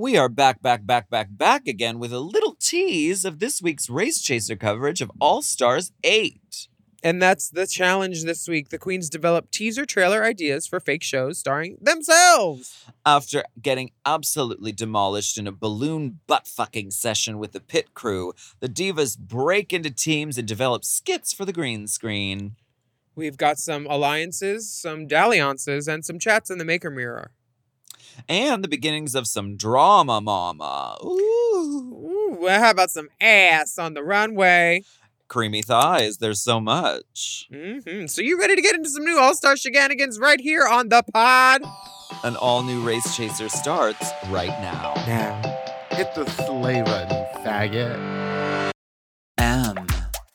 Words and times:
We 0.00 0.16
are 0.16 0.28
back, 0.28 0.62
back, 0.62 0.86
back, 0.86 1.10
back, 1.10 1.26
back 1.28 1.66
again 1.66 1.98
with 1.98 2.12
a 2.12 2.20
little 2.20 2.54
tease 2.60 3.24
of 3.24 3.40
this 3.40 3.60
week's 3.60 3.90
Race 3.90 4.22
Chaser 4.22 4.54
coverage 4.54 5.00
of 5.00 5.10
All 5.20 5.42
Stars 5.42 5.90
8. 6.04 6.68
And 7.02 7.20
that's 7.20 7.50
the 7.50 7.66
challenge 7.66 8.22
this 8.22 8.46
week. 8.46 8.68
The 8.68 8.78
Queens 8.78 9.10
developed 9.10 9.50
teaser 9.50 9.84
trailer 9.84 10.22
ideas 10.22 10.68
for 10.68 10.78
fake 10.78 11.02
shows 11.02 11.40
starring 11.40 11.78
themselves. 11.80 12.86
After 13.04 13.42
getting 13.60 13.90
absolutely 14.06 14.70
demolished 14.70 15.36
in 15.36 15.48
a 15.48 15.52
balloon 15.52 16.20
butt 16.28 16.46
fucking 16.46 16.92
session 16.92 17.40
with 17.40 17.50
the 17.50 17.58
pit 17.58 17.92
crew, 17.94 18.34
the 18.60 18.68
divas 18.68 19.18
break 19.18 19.72
into 19.72 19.90
teams 19.90 20.38
and 20.38 20.46
develop 20.46 20.84
skits 20.84 21.32
for 21.32 21.44
the 21.44 21.52
green 21.52 21.88
screen. 21.88 22.54
We've 23.16 23.36
got 23.36 23.58
some 23.58 23.84
alliances, 23.90 24.70
some 24.70 25.08
dalliances, 25.08 25.88
and 25.88 26.04
some 26.04 26.20
chats 26.20 26.50
in 26.50 26.58
the 26.58 26.64
Maker 26.64 26.88
Mirror. 26.88 27.32
And 28.28 28.64
the 28.64 28.68
beginnings 28.68 29.14
of 29.14 29.26
some 29.26 29.56
drama, 29.56 30.20
mama. 30.20 30.96
Ooh. 31.04 32.38
Ooh, 32.40 32.46
how 32.48 32.70
about 32.70 32.90
some 32.90 33.08
ass 33.20 33.78
on 33.78 33.94
the 33.94 34.02
runway? 34.02 34.82
Creamy 35.28 35.62
thighs, 35.62 36.18
there's 36.18 36.40
so 36.40 36.58
much. 36.60 37.48
hmm 37.52 38.06
So 38.06 38.22
you 38.22 38.38
ready 38.38 38.56
to 38.56 38.62
get 38.62 38.74
into 38.74 38.88
some 38.88 39.04
new 39.04 39.18
All 39.18 39.34
Star 39.34 39.56
shenanigans 39.56 40.18
right 40.18 40.40
here 40.40 40.66
on 40.66 40.88
the 40.88 41.02
pod? 41.12 41.62
An 42.24 42.36
all 42.36 42.62
new 42.62 42.80
Race 42.82 43.14
Chaser 43.16 43.48
starts 43.48 44.10
right 44.28 44.48
now. 44.62 44.94
Now. 45.06 45.40
Hit 45.90 46.14
the 46.14 46.26
sleigh 46.30 46.82
button, 46.82 47.26
faggot. 47.44 48.72
M. 49.38 49.86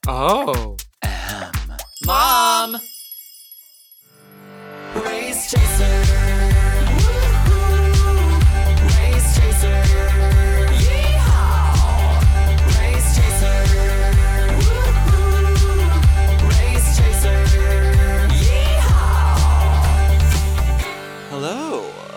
Oh. 0.08 0.78
M. 1.02 1.52
Mom! 2.06 2.78
Race 4.96 5.50
Chaser. 5.52 6.13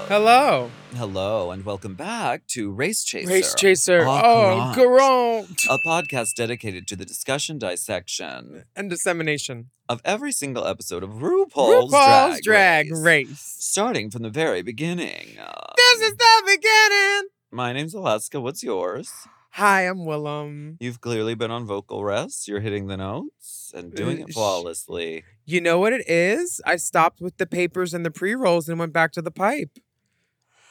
Hello. 0.09 0.71
Hello. 0.95 1.51
And 1.51 1.65
welcome 1.65 1.95
back 1.95 2.47
to 2.49 2.71
Race 2.71 3.03
Chaser. 3.05 3.29
Race 3.29 3.55
Chaser. 3.55 4.03
Oh. 4.07 4.73
Garant. 4.77 5.67
A 5.69 5.79
podcast 5.85 6.35
dedicated 6.37 6.87
to 6.89 6.97
the 6.97 7.05
discussion, 7.05 7.59
dissection 7.59 8.65
And 8.77 8.89
dissemination. 8.89 9.71
of 9.89 10.01
every 10.05 10.31
single 10.33 10.65
episode 10.67 11.03
of 11.03 11.11
RuPaul's, 11.11 11.93
RuPaul's 11.93 12.41
Drag, 12.41 12.87
Drag 12.87 12.93
Race. 12.93 13.01
Race. 13.29 13.57
Starting 13.59 14.11
from 14.11 14.23
the 14.23 14.31
very 14.31 14.63
beginning. 14.63 15.39
Uh, 15.41 15.73
This 15.77 16.01
is 16.03 16.17
the 16.17 16.43
beginning. 16.47 17.29
my 17.51 17.73
name's 17.73 17.95
Alaska. 17.95 18.41
What's 18.41 18.63
yours? 18.63 19.11
Hi, 19.53 19.83
I'm 19.89 19.99
Willam. 20.01 20.77
You've 20.81 21.01
clearly 21.01 21.35
been 21.35 21.51
on 21.51 21.67
vocal 21.67 22.05
rest. 22.05 22.47
You're 22.47 22.61
hitting 22.61 22.87
the 22.89 22.97
notes 22.99 23.73
and 23.75 23.93
doing 23.95 24.23
Uh, 24.23 24.27
it 24.27 24.35
flawlessly. 24.35 25.25
You 25.47 25.61
know 25.63 25.79
what 25.79 25.93
it 25.95 26.07
is? 26.09 26.61
I 26.67 26.77
stopped 26.77 27.21
with 27.21 27.39
the 27.39 27.47
papers 27.47 27.95
and 27.95 28.05
the 28.05 28.11
pre 28.11 28.35
rolls 28.35 28.69
and 28.69 28.79
went 28.79 28.93
back 28.93 29.13
to 29.13 29.23
the 29.23 29.31
pipe. 29.31 29.79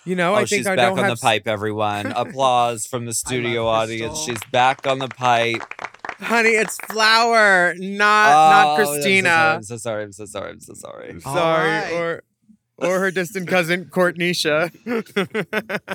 You 0.06 0.16
know, 0.16 0.34
oh, 0.34 0.36
I 0.36 0.40
think 0.46 0.50
she's 0.50 0.68
I 0.68 0.76
back 0.76 0.90
don't 0.90 1.00
on 1.00 1.06
have 1.06 1.18
the 1.18 1.22
pipe, 1.22 1.48
everyone. 1.48 2.06
Applause 2.16 2.86
from 2.86 3.06
the 3.06 3.14
studio 3.14 3.68
audience. 3.68 4.20
She's 4.20 4.40
back 4.52 4.86
on 4.86 5.00
the 5.00 5.08
pipe. 5.08 5.64
Honey, 6.20 6.50
it's 6.52 6.78
Flower, 6.78 7.74
not 7.78 8.30
Oh, 8.30 8.50
not 8.52 8.76
Christina. 8.78 9.30
I'm 9.30 9.64
so 9.64 9.78
sorry. 9.78 10.04
I'm 10.04 10.12
so 10.14 10.26
sorry. 10.26 10.52
I'm 10.52 10.62
so 10.62 10.74
sorry. 10.76 11.10
I'm 11.10 11.20
so 11.20 11.32
sorry. 11.32 11.36
Sorry, 11.36 11.70
Alright. 11.72 11.94
or 11.94 12.24
or 12.78 13.00
her 13.00 13.10
distant 13.10 13.48
cousin 13.48 13.86
Courtneysha. 13.86 14.72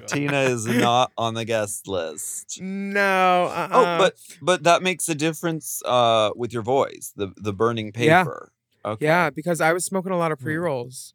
Tina 0.09 0.41
is 0.43 0.67
not 0.67 1.13
on 1.17 1.35
the 1.35 1.45
guest 1.45 1.87
list. 1.87 2.61
no. 2.61 3.45
Uh-uh. 3.47 3.69
Oh, 3.73 3.99
but 3.99 4.15
but 4.43 4.63
that 4.65 4.83
makes 4.83 5.09
a 5.09 5.15
difference 5.15 5.83
uh 5.85 6.31
with 6.35 6.53
your 6.53 6.63
voice, 6.63 7.13
the 7.17 7.33
the 7.37 7.53
burning 7.53 7.93
paper. 7.93 8.07
Yeah. 8.07 8.23
paper. 8.25 8.53
Okay. 8.85 9.05
yeah, 9.07 9.29
because 9.31 9.61
I 9.61 9.73
was 9.73 9.85
smoking 9.85 10.11
a 10.11 10.17
lot 10.19 10.33
of 10.33 10.39
pre 10.41 10.57
rolls. 10.57 11.15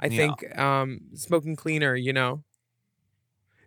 I 0.00 0.06
Yeah. 0.06 0.16
think 0.16 0.58
um 0.58 1.00
smoking 1.14 1.54
cleaner, 1.56 1.94
you 1.94 2.12
know, 2.12 2.42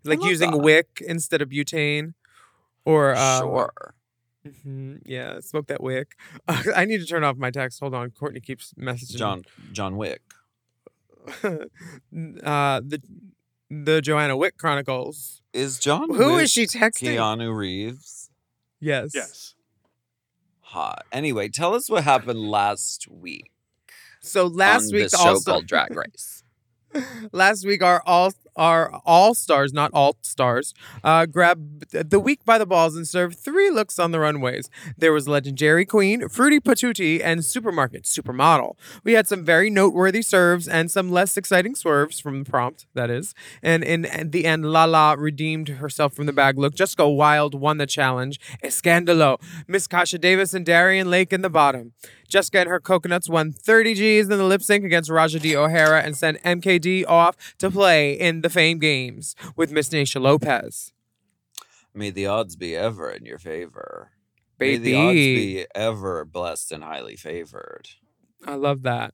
like 0.03 0.23
using 0.23 0.51
that. 0.51 0.57
wick 0.57 1.01
instead 1.07 1.41
of 1.41 1.49
butane, 1.49 2.13
or 2.85 3.13
uh, 3.15 3.39
sure. 3.39 3.95
mhm, 4.45 5.01
yeah, 5.05 5.39
smoke 5.39 5.67
that 5.67 5.81
wick. 5.81 6.15
I 6.47 6.85
need 6.85 6.99
to 6.99 7.05
turn 7.05 7.23
off 7.23 7.37
my 7.37 7.51
text. 7.51 7.79
Hold 7.79 7.93
on, 7.93 8.11
Courtney 8.11 8.39
keeps 8.41 8.73
messaging. 8.73 9.15
John 9.17 9.43
John 9.71 9.95
Wick. 9.95 10.21
uh, 11.43 11.61
the 12.11 13.01
the 13.69 14.01
Joanna 14.01 14.35
Wick 14.35 14.57
Chronicles. 14.57 15.41
Is 15.53 15.79
John 15.79 16.13
Who 16.13 16.33
Wick 16.33 16.43
is 16.43 16.51
she 16.51 16.65
texting? 16.65 17.15
Keanu 17.15 17.55
Reeves? 17.55 18.29
Yes. 18.81 19.11
Yes. 19.15 19.55
Hot. 20.61 21.05
Anyway, 21.11 21.47
tell 21.47 21.73
us 21.75 21.89
what 21.89 22.03
happened 22.03 22.41
last 22.41 23.07
week. 23.09 23.51
So 24.23 24.47
last 24.47 24.91
week 24.93 25.09
the 25.09 25.17
show 25.17 25.29
all 25.29 25.41
called 25.41 25.67
Drag 25.67 25.95
Race. 25.95 26.43
last 27.31 27.65
week 27.65 27.83
our 27.83 28.01
all 28.05 28.31
our 28.55 29.01
all 29.03 29.33
stars, 29.33 29.73
not 29.73 29.91
alt 29.93 30.17
stars, 30.21 30.75
uh, 31.03 31.25
grabbed 31.25 31.91
the 31.91 32.19
week 32.19 32.45
by 32.45 32.57
the 32.59 32.65
balls 32.65 32.95
and 32.95 33.07
served 33.07 33.37
three 33.39 33.71
looks 33.71 33.97
on 33.97 34.11
the 34.11 34.19
runways. 34.19 34.69
There 34.95 35.11
was 35.11 35.27
legendary 35.27 35.85
queen, 35.85 36.29
fruity 36.29 36.59
patootie, 36.59 37.19
and 37.23 37.43
supermarket 37.43 38.03
supermodel. 38.03 38.75
We 39.03 39.13
had 39.13 39.27
some 39.27 39.43
very 39.43 39.71
noteworthy 39.71 40.21
serves 40.21 40.67
and 40.67 40.91
some 40.91 41.11
less 41.11 41.35
exciting 41.35 41.75
swerves 41.75 42.19
from 42.19 42.43
the 42.43 42.49
prompt. 42.49 42.85
That 42.93 43.09
is, 43.09 43.33
and 43.61 43.83
in 43.83 44.29
the 44.29 44.45
end, 44.45 44.71
Lala 44.71 45.17
redeemed 45.17 45.69
herself 45.69 46.13
from 46.13 46.27
the 46.27 46.33
bag 46.33 46.57
look. 46.57 46.75
Jessica 46.75 47.09
Wild 47.09 47.55
won 47.55 47.77
the 47.77 47.87
challenge. 47.87 48.39
Escandalo. 48.63 49.41
Miss 49.67 49.87
Kasha 49.87 50.19
Davis 50.19 50.53
and 50.53 50.65
Darienne 50.65 51.09
Lake 51.09 51.33
in 51.33 51.41
the 51.41 51.49
bottom. 51.49 51.93
Jessica 52.33 52.61
and 52.61 52.69
her 52.69 52.79
coconuts 52.79 53.29
won 53.29 53.51
30 53.51 53.93
G's 53.93 54.23
in 54.27 54.39
the 54.39 54.43
lip 54.43 54.63
sync 54.63 54.83
against 54.83 55.07
Ra'Jah 55.07 55.39
D. 55.39 55.55
O'Hara 55.55 56.01
and 56.01 56.17
sent 56.17 56.41
MKD 56.41 57.07
off 57.07 57.55
to 57.59 57.69
play 57.69 58.13
in 58.13 58.41
the 58.41 58.49
Fame 58.49 58.79
Games 58.79 59.35
with 59.55 59.71
Miss 59.71 59.89
Naysha 59.89 60.19
Lopez. 60.19 60.93
May 61.93 62.09
the 62.09 62.25
odds 62.25 62.55
be 62.55 62.75
ever 62.75 63.11
in 63.11 63.23
your 63.23 63.37
favor. 63.37 64.13
May 64.59 64.77
the 64.77 64.95
odds 64.95 65.13
be 65.13 65.65
ever 65.75 66.25
blessed 66.25 66.71
and 66.71 66.83
highly 66.83 67.15
favored. 67.15 67.89
I 68.43 68.55
love 68.55 68.81
that. 68.81 69.13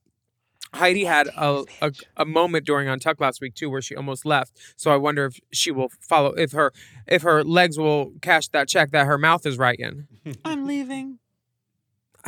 Heidi 0.74 1.04
had 1.04 1.28
a, 1.36 1.66
a, 1.82 1.92
a 2.16 2.24
moment 2.24 2.66
during 2.66 2.88
Untucked 2.88 3.20
last 3.20 3.42
week 3.42 3.54
too 3.54 3.70
where 3.70 3.82
she 3.82 3.98
almost 3.98 4.26
left. 4.26 4.54
So 4.78 4.92
I 4.92 4.96
wonder 4.96 5.26
if 5.26 5.42
she 5.52 5.72
will 5.72 5.90
follow 6.00 6.30
if 6.30 6.54
her 6.54 6.72
if 7.06 7.24
her 7.24 7.44
legs 7.44 7.78
will 7.78 8.14
cash 8.22 8.48
that 8.50 8.70
check 8.70 8.92
that 8.92 9.08
her 9.08 9.18
mouth 9.18 9.46
is 9.46 9.58
writing. 9.58 10.08
I'm 10.46 10.66
leaving. 10.66 11.20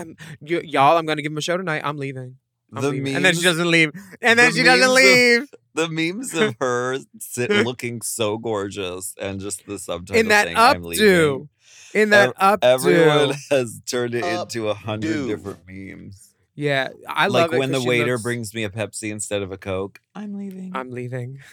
I'm 0.02 0.16
y- 0.42 0.62
y'all, 0.64 0.98
I'm 0.98 1.06
gonna 1.06 1.22
give 1.22 1.32
him 1.32 1.38
a 1.38 1.42
show 1.42 1.58
tonight. 1.58 1.82
I'm 1.84 1.98
leaving. 1.98 2.38
I'm 2.74 2.82
The 2.82 2.90
leaving. 2.90 3.16
and 3.16 3.26
then 3.26 3.36
she 3.36 3.42
doesn't 3.44 3.70
leave. 3.70 3.92
And 4.22 4.40
then 4.40 4.52
the 4.52 4.58
she 4.58 4.64
doesn't 4.64 4.80
memes 4.80 4.90
of- 4.90 4.96
leave. 4.96 5.50
The 5.74 5.88
memes 5.90 6.34
of 6.34 6.56
her 6.62 6.98
sit 7.20 7.50
looking 7.66 8.02
so 8.02 8.38
gorgeous 8.38 9.14
and 9.20 9.40
just 9.40 9.66
the 9.66 9.78
subtitle 9.80 10.20
In 10.20 10.28
that 10.30 10.46
saying, 10.46 10.58
I'm 10.58 10.82
updo. 10.82 10.86
leaving. 10.86 11.50
In 11.94 12.10
that 12.12 12.30
Ev- 12.30 12.34
up 12.40 12.60
Everyone 12.64 13.34
has 13.52 13.82
turned 13.86 14.16
it 14.16 14.24
Up 14.24 14.44
into 14.50 14.70
a 14.70 14.74
hundred 14.74 15.28
different 15.28 15.60
memes. 15.68 16.31
Yeah, 16.54 16.90
I 17.08 17.28
like 17.28 17.44
love 17.44 17.54
it. 17.54 17.60
when 17.60 17.72
'cause 17.72 17.82
the 17.84 17.88
waiter 17.88 18.12
looks- 18.14 18.24
brings 18.24 18.54
me 18.54 18.64
a 18.66 18.70
Pepsi 18.70 19.10
instead 19.12 19.42
of 19.42 19.52
a 19.52 19.58
Coke. 19.58 20.02
I'm 20.14 20.36
leaving. 20.38 20.72
I'm 20.76 20.92
leaving. 20.92 21.40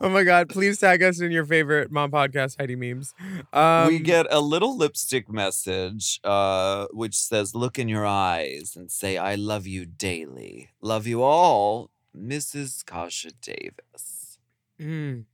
oh 0.00 0.08
my 0.10 0.24
god! 0.24 0.48
Please 0.48 0.78
tag 0.78 1.02
us 1.02 1.20
in 1.20 1.30
your 1.30 1.44
favorite 1.44 1.90
mom 1.92 2.10
podcast 2.10 2.58
Heidi 2.58 2.74
memes. 2.76 3.14
Um, 3.52 3.88
we 3.88 3.98
get 4.00 4.26
a 4.30 4.40
little 4.40 4.76
lipstick 4.76 5.30
message, 5.30 6.20
uh, 6.24 6.86
which 6.92 7.14
says, 7.16 7.54
"Look 7.54 7.78
in 7.78 7.88
your 7.88 8.04
eyes 8.04 8.74
and 8.76 8.90
say 8.90 9.16
I 9.16 9.36
love 9.36 9.66
you 9.66 9.86
daily. 9.86 10.70
Love 10.80 11.06
you 11.06 11.22
all, 11.22 11.90
Mrs. 12.16 12.84
Kasha 12.84 13.30
Davis." 13.40 14.38
mm. 14.80 15.24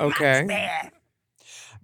Okay. 0.00 0.90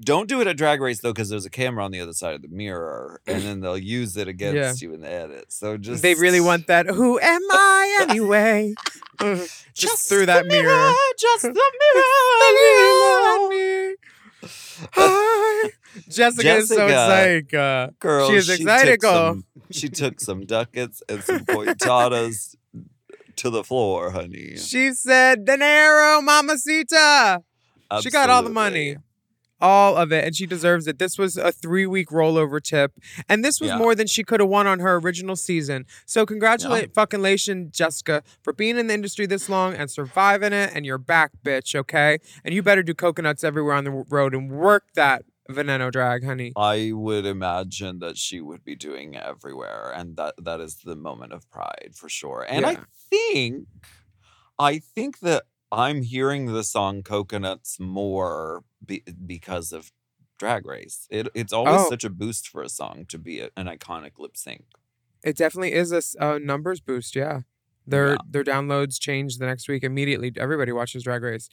Don't 0.01 0.29
do 0.29 0.41
it 0.41 0.47
at 0.47 0.57
Drag 0.57 0.81
Race 0.81 1.01
though, 1.01 1.13
because 1.13 1.29
there's 1.29 1.47
a 1.47 1.51
camera 1.51 1.85
on 1.85 1.91
the 1.91 2.01
other 2.01 2.13
side 2.13 2.35
of 2.35 2.43
the 2.43 2.49
mirror, 2.49 3.21
and 3.27 3.43
then 3.45 3.61
they'll 3.61 3.79
use 3.79 4.17
it 4.17 4.29
against 4.29 4.83
you 4.83 4.93
in 4.93 5.01
the 5.01 5.11
edit. 5.11 5.53
So 5.53 5.77
just 5.77 6.03
They 6.03 6.15
really 6.15 6.41
want 6.41 6.67
that. 6.67 6.87
Who 6.87 7.19
am 7.21 7.41
I 7.51 8.07
anyway? 8.09 8.75
just, 9.21 9.67
Just 9.75 10.09
through 10.09 10.27
that 10.27 10.47
mirror. 10.47 10.93
just 11.19 11.43
the 11.43 11.53
mirror. 12.75 13.95
Hi. 14.93 15.71
Jessica, 16.09 16.57
is 16.57 16.69
so 16.69 16.77
Jessica, 16.89 16.91
excited. 16.91 17.55
Uh, 17.55 17.89
Girl, 18.01 18.29
She 18.29 18.35
is 18.35 18.49
excited, 18.49 18.91
took 18.93 19.01
girl. 19.01 19.13
some- 19.35 19.45
she 19.71 19.89
took 19.89 20.21
some 20.21 20.45
ducats 20.45 21.03
and 21.09 21.23
some 21.23 21.41
pointadas 21.47 22.57
to 23.37 23.51
the 23.51 23.65
floor, 23.65 24.11
honey. 24.11 24.57
she 24.57 24.93
said, 24.93 25.45
"Dinero, 25.45 26.21
mamacita." 26.21 27.43
She 28.03 28.11
got 28.11 28.29
all 28.29 28.43
the 28.43 28.51
money. 28.51 28.97
All 29.65 29.97
of 29.97 30.13
it, 30.13 30.25
and 30.27 30.37
she 30.37 30.45
deserves 30.45 30.87
it. 30.87 30.99
This 30.99 31.17
was 31.17 31.39
a 31.39 31.51
three 31.51 31.87
week 31.87 32.09
rollover 32.11 32.63
tip, 32.63 32.93
and 33.31 33.43
this 33.43 33.61
was 33.61 33.71
Yeah. 33.71 33.79
more 33.79 33.95
than 33.95 34.07
she 34.07 34.23
could 34.23 34.41
have 34.41 34.49
won 34.51 34.67
on 34.67 34.81
her 34.81 34.97
original 34.97 35.37
season. 35.37 35.87
So, 36.05 36.27
congratulate, 36.27 36.93
fucking 36.93 37.21
lation, 37.21 37.71
Jessica, 37.73 38.23
for 38.43 38.53
being 38.53 38.77
in 38.77 38.89
the 38.89 38.95
industry 38.95 39.25
this 39.25 39.49
long 39.49 39.73
and 39.75 39.91
surviving 39.91 40.53
it. 40.53 40.71
And 40.75 40.85
you're 40.85 40.99
back, 40.99 41.31
bitch. 41.43 41.75
Okay, 41.75 42.19
and 42.45 42.53
you 42.55 42.63
better 42.63 42.83
do 42.83 42.93
coconuts 42.93 43.43
everywhere 43.43 43.75
on 43.75 43.85
the 43.85 43.91
road 43.91 44.35
and 44.35 44.51
work 44.51 44.85
that 44.97 45.25
veneno 45.51 45.91
drag, 45.91 46.25
honey. 46.25 46.53
I 46.57 46.93
would 46.93 47.25
imagine 47.25 48.01
that 48.01 48.19
she 48.19 48.43
would 48.43 48.65
be 48.65 48.77
doing 48.77 49.17
everywhere, 49.17 49.93
and 49.97 50.17
that 50.19 50.35
that 50.45 50.61
is 50.61 50.77
the 50.85 50.97
moment 50.97 51.33
of 51.33 51.51
pride 51.51 51.93
for 51.95 52.11
sure. 52.11 52.45
And 52.49 52.67
I 52.67 52.79
think, 53.11 53.67
I 54.59 54.79
think 54.79 55.21
that 55.21 55.45
I'm 55.75 56.03
hearing 56.03 56.47
the 56.47 56.63
song 56.65 57.03
"Coconuts" 57.03 57.79
more 57.81 58.65
be, 58.85 59.03
because 59.27 59.73
of 59.73 59.93
Drag 60.39 60.67
Race. 60.67 61.07
It, 61.11 61.29
it's 61.35 61.53
always 61.53 61.83
Oh. 61.83 61.89
such 61.89 62.05
a 62.05 62.11
boost 62.11 62.49
for 62.49 62.63
a 62.63 62.69
song 62.69 63.07
to 63.09 63.19
be 63.19 63.41
a, 63.41 63.51
an 63.57 63.67
iconic 63.67 64.19
lip 64.19 64.37
sync. 64.37 64.65
It 65.25 65.37
definitely 65.37 65.73
is 65.73 65.93
a 66.21 66.39
numbers 66.39 66.81
boost. 66.81 67.17
Yeah. 67.17 67.41
Their 67.87 68.13
Yeah. 68.13 68.17
their 68.31 68.45
downloads 68.45 68.99
change 68.99 69.37
the 69.39 69.47
next 69.47 69.69
week 69.69 69.85
immediately. 69.85 70.33
Everybody 70.37 70.73
watches 70.73 71.03
Drag 71.05 71.23
Race, 71.23 71.49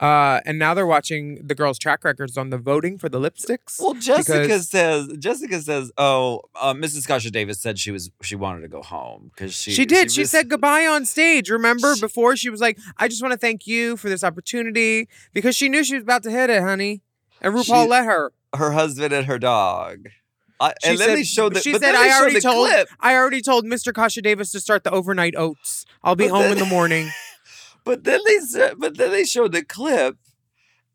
uh, 0.00 0.40
and 0.44 0.58
now 0.58 0.74
they're 0.74 0.86
watching 0.86 1.38
the 1.46 1.54
girls' 1.54 1.78
track 1.78 2.02
records 2.04 2.36
on 2.36 2.50
the 2.50 2.58
voting 2.58 2.98
for 2.98 3.08
the 3.08 3.20
lipsticks. 3.20 3.80
Well, 3.80 3.94
Jessica 3.94 4.40
because- 4.40 4.68
says 4.68 5.08
Jessica 5.18 5.60
says, 5.62 5.92
"Oh, 5.96 6.40
uh, 6.60 6.74
Mrs. 6.74 7.06
Kasha 7.06 7.30
Davis 7.30 7.60
said 7.60 7.78
she 7.78 7.90
was 7.92 8.10
she 8.22 8.34
wanted 8.34 8.62
to 8.62 8.68
go 8.68 8.82
home 8.82 9.30
because 9.34 9.54
she 9.54 9.70
She, 9.70 9.86
did. 9.86 10.10
She, 10.10 10.22
was- 10.22 10.30
said 10.30 10.48
goodbye 10.48 10.86
on 10.86 11.04
stage. 11.04 11.50
Remember 11.50 11.94
She- 11.94 12.00
before 12.00 12.36
she 12.36 12.50
was 12.50 12.60
like, 12.60 12.78
"I 12.96 13.06
just 13.08 13.22
want 13.22 13.32
to 13.32 13.38
thank 13.38 13.66
you 13.66 13.96
for 13.96 14.08
this 14.08 14.24
opportunity," 14.24 15.08
because 15.32 15.54
she 15.56 15.68
knew 15.68 15.84
she 15.84 15.94
was 15.94 16.02
about 16.02 16.22
to 16.24 16.30
hit 16.30 16.50
it, 16.50 16.62
honey, 16.62 17.02
and 17.40 17.54
RuPaul 17.54 17.84
She- 17.84 17.88
let 17.90 18.04
her. 18.06 18.32
her 18.56 18.72
husband 18.72 19.12
and 19.12 19.26
her 19.26 19.38
dog." 19.38 20.08
I, 20.58 20.72
She 20.82 20.90
and 20.90 20.98
then 20.98 21.08
said, 21.08 21.16
they 21.18 21.24
showed 21.24 21.54
the. 21.54 21.60
she 21.60 21.72
said, 21.72 21.82
then 21.82 21.96
"I 21.96 22.10
already 22.18 22.40
told, 22.40 22.68
clip. 22.70 22.88
I 23.00 23.14
already 23.14 23.42
told 23.42 23.64
Mr. 23.66 23.92
Kasha 23.92 24.22
Davis 24.22 24.50
to 24.52 24.60
start 24.60 24.84
the 24.84 24.90
overnight 24.90 25.34
oats. 25.36 25.84
I'll 26.02 26.16
be 26.16 26.24
But 26.28 26.30
home 26.34 26.42
then- 26.44 26.52
in 26.52 26.58
the 26.58 26.66
morning." 26.66 27.10
But 27.84 28.02
then 28.02 28.18
they 28.26 28.38
said, 28.40 28.74
but 28.78 28.96
then 28.96 29.12
they 29.12 29.22
showed 29.22 29.52
the 29.52 29.64
clip, 29.64 30.16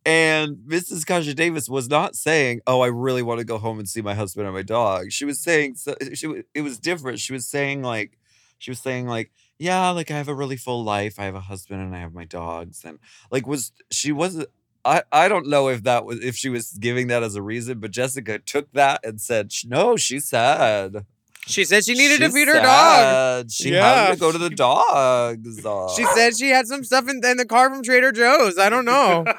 and 0.05 0.57
Mrs. 0.67 1.05
Kasha 1.05 1.33
Davis 1.33 1.69
was 1.69 1.87
not 1.89 2.15
saying, 2.17 2.59
"Oh, 2.67 2.81
I 2.81 2.87
really 2.87 3.21
want 3.21 3.39
to 3.39 3.45
go 3.45 3.57
home 3.57 3.79
and 3.79 3.87
see 3.87 4.01
my 4.01 4.13
husband 4.13 4.45
and 4.45 4.53
my 4.53 4.61
dog." 4.61 5.11
She 5.11 5.23
was 5.25 5.39
saying, 5.39 5.75
so, 5.75 5.95
she 6.13 6.43
it 6.53 6.61
was 6.61 6.79
different. 6.79 7.19
She 7.19 7.31
was 7.31 7.47
saying 7.47 7.81
like, 7.81 8.17
she 8.57 8.71
was 8.71 8.79
saying 8.79 9.07
like, 9.07 9.31
"Yeah, 9.57 9.91
like 9.91 10.11
I 10.11 10.17
have 10.17 10.27
a 10.27 10.33
really 10.35 10.57
full 10.57 10.83
life. 10.83 11.17
I 11.17 11.23
have 11.25 11.35
a 11.35 11.39
husband 11.39 11.81
and 11.81 11.95
I 11.95 11.99
have 11.99 12.13
my 12.13 12.25
dogs." 12.25 12.83
And 12.83 12.99
like, 13.31 13.47
was 13.47 13.71
she 13.89 14.11
wasn't. 14.11 14.49
I, 14.83 15.03
I 15.11 15.27
don't 15.27 15.47
know 15.47 15.67
if 15.69 15.83
that 15.83 16.05
was 16.05 16.23
if 16.23 16.35
she 16.35 16.49
was 16.49 16.71
giving 16.71 17.07
that 17.07 17.21
as 17.23 17.35
a 17.35 17.41
reason, 17.41 17.79
but 17.79 17.91
Jessica 17.91 18.39
took 18.39 18.71
that 18.73 19.01
and 19.03 19.21
said, 19.21 19.51
"No, 19.65 19.95
she 19.97 20.19
said 20.19 21.05
She 21.47 21.63
said 21.65 21.85
she 21.85 21.93
needed 21.93 22.19
to 22.19 22.29
feed 22.31 22.47
her 22.47 22.59
dog. 22.61 23.51
She 23.51 23.71
Yeah. 23.71 24.05
had 24.05 24.13
to 24.13 24.19
go 24.19 24.31
to 24.31 24.37
the 24.37 24.49
dogs. 24.49 25.59
She 25.95 26.05
said 26.15 26.35
she 26.37 26.49
had 26.49 26.67
some 26.67 26.83
stuff 26.83 27.07
in, 27.09 27.23
in 27.23 27.37
the 27.37 27.45
car 27.45 27.69
from 27.69 27.83
Trader 27.83 28.11
Joe's. 28.11 28.57
I 28.57 28.69
don't 28.69 28.85
know. 28.85 29.25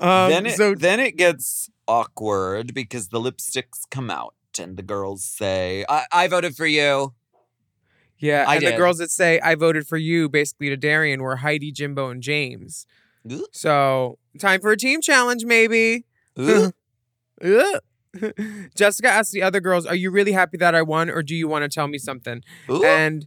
Um, 0.00 0.30
then 0.30 0.46
it 0.46 0.56
so 0.56 0.74
then 0.74 0.98
it 0.98 1.16
gets 1.18 1.68
awkward 1.86 2.72
because 2.72 3.08
the 3.08 3.20
lipsticks 3.20 3.82
come 3.90 4.08
out 4.10 4.34
and 4.58 4.78
the 4.78 4.82
girls 4.82 5.24
say, 5.24 5.84
"I, 5.90 6.06
I 6.10 6.26
voted 6.28 6.56
for 6.56 6.64
you." 6.66 7.12
yeah, 8.18 8.44
I 8.48 8.56
and 8.56 8.66
the 8.66 8.76
girls 8.76 8.96
that 8.98 9.10
say 9.10 9.40
I 9.40 9.56
voted 9.56 9.86
for 9.86 9.98
you 9.98 10.28
basically 10.30 10.70
to 10.70 10.76
Darienne 10.76 11.20
were 11.20 11.36
Heidi, 11.36 11.70
Jimbo, 11.70 12.08
and 12.08 12.22
Jaymes. 12.22 12.86
Ooh. 13.30 13.46
So 13.52 14.18
time 14.38 14.60
for 14.60 14.70
a 14.70 14.76
team 14.76 15.00
challenge, 15.00 15.44
maybe. 15.44 16.04
Ooh. 16.38 16.72
Jessica 18.74 19.08
asked 19.08 19.32
the 19.32 19.42
other 19.42 19.60
girls, 19.60 19.86
"Are 19.86 19.94
you 19.94 20.10
really 20.10 20.32
happy 20.32 20.56
that 20.58 20.74
I 20.74 20.82
won, 20.82 21.10
or 21.10 21.22
do 21.22 21.34
you 21.34 21.48
want 21.48 21.62
to 21.62 21.68
tell 21.68 21.86
me 21.88 21.98
something?" 21.98 22.42
And 22.84 23.26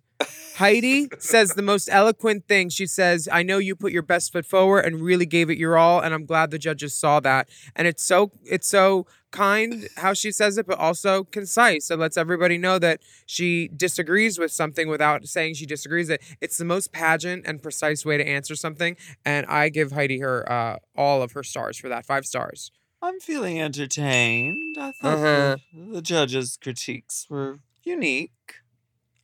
Heidi 0.56 1.08
says 1.20 1.54
the 1.56 1.62
most 1.62 1.90
eloquent 1.92 2.48
thing. 2.48 2.70
She 2.70 2.86
says, 2.86 3.28
I 3.32 3.44
know 3.44 3.58
you 3.58 3.76
put 3.76 3.92
your 3.92 4.04
best 4.04 4.32
foot 4.32 4.46
forward 4.46 4.82
and 4.86 5.02
really 5.02 5.26
gave 5.26 5.50
it 5.50 5.58
your 5.58 5.78
all, 5.78 6.00
and 6.00 6.14
I'm 6.14 6.26
glad 6.26 6.52
the 6.52 6.60
judges 6.60 6.94
saw 6.94 7.20
that. 7.22 7.50
And 7.76 7.88
it's 7.88 8.04
so 8.04 8.32
it's 8.46 8.68
so 8.68 9.08
kind 9.32 9.88
how 9.98 10.14
she 10.14 10.32
says 10.32 10.60
it, 10.60 10.68
but 10.68 10.78
also 10.78 11.24
concise. 11.24 11.90
It 11.90 11.98
lets 11.98 12.18
everybody 12.18 12.58
know 12.60 12.78
that 12.80 13.02
she 13.26 13.68
disagrees 13.76 14.38
with 14.38 14.52
something 14.52 14.88
without 14.88 15.26
saying 15.28 15.56
she 15.56 15.66
disagrees 15.66 16.10
it. 16.10 16.22
It's 16.40 16.58
the 16.58 16.66
most 16.66 16.92
pageant 16.92 17.46
and 17.48 17.62
precise 17.62 18.06
way 18.06 18.18
to 18.18 18.28
answer 18.28 18.56
something. 18.56 18.96
And 19.26 19.48
I 19.48 19.70
give 19.70 19.92
Heidi 19.92 20.20
her 20.20 20.50
uh, 20.52 20.78
all 20.96 21.24
of 21.24 21.32
her 21.32 21.42
stars 21.44 21.78
for 21.80 21.90
that. 21.90 22.06
Five 22.06 22.26
stars. 22.28 22.72
I'm 23.02 23.20
feeling 23.20 23.60
entertained. 23.60 24.78
I 24.78 24.92
thought 24.92 25.18
Uh-huh. 25.18 25.58
the, 25.74 25.94
the 25.96 26.02
judges' 26.02 26.58
critiques 26.62 27.26
were 27.30 27.60
unique. 27.84 28.32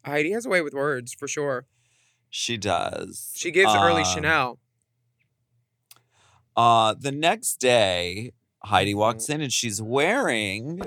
Heidi 0.06 0.32
has 0.32 0.46
a 0.46 0.50
way 0.50 0.62
with 0.62 0.74
words 0.74 1.14
for 1.14 1.28
sure. 1.28 1.66
She 2.30 2.58
does. 2.58 3.32
She 3.36 3.52
gives 3.52 3.74
early 3.74 4.02
Uh, 4.04 4.06
Chanel. 4.06 4.60
Uh, 6.56 6.94
the 7.00 7.12
next 7.12 7.58
day, 7.58 8.32
Heidi 8.66 8.94
walks 8.94 9.30
in 9.30 9.42
and 9.42 9.52
she's 9.52 9.82
wearing 9.82 10.82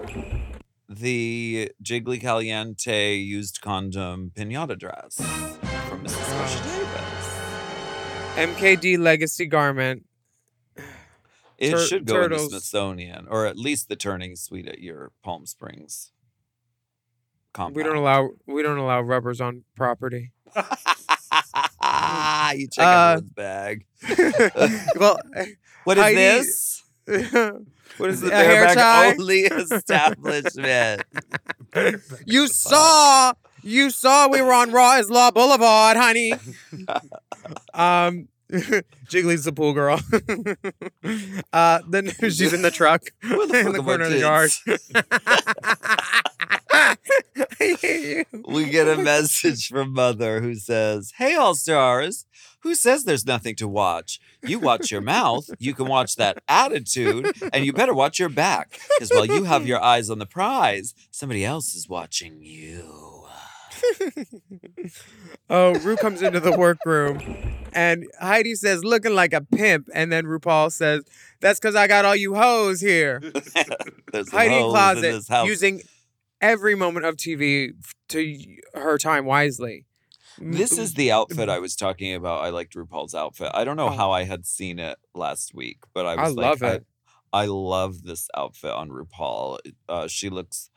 the 0.88 1.70
Jiggly 1.82 2.20
Caliente 2.20 3.14
used 3.16 3.60
condom 3.62 4.30
pinata 4.34 4.78
dress 4.78 5.16
from 5.16 6.04
Mrs. 6.04 6.26
Kasha 6.36 6.62
Davis. 6.64 8.56
MKD 8.56 8.98
legacy 8.98 9.46
garment. 9.46 10.04
It 11.58 11.70
Tur- 11.70 11.86
should 11.86 12.06
go 12.06 12.24
in 12.24 12.30
the 12.32 12.38
Smithsonian, 12.38 13.26
or 13.28 13.46
at 13.46 13.56
least 13.56 13.88
the 13.88 13.94
turning 13.96 14.34
suite 14.36 14.66
at 14.66 14.80
your 14.80 15.12
Palm 15.22 15.46
Springs. 15.46 16.10
Compound. 17.52 17.76
We 17.76 17.82
don't 17.82 17.96
allow 17.96 18.30
we 18.46 18.62
don't 18.62 18.78
allow 18.78 19.00
rubbers 19.02 19.40
on 19.40 19.64
property. 19.76 20.32
you 20.56 20.62
check 22.68 22.84
Uh, 22.86 23.16
everyone's 23.18 23.30
bag. 23.32 23.84
well, 24.96 25.18
What 25.84 25.98
is 25.98 26.02
Heidi- 26.04 26.14
this? 26.16 26.82
what 27.96 28.10
is 28.10 28.20
the 28.20 28.28
bareback 28.30 29.18
only 29.18 29.40
establishment? 29.40 31.02
You 32.24 32.46
saw, 32.46 33.32
you 33.64 33.90
saw 33.90 34.28
we 34.28 34.40
were 34.42 34.52
on 34.52 34.70
Raw 34.70 34.98
is 34.98 35.10
Law 35.10 35.32
Boulevard, 35.32 35.96
honey. 35.96 36.34
um, 37.74 38.28
Jiggly's 39.08 39.42
the 39.44 39.52
pool 39.52 39.72
girl. 39.72 39.98
uh, 41.52 41.80
then 41.88 42.10
she's 42.20 42.52
in 42.52 42.62
the 42.62 42.70
truck 42.70 43.02
in 43.22 43.72
the 43.72 43.82
corner 43.84 44.04
of 44.04 44.10
the 44.12 44.18
yard. 44.20 44.50
Kids? 46.72 46.98
I 47.60 47.76
hate 47.80 48.24
you. 48.32 48.42
we 48.46 48.68
get 48.70 48.88
a 48.88 48.96
message 49.02 49.68
from 49.68 49.92
Mother 49.92 50.40
who 50.40 50.54
says, 50.54 51.12
Hey, 51.16 51.34
All 51.34 51.54
Stars. 51.54 52.26
Who 52.60 52.76
says 52.76 53.02
there's 53.04 53.26
nothing 53.26 53.56
to 53.56 53.66
watch? 53.66 54.20
You 54.44 54.60
watch 54.60 54.90
your 54.92 55.00
mouth, 55.00 55.50
you 55.58 55.74
can 55.74 55.86
watch 55.86 56.14
that 56.14 56.38
attitude, 56.46 57.26
and 57.52 57.64
you 57.66 57.72
better 57.72 57.92
watch 57.92 58.20
your 58.20 58.28
back. 58.28 58.78
Because 58.94 59.10
while 59.10 59.26
you 59.26 59.42
have 59.44 59.66
your 59.66 59.82
eyes 59.82 60.08
on 60.10 60.20
the 60.20 60.26
prize, 60.26 60.94
somebody 61.10 61.44
else 61.44 61.74
is 61.74 61.88
watching 61.88 62.38
you. 62.40 63.24
Oh, 65.50 65.74
Ru 65.80 65.96
comes 65.96 66.22
into 66.22 66.40
the 66.40 66.56
workroom 66.56 67.20
and 67.74 68.06
Heidi 68.18 68.54
says, 68.54 68.84
looking 68.84 69.14
like 69.14 69.34
a 69.34 69.42
pimp. 69.42 69.88
And 69.94 70.10
then 70.10 70.24
RuPaul 70.24 70.72
says, 70.72 71.02
That's 71.40 71.60
because 71.60 71.74
I 71.74 71.86
got 71.88 72.06
all 72.06 72.16
you 72.16 72.34
hoes 72.34 72.80
here. 72.80 73.20
Heidi 74.30 74.60
Closet 74.60 75.02
this 75.02 75.28
house. 75.28 75.46
using 75.46 75.82
every 76.42 76.74
moment 76.74 77.06
of 77.06 77.16
TV 77.16 77.72
to 78.08 78.36
her 78.74 78.98
time 78.98 79.24
wisely. 79.24 79.86
This 80.38 80.76
is 80.76 80.94
the 80.94 81.12
outfit 81.12 81.48
I 81.48 81.58
was 81.58 81.76
talking 81.76 82.14
about. 82.14 82.42
I 82.42 82.48
liked 82.50 82.74
RuPaul's 82.74 83.14
outfit. 83.14 83.50
I 83.54 83.64
don't 83.64 83.76
know 83.76 83.88
Oh. 83.88 83.96
how 83.96 84.10
I 84.10 84.24
had 84.24 84.44
seen 84.46 84.78
it 84.78 84.98
last 85.14 85.54
week, 85.54 85.78
but 85.94 86.04
I 86.06 86.14
I 86.14 86.24
was 86.24 86.34
like, 86.34 86.44
love 86.44 86.62
I, 86.62 86.72
it. 86.74 86.86
I 87.32 87.46
love 87.46 88.02
this 88.02 88.28
outfit 88.36 88.72
on 88.72 88.88
RuPaul. 88.90 89.58
Uh, 89.88 90.08
she 90.08 90.28
looks 90.30 90.70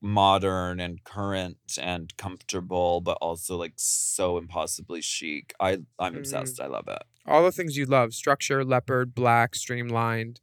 modern 0.00 0.80
and 0.80 1.04
current 1.04 1.58
and 1.80 2.16
comfortable, 2.16 3.00
but 3.00 3.16
also 3.20 3.56
like 3.56 3.74
so 3.76 4.36
impossibly 4.38 5.00
chic. 5.00 5.54
I 5.60 5.78
I'm 5.98 6.14
Mhm. 6.14 6.18
obsessed. 6.18 6.60
I 6.60 6.66
love 6.66 6.88
it. 6.88 7.02
all 7.24 7.44
the 7.44 7.52
things 7.52 7.76
you 7.76 7.86
love: 7.86 8.12
structure, 8.14 8.64
leopard, 8.64 9.14
black, 9.14 9.54
streamlined, 9.54 10.40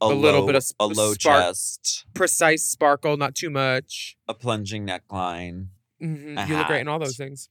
A, 0.00 0.06
A 0.06 0.14
little 0.14 0.46
bit 0.46 0.54
of 0.54 0.62
sp- 0.62 0.76
a 0.80 0.86
low 0.86 1.12
spark- 1.14 1.44
chest, 1.46 2.04
precise 2.14 2.62
sparkle, 2.64 3.16
not 3.16 3.34
too 3.34 3.50
much. 3.50 4.16
a 4.28 4.34
plunging 4.34 4.86
neckline. 4.86 5.68
hmm 6.00 6.38
A 6.38 6.46
You 6.46 6.56
look 6.56 6.66
great 6.68 6.80
in 6.82 6.88
all 6.88 6.98
those 7.00 7.16
things. 7.16 7.48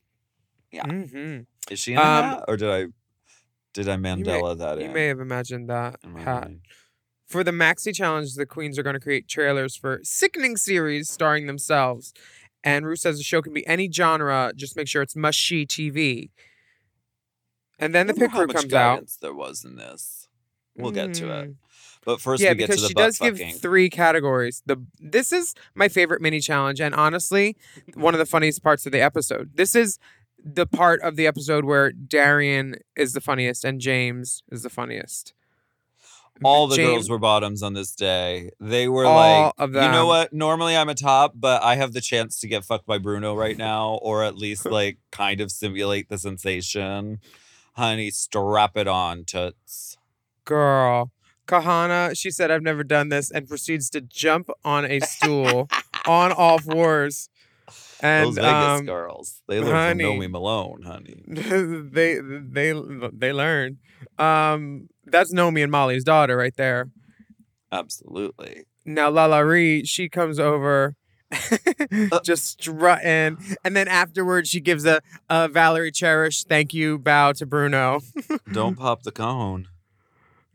Yeah. 0.71 0.85
hmm 0.85 1.39
Is 1.69 1.79
she 1.79 1.93
in 1.93 1.99
a 1.99 2.01
Um, 2.01 2.23
hat, 2.23 2.45
or 2.47 2.55
did 2.57 2.69
I 2.69 2.85
did 3.73 3.89
I 3.89 3.95
Mandela 3.97 4.57
that 4.57 4.79
You 4.79 4.85
in? 4.85 4.93
may 4.93 5.07
have 5.07 5.19
imagined 5.19 5.69
that 5.69 5.97
hat. 6.15 6.51
For 7.27 7.43
the 7.43 7.51
Maxi 7.51 7.93
Challenge, 7.93 8.33
the 8.35 8.45
queens 8.45 8.79
are 8.79 8.83
going 8.83 8.93
to 8.93 8.99
create 9.01 9.27
trailers 9.27 9.75
for 9.75 9.99
sickening 10.03 10.55
series 10.55 11.09
starring 11.09 11.45
themselves. 11.47 12.13
And 12.63 12.85
Ruth 12.85 12.99
says 12.99 13.17
the 13.17 13.23
show 13.23 13.41
can 13.41 13.53
be 13.53 13.67
any 13.67 13.91
genre, 13.91 14.53
just 14.55 14.75
make 14.77 14.87
sure 14.87 15.01
it's 15.01 15.15
must 15.15 15.37
mushy 15.37 15.65
TV. 15.65 16.29
And 17.79 17.93
then 17.93 18.07
the 18.07 18.27
how 18.29 18.37
crew 18.45 18.47
comes 18.47 18.73
out. 18.73 19.03
there 19.21 19.33
was 19.33 19.63
in 19.65 19.75
this. 19.75 20.27
We'll 20.75 20.91
get 20.91 21.13
to 21.15 21.29
it. 21.31 21.55
But 22.07 22.21
first, 22.21 22.41
yeah, 22.41 22.51
we 22.51 22.55
get 22.55 22.69
because 22.69 22.77
to 22.77 22.81
the 22.83 22.87
she 22.87 22.93
does 22.93 23.19
give 23.19 23.37
three 23.59 23.89
categories. 23.89 24.63
The 24.65 24.81
this 24.97 25.33
is 25.33 25.53
my 25.75 25.89
favorite 25.89 26.21
mini 26.21 26.39
challenge, 26.39 26.79
and 26.79 26.95
honestly, 26.95 27.57
one 27.95 28.13
of 28.13 28.17
the 28.17 28.25
funniest 28.25 28.63
parts 28.63 28.85
of 28.85 28.93
the 28.93 29.01
episode. 29.01 29.51
This 29.55 29.75
is 29.75 29.99
the 30.41 30.65
part 30.65 31.01
of 31.01 31.17
the 31.17 31.27
episode 31.27 31.65
where 31.65 31.91
Darienne 31.91 32.75
is 32.95 33.11
the 33.11 33.19
funniest 33.19 33.65
and 33.65 33.81
Jaymes 33.81 34.41
is 34.49 34.63
the 34.63 34.69
funniest. 34.69 35.33
all 36.45 36.67
the 36.67 36.77
Jaymes- 36.77 36.85
girls 36.85 37.09
were 37.09 37.19
bottoms 37.19 37.61
on 37.61 37.73
this 37.73 37.93
day. 37.93 38.51
They 38.61 38.87
were 38.87 39.03
like, 39.03 39.53
you 39.59 39.67
know 39.67 40.05
what? 40.05 40.31
Normally 40.31 40.77
I'm 40.77 40.87
a 40.87 40.95
top, 40.95 41.33
but 41.35 41.61
I 41.61 41.75
have 41.75 41.91
the 41.91 41.99
chance 41.99 42.39
to 42.39 42.47
get 42.47 42.63
fucked 42.63 42.85
by 42.85 42.99
Bruno 42.99 43.35
right 43.35 43.57
now, 43.57 43.95
or 44.01 44.23
at 44.23 44.37
least 44.37 44.63
like 44.79 44.99
kind 45.11 45.41
of 45.41 45.51
simulate 45.51 46.07
the 46.07 46.17
sensation. 46.17 47.19
Honey, 47.73 48.11
strap 48.11 48.77
it 48.77 48.87
on, 48.87 49.25
toots. 49.25 49.97
Girl, 50.45 51.11
Kahanna, 51.47 52.17
she 52.17 52.29
said, 52.31 52.51
I've 52.51 52.61
never 52.61 52.83
done 52.83 53.09
this, 53.09 53.31
and 53.31 53.47
proceeds 53.47 53.89
to 53.91 54.01
jump 54.01 54.49
on 54.63 54.85
a 54.85 54.99
stool 54.99 55.69
on 56.05 56.31
all 56.31 56.59
fours. 56.59 57.29
And 57.99 58.27
Those 58.27 58.35
Vegas 58.35 58.79
um, 58.79 58.85
girls, 58.85 59.41
they 59.47 59.59
learn 59.59 59.73
honey. 59.73 60.03
from 60.03 60.19
Nomi 60.19 60.29
Malone, 60.29 60.83
honey. 60.83 61.23
they 61.27 62.19
they 62.21 62.73
they 63.11 63.33
learned. 63.33 63.77
Um, 64.19 64.87
that's 65.05 65.33
Nomi 65.33 65.63
and 65.63 65.71
Molly's 65.71 66.03
daughter 66.03 66.37
right 66.37 66.55
there. 66.55 66.89
Absolutely. 67.71 68.65
Now 68.85 69.09
LaLa 69.11 69.45
Ri, 69.47 69.83
she 69.83 70.07
comes 70.09 70.39
over, 70.39 70.95
Uh. 72.11 72.19
just 72.23 72.45
strutting, 72.61 73.37
and 73.65 73.75
then 73.75 73.87
afterwards 73.87 74.47
she 74.49 74.61
gives 74.61 74.85
a, 74.85 75.01
a 75.29 75.47
Valerie 75.49 75.91
Cherish 75.91 76.43
thank 76.43 76.73
you 76.73 76.97
bow 76.99 77.31
to 77.33 77.45
Bruno. 77.45 78.01
Don't 78.53 78.77
pop 78.77 79.03
the 79.03 79.11
cone. 79.11 79.67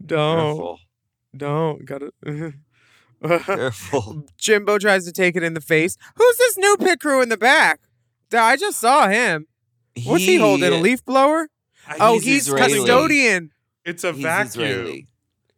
Don't, 0.04 0.46
Careful. 0.56 0.78
don't, 1.36 1.84
gotta. 1.84 2.12
Careful. 3.44 4.24
Jimbo 4.38 4.78
tries 4.78 5.04
to 5.06 5.12
take 5.12 5.36
it 5.36 5.42
in 5.42 5.54
the 5.54 5.60
face. 5.60 5.96
Who's 6.16 6.36
this 6.36 6.58
new 6.58 6.76
pit 6.78 7.00
crew 7.00 7.22
in 7.22 7.28
the 7.28 7.36
back? 7.36 7.80
Duh, 8.30 8.42
I 8.42 8.56
just 8.56 8.78
saw 8.80 9.08
him. 9.08 9.46
What's 10.04 10.24
he, 10.24 10.36
holding? 10.36 10.72
A 10.72 10.76
leaf 10.76 11.04
blower? 11.04 11.48
Oh, 12.00 12.14
He's 12.18 12.46
he's, 12.46 12.54
custodian. 12.54 13.50
It's 13.84 14.04
a 14.04 14.12
He's 14.12 14.22
vacuum. 14.22 14.64
Israeli. 14.64 15.08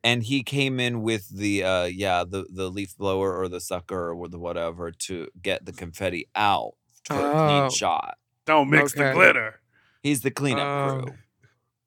And 0.02 0.22
he 0.22 0.42
came 0.42 0.80
in 0.80 1.02
with 1.02 1.28
the 1.34 1.64
uh 1.64 1.84
yeah, 1.84 2.24
the 2.28 2.44
the 2.52 2.68
leaf 2.70 2.96
blower 2.96 3.38
or 3.38 3.48
the 3.48 3.60
sucker 3.60 4.12
or 4.12 4.28
the 4.28 4.38
whatever 4.38 4.90
to 4.90 5.28
get 5.40 5.64
the 5.64 5.72
confetti 5.72 6.28
out 6.34 6.72
for 7.06 7.14
a 7.14 7.22
Oh. 7.22 7.46
clean 7.68 7.70
shot. 7.70 8.16
Don't 8.44 8.68
mix 8.68 8.92
the 8.92 9.12
glitter. 9.12 9.60
He's 10.02 10.20
the 10.20 10.30
cleanup 10.30 10.66
Oh. 10.66 11.02
crew. 11.04 11.14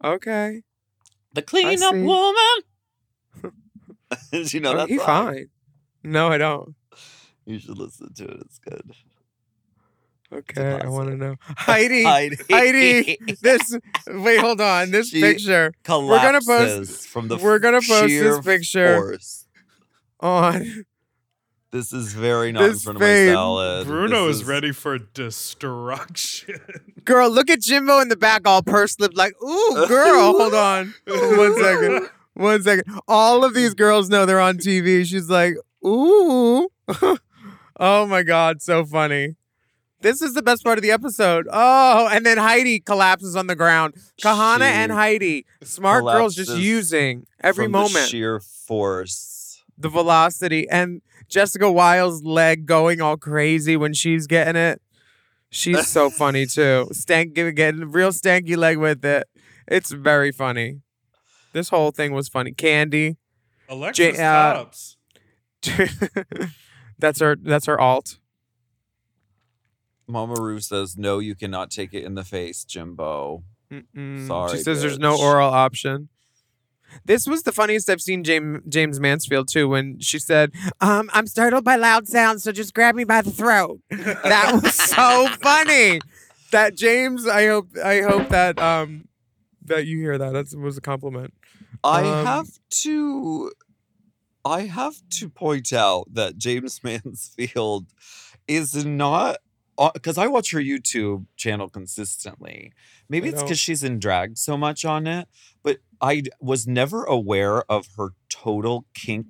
Okay. 0.03 0.61
The 1.37 1.41
cleanup 1.43 1.93
see. 1.93 2.01
woman. 2.01 3.53
Did 4.31 4.53
you 4.53 4.59
know 4.59 4.75
that 4.75 4.89
he 4.89 4.97
song? 4.97 5.05
fine. 5.05 5.49
No, 6.03 6.29
I 6.29 6.37
don't. 6.39 6.73
You 7.45 7.59
should 7.59 7.77
listen 7.77 8.13
to 8.15 8.23
it. 8.25 8.37
It's 8.41 8.57
good. 8.59 8.91
Okay, 10.33 10.81
I 10.83 10.87
want 10.89 11.09
to 11.09 11.15
know. 11.15 11.35
Heidi, 11.41 12.03
Heidi. 12.03 12.37
Heidi, 12.51 13.17
this. 13.41 13.77
Wait, 14.07 14.39
hold 14.39 14.59
on. 14.59 14.91
This 14.91 15.09
She 15.09 15.21
picture 15.21 15.73
collapses 15.83 16.47
gonna 16.47 16.59
post- 16.85 17.07
from 17.07 17.27
the 17.29 17.37
we're 17.37 17.59
gonna 17.59 17.81
post 17.81 18.07
this 18.07 18.39
picture. 18.39 18.95
force. 19.01 19.47
on. 20.19 20.85
This 21.71 21.91
is 21.91 22.13
very 22.13 22.51
not 22.53 22.63
in 22.63 22.75
front 22.77 22.99
fame. 22.99 23.27
of 23.29 23.33
my 23.33 23.33
salad. 23.33 23.87
Bruno 23.87 24.27
This 24.27 24.37
is 24.37 24.43
ready 24.45 24.71
for 24.71 24.97
destruction. 24.97 26.59
Girl, 27.03 27.29
look 27.29 27.49
at 27.49 27.59
Jimbo 27.59 27.99
in 27.99 28.07
the 28.07 28.15
back, 28.15 28.47
all 28.47 28.61
pursed 28.61 29.01
lipped, 29.01 29.17
like, 29.17 29.33
ooh, 29.43 29.85
girl. 29.87 30.37
hold 30.37 30.53
on. 30.53 30.93
One 31.07 31.55
second. 31.61 32.09
One 32.33 32.63
second. 32.63 32.99
All 33.07 33.43
of 33.43 33.53
these 33.53 33.73
girls 33.73 34.09
know 34.09 34.25
they're 34.25 34.39
on 34.39 34.57
TV. 34.57 35.05
She's 35.05 35.29
like, 35.29 35.55
ooh. 35.85 36.69
oh 37.79 38.05
my 38.05 38.23
God, 38.23 38.61
so 38.61 38.85
funny. 38.85 39.35
This 40.01 40.21
is 40.21 40.35
the 40.35 40.43
best 40.43 40.63
part 40.63 40.77
of 40.77 40.83
the 40.83 40.91
episode. 40.91 41.47
Oh, 41.51 42.07
and 42.11 42.25
then 42.25 42.37
Heidi 42.37 42.79
collapses 42.79 43.35
on 43.35 43.47
the 43.47 43.55
ground. 43.55 43.95
Kahanna 44.21 44.61
and 44.61 44.91
Heidi, 44.91 45.45
smart 45.63 46.05
girls 46.05 46.35
just 46.35 46.55
using 46.55 47.25
every 47.41 47.65
from 47.65 47.71
the 47.71 47.77
moment 47.79 48.07
sheer 48.07 48.39
force. 48.39 49.63
the 49.77 49.89
velocity 49.89 50.69
and 50.69 51.01
Jessica 51.27 51.71
Wild's 51.71 52.23
leg 52.23 52.65
going 52.65 53.01
all 53.01 53.17
crazy 53.17 53.75
when 53.75 53.93
she's 53.93 54.27
getting 54.27 54.55
it. 54.55 54.81
She's 55.49 55.87
so 55.87 56.09
funny 56.17 56.45
too. 56.45 56.87
Stank 56.91 57.33
getting 57.33 57.91
real 57.91 58.09
stanky 58.09 58.57
leg 58.57 58.77
with 58.77 59.03
it. 59.05 59.27
It's 59.67 59.91
very 59.91 60.31
funny. 60.31 60.81
This 61.53 61.69
whole 61.69 61.91
thing 61.91 62.13
was 62.13 62.29
funny. 62.29 62.51
Kandy. 62.51 63.17
Alexis 63.69 64.17
uh, 64.19 64.53
Tops. 64.53 64.97
that's 66.99 67.19
her 67.19 67.35
that's 67.35 67.65
her 67.65 67.79
alt. 67.79 68.19
Mama 70.07 70.35
Ru 70.39 70.59
says, 70.61 70.97
"No, 70.97 71.19
you 71.19 71.35
cannot 71.35 71.69
take 71.69 71.93
it 71.93 72.03
in 72.03 72.15
the 72.15 72.23
face, 72.23 72.63
Jimbo." 72.63 73.43
Mm-mm. 73.71 74.21
she 74.21 74.27
Sorry, 74.27 74.59
says 74.59 74.81
there's 74.81 74.99
no 74.99 75.19
oral 75.19 75.49
option. 75.49 76.07
This 77.05 77.27
was 77.27 77.43
the 77.43 77.51
funniest 77.51 77.89
I've 77.89 78.01
seen 78.01 78.23
Jaymes 78.23 78.61
Jaymes 78.67 78.99
Mansfield 78.99 79.47
too 79.47 79.67
when 79.67 79.99
she 79.99 80.19
said, 80.19 80.51
um, 80.81 81.09
I'm 81.13 81.27
startled 81.27 81.63
by 81.63 81.75
loud 81.75 82.07
sounds, 82.07 82.43
so 82.43 82.51
just 82.51 82.73
grab 82.73 82.95
me 82.95 83.03
by 83.03 83.21
the 83.21 83.31
throat. 83.31 83.79
That 83.91 84.59
was 84.61 84.73
so 84.75 85.27
funny. 85.41 86.01
That 86.51 86.75
Jaymes, 86.75 87.27
I 87.29 87.47
hope 87.47 87.69
I 87.83 88.01
hope 88.01 88.29
that 88.29 88.59
um 88.59 89.07
that 89.65 89.85
you 89.85 89.97
hear 89.99 90.17
that. 90.17 90.31
That 90.33 90.57
was 90.57 90.77
a 90.77 90.81
compliment. 90.81 91.33
I 91.83 92.01
Um, 92.03 92.25
have 92.25 92.47
to 92.83 93.51
I 94.45 94.61
have 94.61 94.95
to 95.11 95.29
point 95.29 95.73
out 95.73 96.05
that 96.13 96.37
Jaymes 96.37 96.83
Mansfield 96.83 97.87
is 98.47 98.85
not 98.85 99.37
Uh, 99.77 99.91
because 99.93 100.17
I 100.17 100.27
watch 100.27 100.51
her 100.51 100.59
YouTube 100.59 101.25
channel 101.35 101.69
consistently. 101.69 102.71
Maybe 103.09 103.29
I 103.29 103.33
it's 103.33 103.43
because 103.43 103.59
she's 103.59 103.83
in 103.83 103.99
drag 103.99 104.37
so 104.37 104.57
much 104.57 104.85
on 104.85 105.05
it, 105.05 105.27
but 105.63 105.77
I 106.01 106.23
was 106.39 106.65
never 106.67 107.03
aware 107.03 107.63
of 107.71 107.87
her 107.97 108.09
total 108.29 108.85
kink 108.93 109.27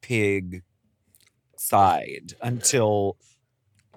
pig 0.00 0.62
side 1.56 2.34
until 2.42 3.16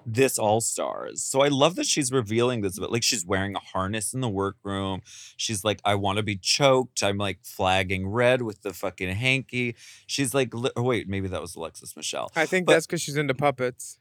this 0.04 0.38
All 0.38 0.60
Stars. 0.60 1.22
So 1.22 1.42
I 1.42 1.48
love 1.48 1.76
that 1.76 1.86
she's 1.86 2.10
revealing 2.10 2.60
this, 2.60 2.78
but 2.78 2.90
like 2.90 3.02
she's 3.02 3.24
wearing 3.24 3.54
a 3.54 3.60
harness 3.60 4.12
in 4.12 4.20
the 4.20 4.28
workroom. 4.28 5.00
She's 5.36 5.64
like, 5.64 5.80
I 5.84 5.94
want 5.94 6.16
to 6.16 6.22
be 6.22 6.36
choked. 6.36 7.02
I'm 7.02 7.18
like 7.18 7.38
flagging 7.44 8.08
red 8.08 8.42
with 8.42 8.62
the 8.62 8.72
fucking 8.72 9.10
hanky. 9.14 9.76
She's 10.06 10.34
like, 10.34 10.52
li- 10.54 10.72
oh, 10.76 10.82
wait, 10.82 11.08
maybe 11.08 11.28
that 11.28 11.40
was 11.40 11.54
Alexis 11.54 11.96
Michelle. 11.96 12.30
I 12.34 12.46
think 12.46 12.66
But- 12.66 12.72
that's 12.74 12.86
because 12.86 13.02
she's 13.02 13.16
into 13.16 13.34
puppets. 13.34 13.98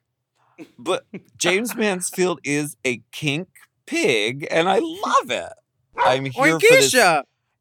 But 0.78 1.06
Jaymes 1.38 1.76
Mansfield 1.76 2.40
is 2.44 2.76
a 2.86 3.02
kink 3.12 3.48
pig, 3.86 4.48
and 4.50 4.70
I 4.70 4.80
love 4.80 5.30
it. 5.32 5.54
I'm 5.98 6.26
here 6.26 6.60
for 6.60 6.60
this. 6.60 6.94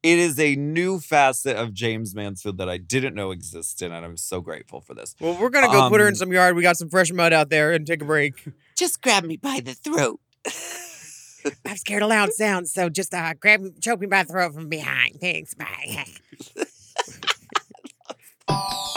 It 0.02 0.18
is 0.18 0.38
a 0.40 0.56
new 0.56 0.98
facet 0.98 1.56
of 1.56 1.70
Jaymes 1.74 2.14
Mansfield 2.14 2.56
that 2.56 2.70
I 2.70 2.78
didn't 2.78 3.14
know 3.14 3.32
existed, 3.32 3.92
and 3.92 4.02
I'm 4.04 4.16
so 4.16 4.40
grateful 4.40 4.80
for 4.80 4.94
this. 4.94 5.14
Well, 5.20 5.36
we're 5.38 5.50
gonna 5.50 5.66
go 5.68 5.88
put 5.90 6.00
her 6.00 6.06
in 6.06 6.14
Um, 6.14 6.16
some 6.16 6.32
yard. 6.32 6.56
We 6.56 6.62
got 6.62 6.78
some 6.78 6.88
fresh 6.88 7.12
mud 7.12 7.34
out 7.34 7.50
there 7.50 7.72
and 7.72 7.86
take 7.86 8.00
a 8.00 8.06
break. 8.06 8.42
Just 8.76 9.02
grab 9.02 9.24
me 9.24 9.36
by 9.36 9.60
the 9.62 9.74
throat. 9.74 10.20
I'm 11.66 11.76
scared 11.76 12.02
of 12.02 12.08
loud 12.08 12.32
sounds, 12.32 12.72
so 12.72 12.88
just 12.90 13.14
uh, 13.14 13.32
grab 13.34 13.60
me, 13.60 13.70
choke 13.80 14.00
me 14.00 14.06
by 14.06 14.22
the 14.24 14.32
throat 14.32 14.52
from 14.54 14.68
behind. 14.68 15.20
Thanks, 15.20 15.54
bye. 15.54 16.04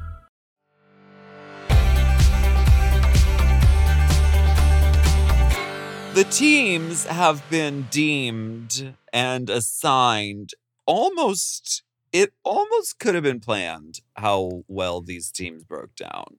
The 6.13 6.25
teams 6.25 7.05
have 7.05 7.49
been 7.49 7.87
deemed 7.89 8.95
and 9.13 9.49
assigned 9.49 10.51
almost, 10.85 11.83
it 12.11 12.33
almost 12.43 12.99
could 12.99 13.15
have 13.15 13.23
been 13.23 13.39
planned 13.39 14.01
how 14.17 14.63
well 14.67 14.99
these 14.99 15.31
teams 15.31 15.63
broke 15.63 15.95
down. 15.95 16.37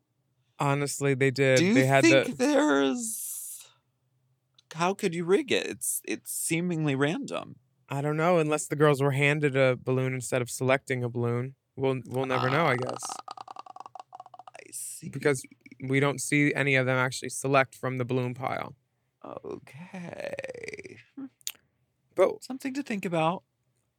Honestly, 0.59 1.15
they 1.15 1.31
did. 1.31 1.57
Do 1.57 1.65
you 1.65 1.73
they 1.73 1.87
had 1.87 2.05
think 2.05 2.27
the 2.27 2.35
there's. 2.35 3.67
How 4.75 4.93
could 4.93 5.15
you 5.15 5.25
rig 5.25 5.51
it? 5.51 5.67
It's 5.67 6.03
it's 6.05 6.31
seemingly 6.31 6.95
random. 6.95 7.57
I 7.89 8.03
don't 8.03 8.19
know 8.19 8.37
unless 8.37 8.67
the 8.67 8.77
girls 8.77 9.01
were 9.01 9.13
handed 9.13 9.57
a 9.57 9.79
balloon 9.83 10.13
instead 10.13 10.43
of 10.43 10.51
selecting 10.51 11.03
a 11.03 11.09
balloon. 11.09 11.55
We'll 11.77 12.03
we'll 12.07 12.27
never 12.27 12.51
know, 12.51 12.67
I 12.67 12.77
guess, 12.77 13.03
ah, 13.09 13.33
I 14.55 14.71
see. 14.71 15.09
because 15.09 15.43
we 15.83 15.99
don't 15.99 16.21
see 16.21 16.53
any 16.55 16.75
of 16.75 16.85
them 16.85 16.99
actually 16.99 17.31
select 17.31 17.75
from 17.75 17.97
the 17.97 18.05
balloon 18.05 18.35
pile. 18.35 18.77
Okay. 19.25 20.99
But 22.15 22.43
Something 22.43 22.75
to 22.75 22.83
think 22.83 23.05
about. 23.05 23.43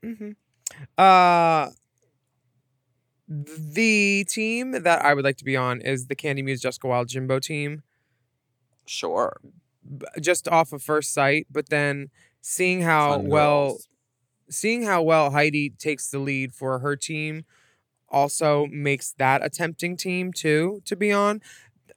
hmm 0.03 0.31
uh, 0.97 1.69
the 3.27 4.25
team 4.27 4.71
that 4.71 5.03
I 5.03 5.13
would 5.13 5.23
like 5.23 5.37
to 5.37 5.45
be 5.45 5.55
on 5.55 5.81
is 5.81 6.07
the 6.07 6.15
Kandy 6.15 6.43
Muse 6.43 6.61
Jessica 6.61 6.87
Wild 6.87 7.07
Jimbo 7.07 7.39
team. 7.39 7.83
Sure. 8.85 9.39
Just 10.19 10.47
off 10.47 10.73
of 10.73 10.81
first 10.81 11.13
sight, 11.13 11.47
but 11.51 11.69
then 11.69 12.09
seeing 12.41 12.81
how 12.81 13.17
Fun 13.19 13.27
well 13.27 13.67
girls. 13.69 13.89
seeing 14.49 14.83
how 14.83 15.01
well 15.01 15.31
Heidi 15.31 15.69
takes 15.71 16.09
the 16.09 16.19
lead 16.19 16.53
for 16.53 16.79
her 16.79 16.95
team 16.95 17.45
also 18.09 18.67
makes 18.67 19.13
that 19.13 19.43
a 19.43 19.49
tempting 19.49 19.97
team 19.97 20.31
too 20.33 20.81
to 20.85 20.95
be 20.95 21.11
on. 21.11 21.41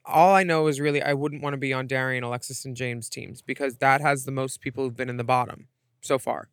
All 0.06 0.34
I 0.34 0.44
know 0.44 0.68
is 0.68 0.80
really 0.80 1.02
I 1.02 1.14
wouldn't 1.14 1.42
want 1.42 1.54
to 1.54 1.58
be 1.58 1.72
on 1.72 1.86
Darienne, 1.86 2.22
Alexis, 2.22 2.64
and 2.64 2.76
Jaymes 2.76 3.08
teams 3.08 3.42
because 3.42 3.78
that 3.78 4.00
has 4.00 4.24
the 4.24 4.30
most 4.32 4.60
people 4.60 4.84
who've 4.84 4.96
been 4.96 5.10
in 5.10 5.16
the 5.16 5.24
bottom 5.24 5.68
so 6.00 6.18
far. 6.18 6.48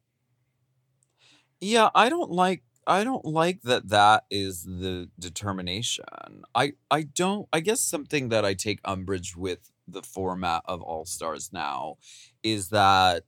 Yeah, 1.62 1.90
I 1.96 2.10
don't 2.10 2.32
like 2.32 2.64
I 2.86 3.04
don't 3.04 3.26
like 3.26 3.62
that 3.62 3.90
that 3.90 4.26
is 4.30 4.64
the 4.64 5.10
determination. 5.20 6.06
I 6.54 6.74
I 6.92 7.04
don't 7.04 7.48
I 7.54 7.60
guess 7.60 7.82
something 7.82 8.30
that 8.30 8.44
I 8.44 8.54
take 8.54 8.80
umbrage 8.84 9.36
with 9.36 9.72
the 9.88 10.02
format 10.02 10.64
of 10.66 10.82
All 10.82 11.06
Stars 11.06 11.52
now 11.54 11.98
is 12.42 12.70
that 12.70 13.24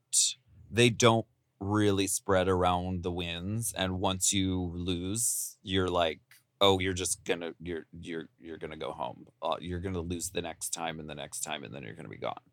they 0.70 0.90
don't 0.90 1.26
really 1.60 2.08
spread 2.08 2.48
around 2.50 3.04
the 3.04 3.12
wins 3.12 3.74
and 3.78 4.00
once 4.00 4.34
you 4.34 4.72
lose, 4.74 5.58
you're 5.64 5.90
like 5.90 6.20
oh 6.66 6.80
you're 6.80 6.94
just 6.94 7.24
gonna 7.24 7.54
you're 7.62 7.86
you're 8.00 8.28
you're 8.40 8.58
gonna 8.58 8.78
go 8.78 8.92
home. 8.92 9.26
Uh, 9.42 9.58
you're 9.60 9.80
gonna 9.80 10.00
lose 10.00 10.32
the 10.32 10.42
next 10.42 10.70
time 10.70 11.00
and 11.00 11.10
the 11.10 11.16
next 11.16 11.42
time 11.42 11.64
and 11.64 11.74
then 11.74 11.84
you're 11.84 11.94
gonna 11.94 12.10
be 12.10 12.18
gone. 12.18 12.46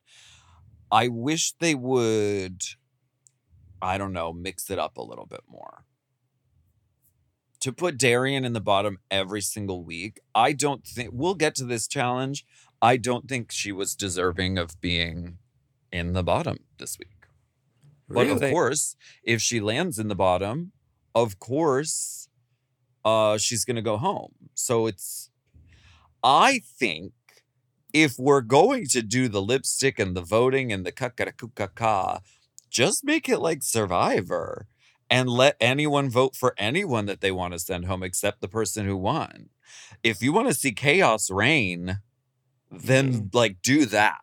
I 0.91 1.09
wish 1.09 1.55
they 1.59 1.75
would 1.75 2.63
i 3.81 3.99
don't 3.99 4.13
know 4.13 4.33
mix 4.33 4.71
it 4.71 4.79
up 4.79 4.97
a 4.97 5.03
little 5.03 5.27
bit 5.27 5.41
more. 5.49 5.85
To 7.61 7.73
put 7.73 7.97
Darienne 7.97 8.45
in 8.45 8.53
the 8.53 8.61
bottom 8.61 8.99
every 9.11 9.41
single 9.41 9.83
week 9.83 10.21
i 10.35 10.53
don't 10.53 10.85
think 10.87 11.11
we'll 11.13 11.35
get 11.35 11.55
to 11.57 11.65
this 11.65 11.89
challenge. 11.89 12.45
I 12.83 12.97
don't 12.97 13.29
think 13.29 13.53
she 13.53 13.73
was 13.73 13.95
deserving 13.95 14.59
of 14.59 14.81
being 14.81 15.39
in 15.93 16.15
the 16.15 16.25
bottom 16.25 16.59
this 16.79 16.99
week. 16.99 17.09
But 18.09 18.27
of 18.27 18.41
course 18.41 18.97
if 19.23 19.41
she 19.41 19.61
lands 19.61 19.99
in 19.99 20.09
the 20.09 20.15
bottom 20.15 20.73
of 21.15 21.39
course 21.39 22.29
uh 23.05 23.39
she's 23.39 23.65
gonna 23.65 23.83
go 23.83 23.97
home. 23.97 24.35
So 24.55 24.87
it's 24.87 25.31
i 26.25 26.61
think 26.79 27.13
if 27.93 28.19
we're 28.19 28.41
going 28.41 28.87
to 28.87 29.03
do 29.03 29.29
the 29.29 29.43
lipstick 29.43 29.99
and 29.99 30.17
the 30.17 30.23
voting 30.23 30.73
and 30.73 30.87
the 30.87 30.93
kakarakuka 30.93 32.21
just 32.71 33.05
make 33.05 33.29
it 33.29 33.39
like 33.39 33.63
survivor 33.63 34.67
and 35.11 35.29
let 35.29 35.57
anyone 35.61 36.09
vote 36.09 36.35
for 36.35 36.55
anyone 36.57 37.05
that 37.05 37.21
they 37.21 37.31
want 37.31 37.53
to 37.53 37.59
send 37.59 37.85
home 37.85 38.03
except 38.03 38.41
the 38.41 38.49
person 38.49 38.87
who 38.87 38.97
won. 38.97 39.51
If 40.03 40.23
you 40.23 40.33
want 40.33 40.49
to 40.49 40.55
see 40.55 40.73
chaos 40.73 41.31
reign 41.31 41.99
then 42.71 43.29
like 43.35 43.61
do 43.63 43.85
that. 43.87 44.21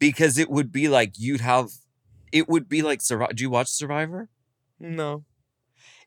Because 0.00 0.36
it 0.36 0.50
would 0.50 0.72
be 0.72 0.88
like 0.88 1.12
you'd 1.16 1.40
have 1.40 1.70
it 2.32 2.48
would 2.48 2.68
be 2.68 2.82
like 2.82 3.00
survivor 3.00 3.32
do 3.32 3.44
you 3.44 3.50
watch 3.50 3.68
survivor? 3.68 4.28
No. 4.80 5.24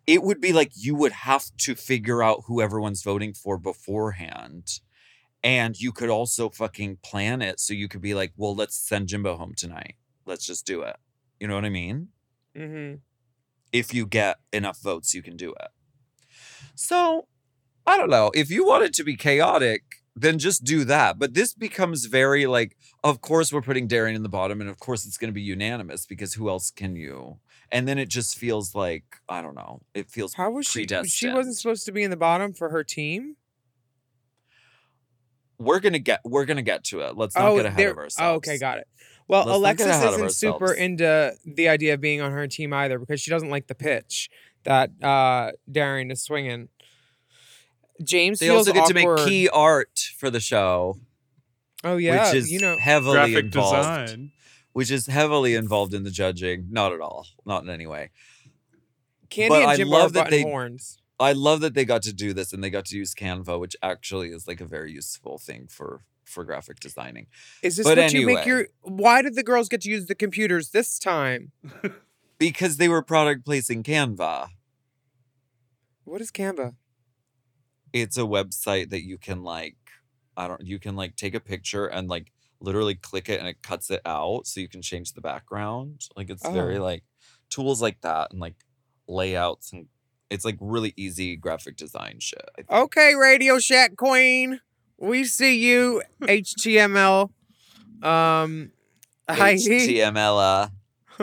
It 0.07 0.23
would 0.23 0.39
be 0.39 0.53
like 0.53 0.71
you 0.75 0.95
would 0.95 1.11
have 1.11 1.45
to 1.59 1.75
figure 1.75 2.21
out 2.21 2.43
who 2.47 2.61
everyone's 2.61 3.03
voting 3.03 3.33
for 3.33 3.57
beforehand. 3.57 4.79
And 5.43 5.79
you 5.79 5.91
could 5.91 6.09
also 6.09 6.49
fucking 6.49 6.97
plan 7.03 7.41
it 7.41 7.59
so 7.59 7.73
you 7.73 7.87
could 7.87 8.01
be 8.01 8.13
like, 8.13 8.33
well, 8.35 8.55
let's 8.55 8.77
send 8.77 9.07
Jimbo 9.07 9.37
home 9.37 9.53
tonight. 9.55 9.95
Let's 10.25 10.45
just 10.45 10.65
do 10.65 10.81
it. 10.81 10.97
You 11.39 11.47
know 11.47 11.55
what 11.55 11.65
I 11.65 11.69
mean? 11.69 12.09
Mm-hmm. 12.55 12.95
If 13.71 13.93
you 13.93 14.07
get 14.07 14.37
enough 14.53 14.79
votes, 14.79 15.13
you 15.13 15.21
can 15.21 15.37
do 15.37 15.51
it. 15.51 15.67
So 16.75 17.27
I 17.85 17.97
don't 17.97 18.09
know. 18.09 18.31
If 18.33 18.49
you 18.49 18.65
want 18.65 18.83
it 18.83 18.93
to 18.95 19.03
be 19.03 19.15
chaotic, 19.15 19.83
then 20.15 20.39
just 20.39 20.63
do 20.63 20.83
that. 20.85 21.19
But 21.19 21.33
this 21.33 21.53
becomes 21.53 22.05
very 22.05 22.47
like, 22.47 22.77
of 23.03 23.21
course 23.21 23.51
we're 23.51 23.61
putting 23.61 23.87
Darienne 23.87 24.15
in 24.15 24.23
the 24.23 24.29
bottom, 24.29 24.61
and 24.61 24.69
of 24.69 24.79
course 24.79 25.05
it's 25.05 25.17
gonna 25.17 25.33
be 25.33 25.41
unanimous 25.41 26.05
because 26.05 26.33
who 26.33 26.49
else 26.49 26.71
can 26.71 26.95
you? 26.95 27.39
And 27.71 27.87
then 27.87 27.97
it 27.97 28.09
just 28.09 28.37
feels 28.37 28.75
like, 28.75 29.03
I 29.27 29.41
don't 29.41 29.55
know. 29.55 29.81
It 29.93 30.09
feels 30.09 30.33
How 30.35 30.51
was 30.51 30.67
she? 30.67 30.85
She 31.05 31.29
wasn't 31.29 31.57
supposed 31.57 31.85
to 31.85 31.91
be 31.91 32.03
in 32.03 32.11
the 32.11 32.17
bottom 32.17 32.53
for 32.53 32.69
her 32.69 32.83
team. 32.83 33.35
we're 35.57 35.79
gonna 35.79 35.99
get 35.99 36.21
we're 36.23 36.45
gonna 36.45 36.61
get 36.61 36.83
to 36.85 36.99
it. 37.01 37.15
Let's 37.17 37.35
not 37.35 37.55
get 37.55 37.65
ahead 37.65 37.87
of 37.89 37.97
ourselves. 37.97 38.19
Oh, 38.33 38.35
okay, 38.35 38.57
got 38.57 38.77
it. 38.79 38.87
Well, 39.27 39.45
Let's 39.45 39.81
Alexis 39.81 40.03
isn't 40.13 40.31
super 40.33 40.71
into 40.73 41.33
the 41.45 41.67
idea 41.69 41.95
of 41.95 42.01
being 42.01 42.21
on 42.21 42.31
her 42.31 42.47
team 42.47 42.73
either 42.73 42.99
because 42.99 43.19
she 43.21 43.31
doesn't 43.31 43.49
like 43.49 43.67
the 43.67 43.75
pitch 43.75 44.29
that 44.63 44.91
uh 45.03 45.51
Darienne 45.71 46.11
is 46.11 46.23
swinging. 46.23 46.69
Jaymes 48.03 48.39
They 48.39 48.47
feels 48.47 48.67
also 48.67 48.73
get 48.73 48.87
to 48.87 48.93
make 48.93 49.07
key 49.25 49.47
art 49.49 49.99
for 50.17 50.29
the 50.29 50.41
show, 50.41 50.99
Oh 51.83 51.97
yeah, 51.97 52.25
which 52.27 52.35
is 52.35 52.51
you 52.51 52.59
know. 52.59 52.77
heavily 52.77 53.13
Graphic 53.15 53.45
involved. 53.45 54.05
design. 54.07 54.31
Which 54.75 54.91
is 54.91 55.07
heavily 55.07 55.55
involved 55.55 55.93
in 55.93 56.03
the 56.03 56.11
judging. 56.11 56.67
Not 56.69 56.91
at 56.91 56.99
all. 56.99 57.27
Not 57.45 57.63
in 57.63 57.69
any 57.69 57.87
way. 57.87 58.09
Kandy 59.29 59.47
but 59.47 59.61
and 59.61 59.71
I 59.71 59.75
Jim 59.77 59.87
love 59.87 60.11
are 60.11 60.13
that 60.15 60.29
they- 60.29 60.41
horns. 60.43 60.97
I 61.17 61.31
love 61.31 61.61
that 61.61 61.75
they 61.75 61.85
got 61.85 62.01
to 62.03 62.11
do 62.11 62.33
this 62.33 62.51
and 62.51 62.61
they 62.61 62.69
got 62.69 62.83
to 62.87 62.97
use 62.97 63.15
Canva, 63.15 63.57
which 63.57 63.77
actually 63.81 64.31
is 64.31 64.49
like 64.49 64.59
a 64.59 64.65
very 64.65 64.91
useful 64.91 65.37
thing 65.37 65.67
for 65.69 66.01
for 66.25 66.43
graphic 66.43 66.81
designing. 66.81 67.27
Is 67.63 67.77
this 67.77 67.87
but 67.87 67.97
what 67.97 68.11
you 68.11 68.25
make 68.25 68.39
anyway. 68.39 68.47
your? 68.49 68.67
Why 68.81 69.21
did 69.21 69.35
the 69.35 69.43
girls 69.43 69.69
get 69.69 69.79
to 69.81 69.89
use 69.89 70.07
the 70.07 70.15
computers 70.15 70.71
this 70.71 70.99
time? 70.99 71.53
Because 72.37 72.75
they 72.75 72.89
were 72.89 73.01
product 73.01 73.45
placing 73.45 73.83
Canva. 73.83 74.49
What 76.03 76.19
is 76.19 76.31
Canva? 76.31 76.75
It's 77.93 78.17
a 78.17 78.23
website 78.23 78.89
that 78.89 79.05
you 79.05 79.17
can 79.17 79.41
like 79.41 79.77
I 80.35 80.49
don't 80.49 80.65
you 80.65 80.77
can 80.77 80.97
like 80.97 81.15
take 81.15 81.33
a 81.33 81.39
picture 81.39 81.85
and 81.85 82.09
like 82.09 82.33
literally 82.59 82.95
click 82.95 83.29
it 83.29 83.39
and 83.39 83.47
it 83.47 83.61
cuts 83.61 83.89
it 83.89 84.01
out 84.05 84.47
so 84.47 84.59
you 84.59 84.67
can 84.67 84.81
change 84.81 85.13
the 85.13 85.21
background. 85.21 86.07
Like 86.15 86.29
it's 86.29 86.47
very 86.47 86.77
Oh. 86.77 86.83
like 86.83 87.03
tools 87.49 87.81
like 87.81 88.01
that 88.01 88.31
and 88.31 88.39
like 88.39 88.55
layouts 89.07 89.71
and 89.71 89.87
it's 90.29 90.43
like 90.45 90.57
really 90.59 90.93
easy 90.97 91.35
graphic 91.35 91.75
design 91.77 92.17
shit. 92.19 92.49
Okay, 92.69 93.13
Radio 93.15 93.59
Shack 93.59 93.95
Queen, 93.95 94.59
we 94.97 95.23
see 95.25 95.57
you. 95.57 96.01
HTML. 96.21 97.29
Um. 98.01 98.71
HTML. 99.29 100.71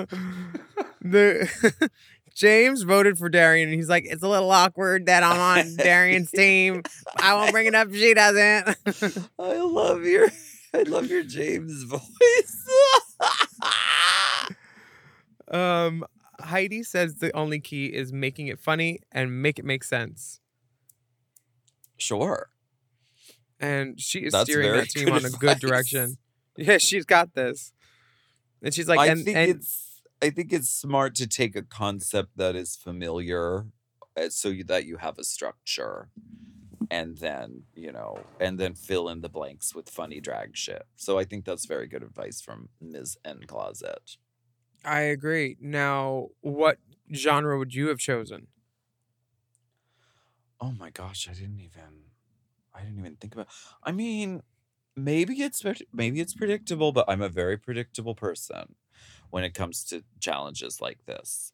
the 1.00 1.48
Jaymes 2.34 2.84
voted 2.86 3.18
for 3.18 3.28
Darienne, 3.28 3.68
and 3.68 3.74
he's 3.74 3.88
like, 3.88 4.04
"It's 4.06 4.22
a 4.22 4.28
little 4.28 4.50
awkward 4.50 5.06
that 5.06 5.22
I'm 5.22 5.38
on 5.38 5.76
Darienne's 5.76 6.30
team. 6.34 6.82
I 7.16 7.34
won't 7.34 7.52
bring 7.52 7.66
it 7.66 7.74
up 7.74 7.88
if 7.88 7.96
she 7.96 8.14
doesn't." 8.14 9.28
I 9.38 9.56
love 9.58 10.04
your 10.04 10.28
I 10.74 10.82
love 10.82 11.10
your 11.10 11.22
Jaymes 11.22 11.84
voice. 11.86 12.68
um, 15.50 16.04
Heidi 16.40 16.82
says 16.82 17.16
the 17.16 17.34
only 17.36 17.60
key 17.60 17.86
is 17.86 18.12
making 18.12 18.48
it 18.48 18.58
funny 18.58 19.00
and 19.12 19.42
make 19.42 19.58
it 19.58 19.64
make 19.64 19.84
sense, 19.84 20.40
sure. 21.96 22.50
and 23.60 24.00
she 24.00 24.20
is 24.20 24.32
That's 24.32 24.50
steering 24.50 24.72
that 24.72 24.88
team 24.88 25.12
on 25.12 25.24
a 25.24 25.30
good 25.30 25.56
advice. 25.56 25.60
direction. 25.60 26.16
Yeah, 26.56 26.78
she's 26.78 27.04
got 27.04 27.34
this, 27.34 27.72
and 28.62 28.74
she's 28.74 28.88
like, 28.88 29.00
I 29.00 29.06
and, 29.08 29.24
think 29.24 29.36
and 29.36 29.50
it's 29.50 30.02
I 30.22 30.30
think 30.30 30.52
it's 30.52 30.68
smart 30.68 31.14
to 31.16 31.26
take 31.26 31.56
a 31.56 31.62
concept 31.62 32.36
that 32.36 32.56
is 32.56 32.76
familiar 32.76 33.66
uh, 34.16 34.28
so 34.30 34.52
that 34.66 34.86
you 34.86 34.98
have 34.98 35.18
a 35.18 35.24
structure 35.24 36.10
and 36.90 37.18
then, 37.18 37.64
you 37.74 37.92
know, 37.92 38.26
and 38.40 38.58
then 38.58 38.74
fill 38.74 39.08
in 39.08 39.20
the 39.20 39.28
blanks 39.28 39.74
with 39.74 39.88
funny 39.90 40.20
drag 40.20 40.56
shit. 40.56 40.86
So 40.96 41.18
I 41.18 41.24
think 41.24 41.44
that's 41.44 41.66
very 41.66 41.86
good 41.86 42.02
advice 42.02 42.40
from 42.40 42.68
Ms. 42.80 43.16
N 43.24 43.40
Closet. 43.46 44.16
I 44.84 45.00
agree. 45.02 45.56
Now, 45.60 46.28
what 46.40 46.78
genre 47.12 47.58
would 47.58 47.74
you 47.74 47.88
have 47.88 47.98
chosen? 47.98 48.48
Oh 50.60 50.72
my 50.72 50.90
gosh, 50.90 51.28
I 51.28 51.32
didn't 51.34 51.60
even 51.60 52.10
I 52.74 52.82
didn't 52.82 52.98
even 52.98 53.16
think 53.16 53.34
about 53.34 53.48
I 53.82 53.92
mean, 53.92 54.42
maybe 54.96 55.42
it's 55.42 55.64
maybe 55.92 56.20
it's 56.20 56.34
predictable, 56.34 56.92
but 56.92 57.06
I'm 57.08 57.22
a 57.22 57.28
very 57.28 57.58
predictable 57.58 58.14
person 58.14 58.76
when 59.30 59.44
it 59.44 59.54
comes 59.54 59.84
to 59.86 60.04
challenges 60.20 60.80
like 60.80 61.06
this. 61.06 61.52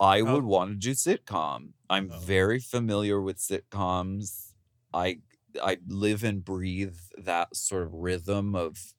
I 0.00 0.22
Oh. 0.24 0.36
would 0.36 0.44
want 0.44 0.70
to 0.72 0.76
do 0.76 0.92
sitcom. 0.92 1.72
I'm 1.88 2.08
Oh. 2.08 2.26
very 2.26 2.60
familiar 2.60 3.20
with 3.20 3.38
sitcoms. 3.38 4.52
I 4.92 5.20
I 5.62 5.78
live 5.86 6.22
and 6.24 6.44
breathe 6.44 6.96
that 7.18 7.56
sort 7.56 7.84
of 7.84 7.92
rhythm 7.94 8.54
of 8.54 8.94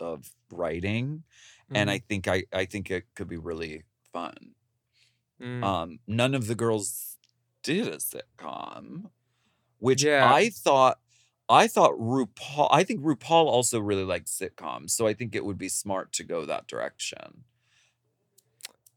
of 0.00 0.34
writing 0.50 1.24
and 1.74 1.90
I 1.90 1.98
think 1.98 2.26
I 2.28 2.44
I 2.52 2.64
think 2.66 2.90
it 2.90 3.04
could 3.14 3.28
be 3.28 3.36
really 3.38 3.84
fun. 4.12 4.54
Mm. 5.40 5.62
Um, 5.62 6.00
none 6.06 6.34
of 6.34 6.46
the 6.46 6.54
girls 6.54 7.18
did 7.62 7.88
a 7.88 7.96
sitcom, 7.98 9.10
which 9.78 10.04
Yeah. 10.04 10.34
I 10.34 10.50
thought. 10.50 11.00
I 11.50 11.68
thought 11.68 11.92
RuPaul. 11.98 12.68
I 12.72 12.84
think 12.84 13.02
RuPaul 13.02 13.46
also 13.46 13.80
really 13.80 14.04
likes 14.04 14.32
sitcoms, 14.38 14.90
so 14.90 15.06
I 15.06 15.14
think 15.14 15.34
it 15.34 15.44
would 15.44 15.58
be 15.58 15.68
smart 15.68 16.12
to 16.14 16.24
go 16.24 16.44
that 16.46 16.66
direction. 16.68 17.44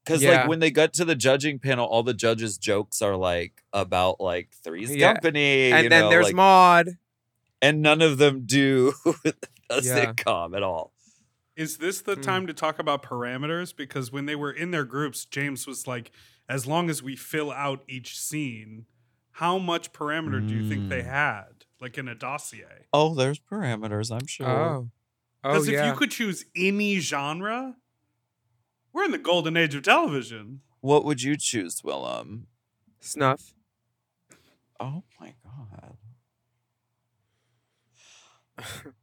Because 0.06 0.22
Yeah. 0.22 0.42
like 0.42 0.48
when 0.50 0.60
they 0.60 0.72
got 0.72 0.94
to 0.94 1.06
the 1.06 1.16
judging 1.16 1.60
panel, 1.60 1.86
all 1.86 2.04
the 2.04 2.14
judges' 2.14 2.58
jokes 2.58 3.02
are 3.02 3.16
like 3.16 3.64
about 3.72 4.20
like 4.20 4.50
Three's 4.64 4.94
Yeah. 4.96 5.14
Company, 5.14 5.72
and 5.72 5.84
you 5.84 5.90
then 5.90 6.04
know, 6.04 6.10
there's 6.10 6.26
like- 6.28 6.36
Maud. 6.36 6.90
and 7.62 7.82
none 7.82 8.02
of 8.02 8.18
them 8.18 8.46
do 8.46 8.94
a 9.70 9.82
Yeah. 9.82 10.14
sitcom 10.14 10.56
at 10.56 10.64
all. 10.64 10.94
Is 11.56 11.78
this 11.78 12.02
the 12.02 12.16
Mm. 12.18 12.22
time 12.24 12.48
to 12.48 12.54
talk 12.54 12.80
about 12.80 13.04
parameters? 13.04 13.76
Because 13.76 14.12
when 14.12 14.26
they 14.26 14.36
were 14.36 14.52
in 14.52 14.72
their 14.72 14.84
groups, 14.86 15.26
Jaymes 15.30 15.66
was 15.68 15.88
like, 15.88 16.12
as 16.50 16.66
long 16.68 16.90
as 16.90 17.02
we 17.02 17.16
fill 17.16 17.52
out 17.52 17.84
each 17.88 18.20
scene, 18.20 18.86
how 19.38 19.58
much 19.60 19.94
parameter 19.94 20.46
do 20.46 20.54
you 20.54 20.68
think 20.68 20.90
they 20.90 21.02
Mm. 21.04 21.10
had? 21.10 21.66
Like 21.80 21.98
in 21.98 22.08
a 22.08 22.16
dossier? 22.16 22.88
Oh, 22.92 23.14
there's 23.14 23.40
parameters, 23.40 24.12
I'm 24.12 24.26
sure. 24.28 24.48
Oh, 24.50 24.90
oh 25.44 25.52
Because 25.54 25.68
if 25.68 25.74
yeah. 25.76 25.92
you 25.92 25.98
could 25.98 26.12
choose 26.12 26.44
any 26.56 27.00
genre, 27.00 27.76
we're 28.94 29.04
in 29.06 29.12
the 29.12 29.18
golden 29.18 29.58
age 29.58 29.76
of 29.76 29.84
television. 29.84 30.62
What 30.82 31.04
would 31.06 31.22
you 31.24 31.36
choose, 31.38 31.82
Willam? 31.82 32.44
Snuff. 33.00 33.54
Oh 34.80 35.04
my 35.20 35.34
god. 35.44 35.98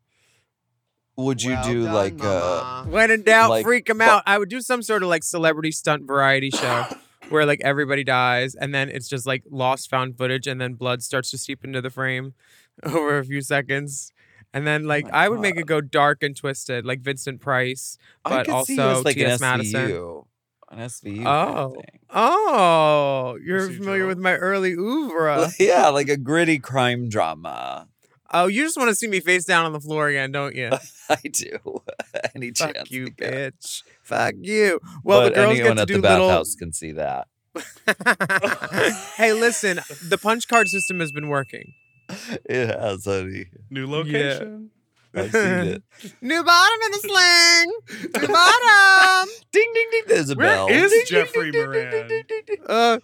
Would 1.17 1.43
you 1.43 1.57
do 1.65 1.83
like 1.83 2.23
uh 2.23 2.85
When 2.85 3.11
in 3.11 3.23
doubt, 3.23 3.51
Like, 3.51 3.65
freak 3.65 3.91
'em 3.91 3.99
fu- 3.99 4.05
out. 4.05 4.23
I 4.27 4.39
would 4.39 4.49
do 4.49 4.61
some 4.61 4.83
sort 4.83 5.03
of 5.03 5.09
like 5.09 5.23
celebrity 5.23 5.71
stunt 5.71 6.07
variety 6.07 6.51
show 6.51 6.87
where 7.29 7.45
like 7.45 7.61
everybody 7.63 8.05
dies 8.05 8.55
and 8.55 8.75
then 8.75 8.89
it's 8.89 9.09
just 9.09 9.27
like 9.27 9.43
lost 9.51 9.91
found 9.91 10.17
footage 10.17 10.47
and 10.47 10.61
then 10.61 10.75
blood 10.75 11.03
starts 11.03 11.31
to 11.33 11.39
seep 11.39 11.63
into 11.65 11.83
the 11.83 11.91
frame 11.91 12.35
over 12.85 13.19
a 13.19 13.25
few 13.25 13.43
seconds. 13.43 14.13
And 14.53 14.67
then 14.67 14.85
oh 14.85 14.89
like 14.89 15.07
Oh 15.07 15.11
I 15.13 15.29
would 15.29 15.41
make 15.41 15.57
it 15.57 15.67
go 15.67 15.81
dark 15.81 16.23
and 16.23 16.37
twisted, 16.37 16.85
like 16.85 17.01
Vincent 17.01 17.41
Price, 17.41 17.97
but 18.25 18.49
also 18.49 18.65
see 18.65 18.75
you 18.75 18.81
as 18.83 19.05
like 19.05 19.15
T.S. 19.17 19.41
Madison. 19.41 19.89
SVU. 19.91 20.27
An 20.73 20.79
SVU. 20.81 21.15
kind 21.25 21.27
Oh. 21.27 21.65
of 21.67 21.73
thing. 21.75 21.99
Oh, 22.11 23.39
you're 23.45 23.71
familiar 23.71 24.07
with 24.07 24.19
my 24.19 24.35
early 24.37 24.73
oeuvre. 24.75 25.49
yeah, 25.59 25.89
like 25.89 26.09
a 26.09 26.17
gritty 26.17 26.59
crime 26.59 27.09
drama. 27.09 27.89
oh, 28.33 28.47
you 28.47 28.63
just 28.65 28.77
want 28.77 28.89
to 28.89 28.95
see 28.95 29.09
me 29.09 29.21
face 29.21 29.45
down 29.45 29.65
on 29.67 29.73
the 29.73 29.81
floor 29.81 30.09
again, 30.09 30.31
don't 30.33 30.55
you? 30.55 30.71
I 31.11 31.17
do. 31.33 31.83
Any 32.37 32.53
Fuck 32.53 32.75
chance 32.75 32.91
you, 32.91 33.07
bitch. 33.07 33.83
Fuck 34.03 34.35
you. 34.41 34.79
Well, 35.05 35.23
but 35.23 35.29
the 35.31 35.35
girls 35.41 35.51
anyone 35.59 35.69
get 35.71 35.75
to 35.77 35.83
at 35.83 35.89
do 35.89 35.95
the 36.01 36.09
little. 36.09 36.29
bathhouse 36.29 36.55
can 36.57 36.73
see 36.73 36.93
that. 36.93 37.27
hey, 39.17 39.33
listen, 39.33 39.81
the 40.09 40.19
punch 40.19 40.47
card 40.49 40.69
system 40.69 41.01
has 41.01 41.11
been 41.13 41.29
working. 41.29 41.75
It 42.45 42.69
has, 42.69 43.05
honey. 43.05 43.47
New 43.71 43.87
location. 43.87 44.71
I've 45.13 45.33
seen 45.33 45.43
it. 45.43 45.83
New 46.21 46.45
bottom 46.45 46.79
in 46.87 46.91
the 46.93 46.99
sling. 46.99 48.21
New 48.23 48.29
bottom. 48.29 49.29
Ding 49.53 49.71
ding 49.75 49.89
ding. 49.91 50.03
There's 50.07 50.31
a 50.31 50.37
Where 50.37 50.47
bell. 50.55 50.69
is 50.69 50.91
Ding, 50.93 51.01
ding, 51.01 51.07
Jeffrey 51.09 51.51
ding, 51.51 51.63
ding, 51.63 51.73
ding, 51.73 51.91
Moran? 51.91 52.09
ding, 52.09 52.23
ding, 52.29 52.43
ding. 52.47 52.57
Uh, 52.69 52.99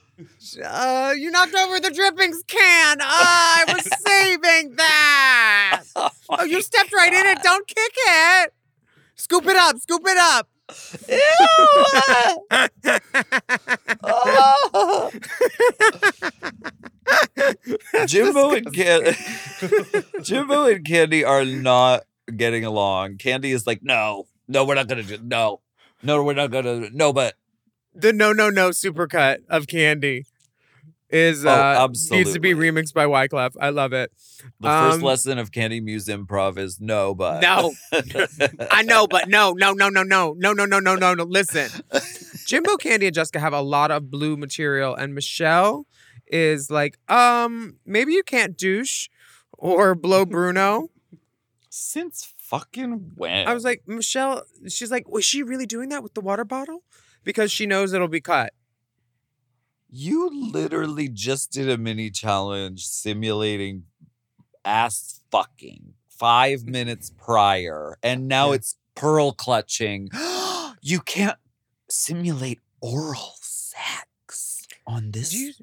uh, 0.64 1.14
you 1.18 1.30
knocked 1.32 1.54
over 1.54 1.80
the 1.80 1.90
drippings 1.90 2.44
can. 2.46 2.98
I 3.00 3.64
was 3.66 3.88
saving 4.06 4.76
that. 4.76 5.82
Oh, 5.96 6.08
Oh, 6.28 6.44
you 6.44 6.54
my 6.54 6.60
stepped 6.60 6.92
right 6.92 7.12
in 7.12 7.26
it. 7.26 7.42
Don't 7.42 7.66
kick 7.66 7.92
it. 7.96 8.52
Scoop 9.16 9.46
it 9.46 9.56
up. 9.56 9.76
Scoop 9.78 10.02
it 10.06 10.16
up. 10.18 10.48
Ew! 11.08 11.18
Oh. 14.02 15.10
Jimbo 18.06 18.54
and 18.54 18.66
Kandy, 18.66 19.16
Jimbo 20.24 20.66
and 20.66 20.84
Kandy 20.84 21.26
are 21.26 21.44
not 21.44 22.04
getting 22.36 22.64
along. 22.64 23.18
Kandy 23.18 23.54
is 23.54 23.66
like, 23.66 23.82
no, 23.82 24.26
no, 24.48 24.64
we're 24.64 24.74
not 24.74 24.88
gonna 24.88 25.02
do, 25.02 25.18
no, 25.22 25.60
no, 26.02 26.22
we're 26.22 26.34
not 26.34 26.50
gonna, 26.50 26.90
no, 26.90 27.12
but 27.12 27.34
the 27.94 28.12
no, 28.12 28.32
no, 28.32 28.50
no 28.50 28.70
supercut 28.70 29.38
of 29.48 29.66
Kandy. 29.66 30.24
Is 31.08 31.46
Oh, 31.46 31.50
uh 31.50 31.88
needs 32.10 32.32
to 32.32 32.40
be 32.40 32.52
remixed 32.52 32.92
by 32.92 33.04
Wyclef. 33.06 33.52
I 33.60 33.70
love 33.70 33.92
it. 33.92 34.10
The 34.60 34.68
first 34.68 34.96
Um, 34.98 35.02
lesson 35.02 35.38
of 35.38 35.52
Kandy 35.52 35.80
Muse 35.80 36.06
improv 36.08 36.58
is 36.58 36.80
no, 36.80 37.14
but 37.14 37.40
No. 37.42 37.72
I 38.72 38.82
know, 38.82 39.06
but 39.06 39.28
no, 39.28 39.52
no, 39.52 39.72
no, 39.72 39.88
no, 39.88 40.02
no, 40.02 40.34
no, 40.36 40.52
no, 40.52 40.64
no, 40.64 40.80
no, 40.80 40.96
no, 40.96 41.14
no. 41.14 41.24
Listen, 41.24 41.70
Jimbo 42.46 42.76
Candy 42.76 43.06
and 43.06 43.14
Jessica 43.14 43.38
have 43.38 43.52
a 43.52 43.60
lot 43.60 43.90
of 43.92 44.10
blue 44.10 44.36
material, 44.36 44.96
and 44.96 45.14
Michelle 45.14 45.86
is 46.26 46.70
like, 46.72 46.98
um, 47.08 47.76
maybe 47.86 48.12
you 48.12 48.24
can't 48.24 48.56
douche 48.56 49.08
or 49.52 49.94
blow 49.94 50.24
Bruno. 50.24 50.90
Since 51.70 52.32
fucking 52.38 53.12
when? 53.14 53.46
I 53.46 53.54
was 53.54 53.62
like, 53.64 53.82
Michelle, 53.86 54.42
she's 54.68 54.90
like, 54.90 55.08
was 55.08 55.24
she 55.24 55.42
really 55.42 55.66
doing 55.66 55.88
that 55.90 56.02
with 56.02 56.14
the 56.14 56.20
water 56.20 56.44
bottle? 56.44 56.82
Because 57.22 57.52
she 57.52 57.66
knows 57.66 57.92
it'll 57.92 58.08
be 58.08 58.20
cut. 58.20 58.52
You 59.98 60.50
literally 60.52 61.08
just 61.08 61.52
did 61.52 61.70
a 61.70 61.78
mini 61.78 62.10
challenge 62.10 62.86
simulating 62.86 63.84
ass 64.62 65.20
fucking 65.30 65.94
five 66.10 66.66
minutes 66.66 67.10
prior, 67.16 67.96
and 68.02 68.28
now 68.28 68.50
Yeah. 68.50 68.56
it's 68.56 68.76
pearl 68.94 69.32
clutching. 69.32 70.10
you 70.82 71.00
can't 71.00 71.38
simulate 71.88 72.60
oral 72.82 73.36
sex 73.40 74.66
on 74.86 75.12
this 75.12 75.32
you, 75.32 75.54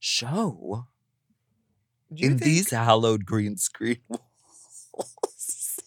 show 0.00 0.86
in 2.10 2.38
think, 2.38 2.40
these 2.40 2.70
hallowed 2.72 3.24
green 3.24 3.56
screen 3.56 4.00
walls. 4.08 5.78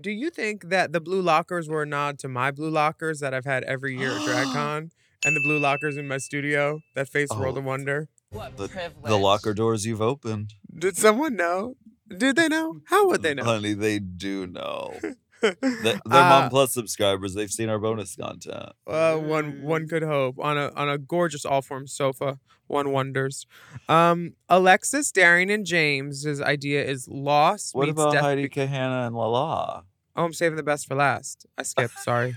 do 0.00 0.10
you 0.10 0.30
think 0.30 0.70
that 0.70 0.92
the 0.94 1.00
blue 1.00 1.20
lockers 1.20 1.68
were 1.68 1.82
a 1.82 1.86
nod 1.86 2.18
to 2.20 2.28
my 2.28 2.50
blue 2.50 2.70
lockers 2.70 3.20
that 3.20 3.34
I've 3.34 3.44
had 3.44 3.64
every 3.64 3.98
year 3.98 4.12
at 4.12 4.20
DragCon? 4.22 4.92
And 5.24 5.34
the 5.36 5.40
blue 5.40 5.58
lockers 5.58 5.96
in 5.96 6.06
my 6.06 6.18
studio 6.18 6.80
that 6.94 7.08
face 7.08 7.30
World 7.30 7.56
Oh. 7.56 7.58
of 7.60 7.64
Wonder. 7.64 8.08
What 8.30 8.56
the, 8.56 8.68
the 9.04 9.16
locker 9.16 9.54
doors 9.54 9.86
you've 9.86 10.02
opened. 10.02 10.54
Did 10.78 10.96
someone 10.96 11.36
know? 11.36 11.76
Did 12.08 12.36
they 12.36 12.48
know? 12.48 12.80
How 12.86 13.06
would 13.08 13.22
they 13.22 13.34
know? 13.34 13.44
Honey, 13.44 13.72
they 13.74 13.98
do 13.98 14.46
know. 14.46 14.94
They- 15.42 15.52
They're 15.60 16.00
Uh, 16.06 16.08
Mom 16.40 16.50
Plus 16.50 16.72
subscribers. 16.72 17.34
They've 17.34 17.50
seen 17.50 17.68
our 17.68 17.78
bonus 17.78 18.16
content. 18.16 18.72
Uh, 18.86 19.16
one 19.16 19.62
one 19.62 19.86
could 19.86 20.02
hope 20.02 20.36
on 20.40 20.56
a 20.56 20.72
on 20.74 20.88
a 20.88 20.96
gorgeous 20.98 21.44
all 21.44 21.60
form 21.62 21.86
sofa. 21.86 22.38
One 22.68 22.90
wonders. 22.90 23.46
Um, 23.88 24.32
Alexis, 24.48 25.12
Darienne, 25.12 25.50
and 25.50 25.64
Jaymes's 25.66 26.40
idea 26.40 26.82
is 26.84 27.06
lost. 27.06 27.74
What 27.74 27.86
meets 27.86 28.00
about 28.00 28.12
Death 28.14 28.22
Heidi 28.22 28.42
Be- 28.44 28.48
Kahanna 28.48 29.06
and 29.06 29.14
Lala? 29.14 29.84
oh, 30.16 30.24
I'm 30.24 30.32
saving 30.32 30.56
the 30.56 30.62
best 30.64 30.88
for 30.88 30.94
last. 30.96 31.46
I 31.58 31.62
skipped. 31.64 31.98
Sorry, 32.00 32.36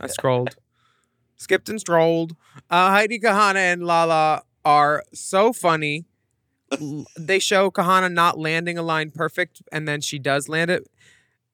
I 0.00 0.06
scrolled, 0.16 0.56
skipped 1.38 1.68
and 1.68 1.80
strolled. 1.80 2.36
Uh, 2.68 2.90
Heidi 2.90 3.18
Kahanna 3.18 3.72
and 3.72 3.84
Lala 3.84 4.42
are 4.64 5.04
so 5.14 5.52
funny. 5.52 6.04
They 7.18 7.38
show 7.38 7.70
Kahanna 7.70 8.12
not 8.12 8.38
landing 8.38 8.76
a 8.76 8.82
line 8.82 9.10
perfect, 9.10 9.62
and 9.72 9.88
then 9.88 10.02
she 10.02 10.18
does 10.18 10.48
land 10.48 10.70
it. 10.70 10.86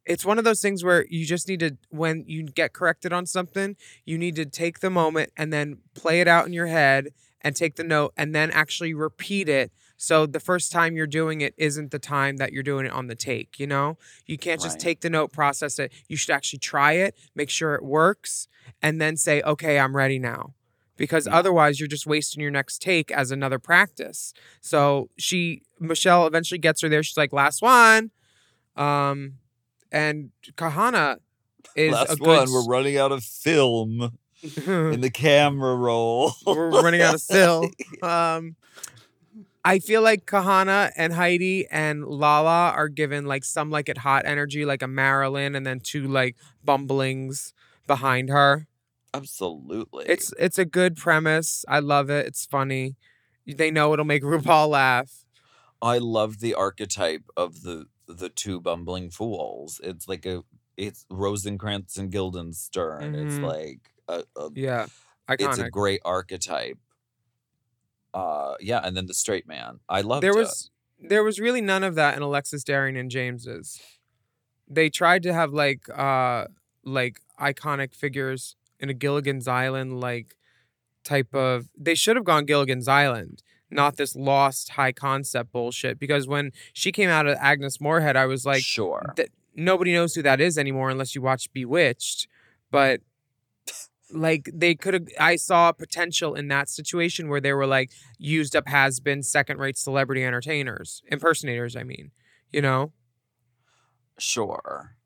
It's 0.04 0.24
one 0.24 0.38
of 0.38 0.44
those 0.44 0.60
things 0.60 0.82
where 0.84 1.06
you 1.08 1.24
just 1.24 1.48
need 1.48 1.60
to, 1.60 1.76
when 1.90 2.24
you 2.26 2.42
get 2.42 2.72
corrected 2.72 3.12
on 3.12 3.24
something, 3.24 3.76
you 4.04 4.18
need 4.18 4.36
to 4.36 4.44
take 4.44 4.80
the 4.80 4.90
moment 4.90 5.30
and 5.36 5.52
then 5.52 5.78
play 5.94 6.20
it 6.20 6.28
out 6.28 6.46
in 6.46 6.52
your 6.52 6.66
head 6.66 7.10
and 7.40 7.54
take 7.54 7.76
the 7.76 7.84
note 7.84 8.12
and 8.16 8.34
then 8.34 8.50
actually 8.50 8.92
repeat 8.92 9.48
it. 9.48 9.70
So 10.04 10.26
the 10.26 10.40
first 10.40 10.70
time 10.70 10.96
you're 10.96 11.06
doing 11.06 11.40
it 11.40 11.54
isn't 11.56 11.90
the 11.90 11.98
time 11.98 12.36
that 12.36 12.52
you're 12.52 12.62
doing 12.62 12.86
it 12.86 12.92
on 12.92 13.06
the 13.06 13.14
take, 13.14 13.58
you 13.58 13.66
know? 13.66 13.96
You 14.26 14.36
can't 14.38 14.60
just 14.60 14.74
Right. 14.74 14.80
take 14.80 15.00
the 15.00 15.10
note, 15.10 15.32
process 15.32 15.78
it. 15.78 15.92
You 16.08 16.16
should 16.16 16.30
actually 16.32 16.58
try 16.60 16.92
it, 16.92 17.16
make 17.34 17.50
sure 17.50 17.74
it 17.74 17.82
works, 17.82 18.46
and 18.82 19.00
then 19.00 19.16
say, 19.16 19.40
okay, 19.42 19.78
I'm 19.78 19.96
ready 19.96 20.18
now. 20.18 20.54
Because 20.96 21.26
otherwise 21.26 21.80
you're 21.80 21.88
just 21.88 22.06
wasting 22.06 22.40
your 22.40 22.52
next 22.52 22.80
take 22.80 23.10
as 23.10 23.30
another 23.32 23.58
practice. 23.58 24.32
So 24.60 25.08
she 25.18 25.62
Michelle 25.80 26.26
eventually 26.26 26.58
gets 26.58 26.82
her 26.82 26.88
there. 26.88 27.02
She's 27.02 27.16
like, 27.16 27.32
last 27.32 27.60
one. 27.62 28.10
Um 28.76 29.34
and 29.90 30.30
Kahanna 30.56 31.16
is 31.76 31.92
a 31.92 31.94
Last 31.94 32.18
good 32.18 32.26
one. 32.26 32.52
We're 32.52 32.66
running 32.66 32.96
out 32.96 33.10
of 33.12 33.24
film 33.24 34.18
in 34.66 35.00
the 35.00 35.10
camera 35.10 35.74
roll. 35.74 36.32
we're 36.46 36.70
running 36.70 37.02
out 37.02 37.14
of 37.14 37.22
film. 37.36 37.70
Um, 38.02 38.56
I 39.64 39.78
feel 39.78 40.02
like 40.02 40.26
Kahanna 40.26 40.92
and 40.96 41.14
Heidi 41.14 41.66
and 41.70 42.04
Lala 42.04 42.70
are 42.76 42.88
given 42.88 43.24
like 43.24 43.44
some 43.44 43.70
like 43.70 43.88
it 43.88 43.98
hot 43.98 44.26
energy, 44.26 44.64
like 44.64 44.82
a 44.82 44.88
Marilyn, 44.88 45.54
and 45.54 45.64
then 45.66 45.80
two 45.80 46.06
like 46.06 46.36
bumblings 46.62 47.54
behind 47.86 48.28
her. 48.28 48.66
Absolutely. 49.14 50.04
It's 50.06 50.32
it's 50.38 50.58
a 50.58 50.64
good 50.64 50.96
premise. 50.96 51.64
I 51.68 51.78
love 51.80 52.10
it. 52.10 52.26
It's 52.26 52.44
funny. 52.44 52.96
They 53.46 53.70
know 53.70 53.92
it'll 53.92 54.04
make 54.04 54.22
RuPaul 54.24 54.68
laugh. 54.68 55.24
I 55.80 55.98
love 55.98 56.40
the 56.40 56.54
archetype 56.54 57.24
of 57.36 57.62
the 57.62 57.86
the 58.06 58.28
two 58.28 58.60
bumbling 58.60 59.10
fools. 59.10 59.80
It's 59.82 60.08
like 60.08 60.26
a 60.26 60.42
it's 60.76 61.06
Rosencrantz 61.10 61.96
and 61.96 62.10
Guildenstern. 62.10 63.14
It's 63.14 63.38
Mhm. 63.38 63.42
like 63.42 63.80
a, 64.08 64.24
a 64.36 64.50
Yeah, 64.54 64.86
it's 65.28 65.58
a 65.58 65.70
great 65.70 66.00
archetype. 66.04 66.78
Uh 68.14 68.54
yeah, 68.60 68.80
and 68.82 68.96
then 68.96 69.06
the 69.06 69.14
straight 69.14 69.46
man. 69.46 69.80
I 69.88 70.00
love 70.00 70.22
there 70.22 70.34
was 70.34 70.70
there 71.00 71.24
was 71.24 71.38
really 71.40 71.60
none 71.60 71.82
of 71.82 71.96
that 71.96 72.16
in 72.16 72.22
Alexis 72.22 72.64
Darienne 72.64 72.96
and 72.96 73.10
Jaymes's. 73.10 73.80
They 74.68 74.88
tried 74.88 75.22
to 75.24 75.34
have 75.34 75.52
like 75.52 75.88
uh 75.94 76.46
like 76.84 77.20
iconic 77.40 77.94
figures 77.94 78.56
in 78.78 78.88
a 78.88 78.94
Gilligan's 78.94 79.48
Island 79.48 80.00
like 80.00 80.36
type 81.02 81.34
of 81.34 81.68
they 81.76 81.94
should 81.94 82.16
have 82.16 82.24
gone 82.24 82.44
Gilligan's 82.44 82.88
Island, 82.88 83.42
not 83.70 83.96
this 83.96 84.16
lost 84.16 84.70
high 84.70 84.92
concept 84.92 85.52
bullshit. 85.52 85.98
Because 85.98 86.26
when 86.26 86.52
she 86.72 86.92
came 86.92 87.10
out 87.10 87.26
of 87.26 87.36
Agnes 87.40 87.80
Moorehead, 87.80 88.16
I 88.16 88.26
was 88.26 88.46
like 88.46 88.62
sure. 88.62 89.12
that 89.16 89.28
nobody 89.54 89.92
knows 89.92 90.14
who 90.14 90.22
that 90.22 90.40
is 90.40 90.56
anymore 90.56 90.90
unless 90.90 91.14
you 91.14 91.22
watch 91.22 91.52
Bewitched. 91.52 92.28
But 92.70 93.00
like 94.14 94.50
they 94.52 94.74
could 94.74 94.94
have 94.94 95.08
I 95.18 95.36
saw 95.36 95.72
potential 95.72 96.34
in 96.34 96.48
that 96.48 96.68
situation 96.68 97.28
where 97.28 97.40
they 97.40 97.52
were 97.52 97.66
like 97.66 97.90
used 98.18 98.54
up 98.56 98.68
has 98.68 99.00
been 99.00 99.22
second 99.22 99.58
rate 99.58 99.76
celebrity 99.76 100.24
entertainers, 100.24 101.02
impersonators, 101.10 101.76
I 101.76 101.82
mean. 101.82 102.10
You 102.52 102.62
know? 102.62 102.92
Sure. 104.18 104.96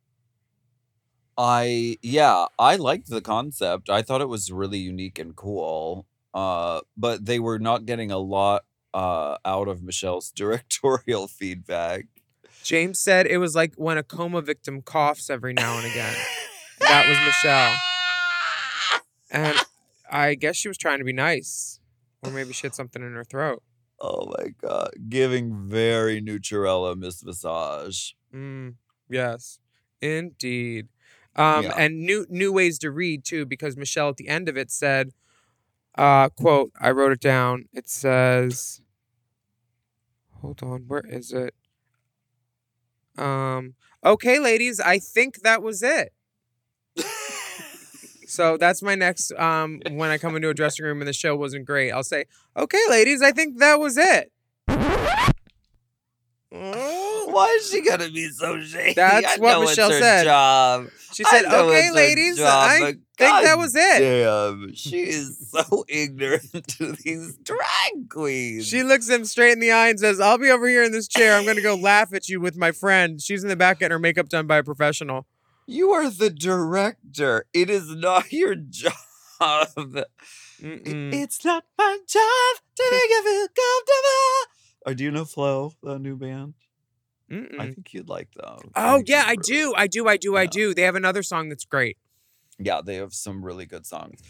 I 1.37 1.99
yeah, 2.03 2.47
I 2.59 2.77
liked 2.77 3.09
the 3.11 3.21
concept. 3.21 3.89
I 3.89 4.03
thought 4.03 4.21
it 4.21 4.29
was 4.29 4.51
really 4.53 4.79
unique 4.79 5.19
and 5.19 5.35
cool. 5.35 6.07
Uh 6.35 6.81
but 6.97 7.25
they 7.25 7.39
were 7.39 7.59
not 7.59 7.87
getting 7.87 8.11
a 8.11 8.19
lot 8.19 8.65
uh 8.93 9.39
out 9.45 9.69
of 9.69 9.83
Michelle's 9.83 10.31
directorial 10.37 11.29
feedback. 11.29 12.07
Jaymes 12.63 12.97
said 12.97 13.27
it 13.27 13.39
was 13.39 13.55
like 13.55 13.75
when 13.77 13.99
a 13.99 14.03
coma 14.03 14.43
victim 14.43 14.83
coughs 14.83 15.31
every 15.31 15.55
now 15.55 15.79
and 15.79 15.87
again. 15.87 16.15
that 16.81 17.09
was 17.09 17.19
Michelle. 17.25 17.75
And 19.31 19.59
I 20.11 20.35
guess 20.35 20.57
she 20.57 20.69
was 20.69 20.79
trying 20.79 20.99
to 20.99 21.05
be 21.05 21.13
nice. 21.13 21.81
Or 22.23 22.31
maybe 22.31 22.53
she 22.53 22.67
had 22.67 22.75
something 22.75 23.03
in 23.03 23.13
her 23.15 23.25
throat. 23.25 23.63
Oh 24.01 24.33
my 24.39 24.49
god, 24.61 24.91
giving 25.09 25.69
very 25.69 26.21
Nutrella 26.23 26.97
Miss 26.97 27.21
Visage. 27.21 28.17
Mm, 28.35 28.75
yes, 29.09 29.59
indeed. 30.01 30.89
Um, 31.37 31.65
Yeah. 31.65 31.75
And 31.77 32.01
new 32.01 32.27
new 32.29 32.53
ways 32.53 32.79
to 32.81 32.91
read 32.91 33.25
too, 33.25 33.45
because 33.47 33.77
Michelle 33.77 34.09
at 34.09 34.17
the 34.17 34.29
end 34.29 34.49
of 34.49 34.57
it 34.57 34.71
said, 34.71 35.13
uh, 35.97 36.29
"quote 36.31 36.73
I 36.81 36.91
wrote 36.91 37.13
it 37.13 37.21
down. 37.21 37.69
It 37.73 37.89
says, 37.89 38.81
hold 40.41 40.63
on, 40.63 40.87
where 40.87 41.05
is 41.07 41.33
it? 41.33 41.55
Um, 43.17 43.75
okay, 44.05 44.39
ladies, 44.39 44.81
I 44.81 44.99
think 44.99 45.41
that 45.41 45.63
was 45.63 45.83
it. 45.83 46.13
So 48.29 48.57
that's 48.57 48.83
my 48.83 48.95
next. 48.95 49.33
Um, 49.33 49.81
when 49.91 50.11
I 50.11 50.19
come 50.19 50.37
into 50.37 50.49
a 50.49 50.55
dressing 50.55 50.85
room 50.85 51.01
and 51.01 51.09
the 51.09 51.13
show 51.13 51.35
wasn't 51.37 51.65
great, 51.65 51.91
I'll 51.91 52.03
say, 52.05 52.27
okay, 52.57 52.83
ladies, 52.89 53.23
I 53.23 53.33
think 53.33 53.59
that 53.59 53.81
was 53.81 53.97
it. 53.97 54.33
Why 56.51 57.57
is 57.59 57.71
she 57.71 57.83
gonna 57.83 58.11
be 58.11 58.29
so 58.31 58.61
shady? 58.63 58.95
That's 58.95 59.37
I 59.39 59.41
what 59.41 59.61
Michelle 59.61 59.91
said. 59.91 60.25
Job. 60.25 60.89
She 61.13 61.25
said, 61.25 61.45
"Okay, 61.45 61.91
ladies, 61.91 62.39
job, 62.39 62.47
I 62.49 62.79
think 62.79 63.45
that 63.45 63.59
was 63.59 63.75
it." 63.75 63.99
Damn, 63.99 64.75
she 64.75 65.01
is 65.03 65.51
so 65.51 65.85
ignorant 65.89 66.69
to 66.79 66.93
these 66.93 67.37
drag 67.39 68.09
queens. 68.09 68.67
She 68.67 68.83
looks 68.83 69.09
them 69.09 69.25
straight 69.25 69.53
in 69.53 69.61
the 69.61 69.73
eye 69.73 69.89
and 69.89 69.99
says, 69.99 70.21
I'll 70.21 70.39
be 70.39 70.51
over 70.51 70.69
here 70.69 70.85
in 70.85 70.93
this 70.93 71.09
chair. 71.09 71.37
I'm 71.37 71.45
going 71.45 71.57
to 71.57 71.63
go 71.63 71.75
laugh 71.81 72.13
at 72.13 72.29
you 72.29 72.41
with 72.41 72.57
my 72.57 72.73
friend. 72.73 73.21
She's 73.21 73.43
in 73.43 73.49
the 73.49 73.57
back 73.57 73.81
getting 73.81 73.93
her 73.93 73.99
makeup 73.99 74.29
done 74.29 74.47
by 74.47 74.59
a 74.59 74.63
professional. 74.63 75.27
You 75.71 75.91
are 75.93 76.09
the 76.09 76.31
director. 76.31 77.45
It 77.53 77.69
is 77.69 77.95
not 77.95 78.33
your 78.33 78.55
job. 78.55 78.95
Mm-mm. 79.39 81.13
It's 81.13 81.45
not 81.45 81.65
my 81.77 81.99
job 82.09 82.63
to 82.77 82.85
make 82.91 83.11
you 83.11 83.23
feel 83.23 83.49
comfortable. 83.49 84.53
Or 84.87 84.95
do 84.95 85.05
you 85.05 85.11
know 85.11 85.27
Flow, 85.27 85.75
the 85.83 85.99
new 85.99 86.17
band? 86.17 86.55
I 87.31 87.35
Mm-mm. 87.35 87.75
think 87.75 87.93
you'd 87.93 88.09
like 88.09 88.33
them. 88.33 88.57
Oh, 88.75 88.97
think 88.97 89.11
yeah, 89.11 89.25
I 89.27 89.33
really- 89.33 89.43
do. 89.43 89.75
I 89.77 89.87
do. 89.87 90.09
I 90.09 90.17
do. 90.17 90.37
I 90.39 90.47
do. 90.47 90.73
They 90.73 90.83
have 90.83 90.97
another 90.97 91.23
song 91.23 91.51
that's 91.51 91.67
great. 91.67 91.99
Yeah, 92.59 92.81
they 92.83 92.95
have 92.97 93.13
some 93.13 93.45
really 93.45 93.67
good 93.67 93.85
songs. 93.85 94.21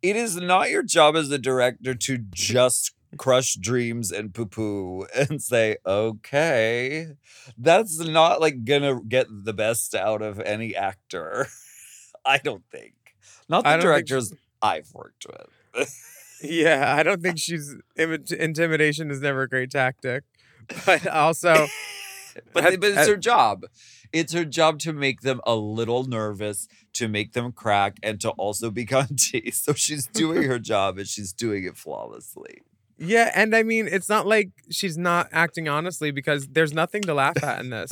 It 0.00 0.14
is 0.14 0.36
not 0.36 0.70
your 0.70 0.84
job 0.84 1.16
as 1.16 1.28
a 1.32 1.38
director 1.38 1.94
to 1.94 2.18
just 2.32 2.92
crush 3.14 3.54
dreams 3.54 4.10
and 4.12 4.32
poo 4.34 4.46
poo 4.46 5.06
and 5.14 5.42
say, 5.42 5.76
okay, 5.86 7.08
that's 7.58 7.98
not 7.98 8.40
like 8.40 8.64
gonna 8.64 9.00
get 9.06 9.26
the 9.30 9.52
best 9.52 9.94
out 9.94 10.22
of 10.22 10.40
any 10.40 10.74
actor. 10.76 11.48
I 12.24 12.38
don't 12.38 12.64
think. 12.70 12.94
Not 13.48 13.64
the 13.64 13.70
directors 13.82 14.32
I've 14.62 14.88
worked 14.94 15.26
with. 15.74 16.00
Yeah, 16.42 16.94
I 16.96 17.02
don't 17.02 17.22
think 17.22 17.38
she's 17.38 17.74
intimidation 17.96 19.10
is 19.10 19.20
never 19.20 19.42
a 19.42 19.48
great 19.48 19.70
tactic, 19.70 20.24
but 20.86 21.06
also, 21.06 21.66
but, 22.52 22.64
Had- 22.64 22.80
but 22.80 22.88
it's 22.90 22.98
had- 22.98 23.08
her 23.08 23.16
job. 23.16 23.64
It's 24.12 24.32
her 24.32 24.44
job 24.44 24.78
to 24.80 24.92
make 24.92 25.22
them 25.22 25.40
a 25.44 25.56
little 25.56 26.04
nervous, 26.04 26.68
to 26.92 27.08
make 27.08 27.32
them 27.32 27.50
crack, 27.50 27.96
and 28.02 28.20
to 28.20 28.30
also 28.30 28.70
be 28.70 28.86
cunty. 28.94 29.52
So 29.52 29.72
she's 29.72 30.06
doing 30.06 30.44
her 30.44 30.58
job 30.60 30.98
and 30.98 31.08
she's 31.08 31.32
doing 31.32 31.64
it 31.64 31.76
flawlessly. 31.76 32.62
Yeah, 32.98 33.30
and 33.34 33.54
I 33.56 33.62
mean, 33.64 33.88
it's 33.90 34.08
not 34.08 34.26
like 34.26 34.50
she's 34.70 34.96
not 34.96 35.28
acting 35.32 35.68
honestly 35.68 36.10
because 36.10 36.46
there's 36.48 36.72
nothing 36.72 37.02
to 37.02 37.14
laugh 37.14 37.42
at 37.42 37.60
in 37.60 37.70
this. 37.70 37.90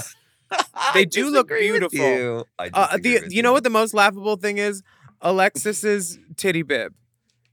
They 0.92 1.06
do 1.06 1.30
look 1.30 1.48
beautiful. 1.48 1.98
you. 1.98 2.44
Uh, 2.58 2.98
the 2.98 3.22
you 3.30 3.42
know 3.42 3.52
what 3.52 3.64
the 3.64 3.70
most 3.70 3.94
laughable 3.94 4.36
thing 4.36 4.58
is? 4.58 4.82
Alexis's 5.22 6.18
titty 6.36 6.60
bib, 6.62 6.92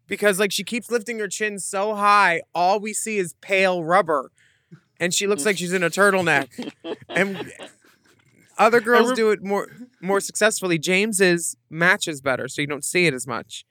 because 0.07 0.38
like 0.38 0.51
she 0.51 0.65
keeps 0.65 0.91
lifting 0.91 1.17
her 1.19 1.29
chin 1.29 1.59
so 1.59 1.95
high, 1.95 2.41
all 2.53 2.77
we 2.81 2.91
see 2.91 3.17
is 3.17 3.35
pale 3.39 3.85
rubber, 3.85 4.31
and 4.99 5.13
she 5.13 5.27
looks 5.27 5.45
like 5.45 5.57
she's 5.57 5.71
in 5.71 5.81
a 5.81 5.89
turtleneck. 5.89 6.73
and 7.07 7.53
other 8.57 8.81
girls 8.81 9.07
rem- 9.07 9.15
do 9.15 9.31
it 9.31 9.41
more 9.41 9.69
more 10.01 10.19
successfully. 10.19 10.77
Jaymes's 10.77 11.55
matches 11.69 12.19
better, 12.19 12.49
so 12.49 12.59
you 12.62 12.67
don't 12.67 12.83
see 12.83 13.05
it 13.07 13.13
as 13.13 13.25
much. 13.25 13.63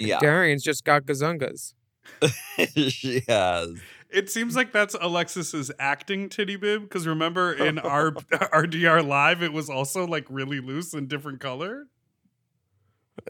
Yeah, 0.00 0.18
Darienne's 0.18 0.64
just 0.64 0.84
got 0.84 1.04
gazungas. 1.04 1.74
she 2.88 3.22
has. 3.28 3.80
It 4.10 4.30
seems 4.30 4.54
like 4.54 4.72
that's 4.72 4.94
Alexis's 5.00 5.70
acting 5.78 6.28
titty 6.28 6.56
bib 6.56 6.82
because 6.82 7.06
remember 7.06 7.52
in 7.66 7.78
our 7.78 8.12
RDR 8.12 9.06
live 9.06 9.42
it 9.42 9.52
was 9.52 9.70
also 9.70 10.06
like 10.06 10.26
really 10.28 10.60
loose 10.60 10.92
and 10.92 11.08
different 11.08 11.40
color. 11.40 11.86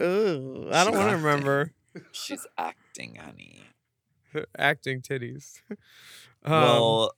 Ugh, 0.00 0.68
I 0.72 0.84
don't 0.84 0.96
want 0.96 1.10
to 1.10 1.16
remember 1.16 1.72
She's 2.12 2.46
acting, 2.56 3.16
honey. 3.16 3.64
acting 4.56 5.02
titties. 5.02 5.60
Um, 6.44 6.50
well, 6.50 7.12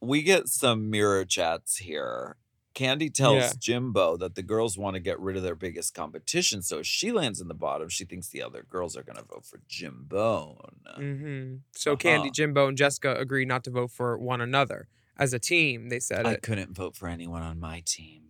we 0.00 0.22
get 0.22 0.46
some 0.46 0.88
mirror 0.88 1.24
chats 1.24 1.78
here. 1.78 2.36
Kandy 2.76 3.12
tells 3.12 3.42
Yeah. 3.42 3.52
Jimbo 3.58 4.18
that 4.18 4.34
the 4.34 4.42
girls 4.42 4.76
want 4.76 4.94
to 4.94 5.00
get 5.00 5.18
rid 5.18 5.36
of 5.36 5.42
their 5.42 5.54
biggest 5.54 5.94
competition. 5.94 6.60
So 6.62 6.80
if 6.80 6.86
she 6.86 7.10
lands 7.10 7.40
in 7.40 7.48
the 7.48 7.54
bottom, 7.54 7.88
she 7.88 8.04
thinks 8.04 8.28
the 8.28 8.42
other 8.42 8.62
girls 8.68 8.96
are 8.96 9.02
going 9.02 9.16
to 9.16 9.24
vote 9.24 9.46
for 9.46 9.60
Jimbo. 9.66 10.68
Mm-hmm. 10.98 11.54
So 11.74 11.96
Kandy, 11.96 12.18
Uh-huh. 12.20 12.30
Jimbo, 12.32 12.68
and 12.68 12.76
Jessica 12.76 13.16
agree 13.16 13.46
not 13.46 13.64
to 13.64 13.70
vote 13.70 13.90
for 13.90 14.18
one 14.18 14.40
another 14.42 14.88
as 15.16 15.32
a 15.32 15.38
team. 15.38 15.88
They 15.88 15.98
said 16.00 16.26
I 16.26 16.32
it. 16.32 16.42
couldn't 16.42 16.74
vote 16.76 16.94
for 16.96 17.08
anyone 17.08 17.42
on 17.42 17.58
my 17.58 17.82
team. 17.84 18.24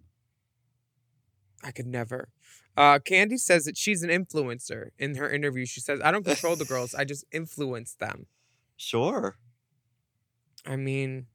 I 1.65 1.73
could 1.73 1.87
never. 1.87 2.29
Uh, 2.77 2.99
Kandy 3.01 3.39
says 3.41 3.65
that 3.65 3.77
she's 3.77 4.03
an 4.05 4.11
influencer. 4.11 4.91
In 4.99 5.17
her 5.17 5.29
interview, 5.29 5.67
she 5.67 5.81
says, 5.81 6.01
"I 6.05 6.13
don't 6.13 6.25
control 6.25 6.55
the 6.55 6.65
girls. 6.67 6.95
I 6.99 7.05
just 7.05 7.25
influence 7.33 7.95
them." 7.95 8.27
Sure. 8.77 9.39
I 10.65 10.77
mean, 10.77 11.27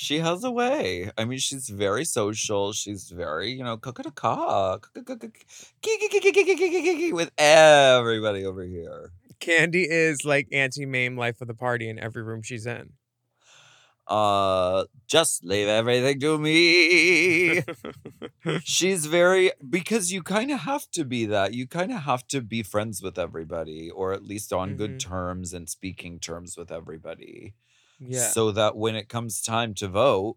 She 0.00 0.20
has 0.20 0.44
a 0.44 0.50
way. 0.50 1.10
I 1.18 1.26
mean, 1.26 1.38
she's 1.38 1.68
very 1.68 2.06
social. 2.06 2.72
She's 2.72 3.10
very, 3.10 3.50
you 3.50 3.62
know, 3.62 3.76
ka 3.76 3.92
with 7.12 7.30
everybody 7.36 8.46
over 8.46 8.62
here. 8.62 9.12
Kandy 9.40 9.86
is 9.86 10.24
like 10.24 10.48
anti-Mame 10.52 11.18
life 11.18 11.42
of 11.42 11.48
the 11.48 11.54
party 11.54 11.86
in 11.90 11.98
every 11.98 12.22
room 12.22 12.40
she's 12.40 12.64
in. 12.64 12.94
Uh, 14.06 14.86
just 15.06 15.44
leave 15.44 15.68
everything 15.68 16.18
to 16.20 16.38
me. 16.38 17.62
She's 18.64 19.04
very 19.04 19.52
because 19.68 20.10
you 20.10 20.22
kind 20.22 20.50
of 20.50 20.60
have 20.60 20.90
to 20.92 21.04
be 21.04 21.26
that. 21.26 21.52
You 21.52 21.66
kind 21.68 21.92
of 21.92 22.04
have 22.04 22.26
to 22.28 22.40
be 22.40 22.62
friends 22.62 23.02
with 23.02 23.18
everybody, 23.18 23.90
or 23.90 24.14
at 24.14 24.24
least 24.24 24.50
on 24.50 24.76
good 24.76 24.92
Mhm. 24.96 24.98
terms 24.98 25.52
and 25.52 25.68
speaking 25.68 26.18
terms 26.18 26.56
with 26.56 26.72
everybody. 26.72 27.52
Yeah. 28.00 28.28
So 28.28 28.50
that 28.52 28.76
when 28.76 28.96
it 28.96 29.08
comes 29.08 29.42
time 29.42 29.74
to 29.74 29.88
vote, 29.88 30.36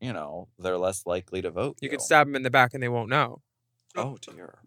you 0.00 0.12
know, 0.12 0.48
they're 0.58 0.78
less 0.78 1.06
likely 1.06 1.42
to 1.42 1.50
vote. 1.50 1.76
you 1.80 1.88
could 1.88 2.00
stab 2.00 2.26
them 2.26 2.36
in 2.36 2.42
the 2.42 2.50
back 2.50 2.74
and 2.74 2.82
they 2.82 2.88
won't 2.88 3.08
know. 3.10 3.42
Oh 3.94 4.16
dear. 4.20 4.58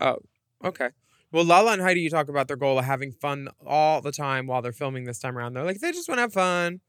Oh, 0.00 0.18
okay. 0.64 0.90
Well, 1.30 1.44
LaLa 1.44 1.74
and 1.74 1.82
Heidi, 1.82 2.00
you 2.00 2.08
talk 2.10 2.28
about 2.28 2.48
their 2.48 2.56
goal 2.56 2.78
of 2.78 2.84
having 2.84 3.12
fun 3.12 3.48
all 3.66 4.00
the 4.00 4.12
time 4.12 4.46
while 4.46 4.62
they're 4.62 4.72
filming 4.72 5.04
this 5.04 5.18
time 5.18 5.36
around. 5.36 5.52
They're 5.52 5.64
like, 5.64 5.80
they 5.80 5.92
just 5.92 6.08
want 6.08 6.18
to 6.18 6.22
have 6.22 6.32
fun. 6.32 6.80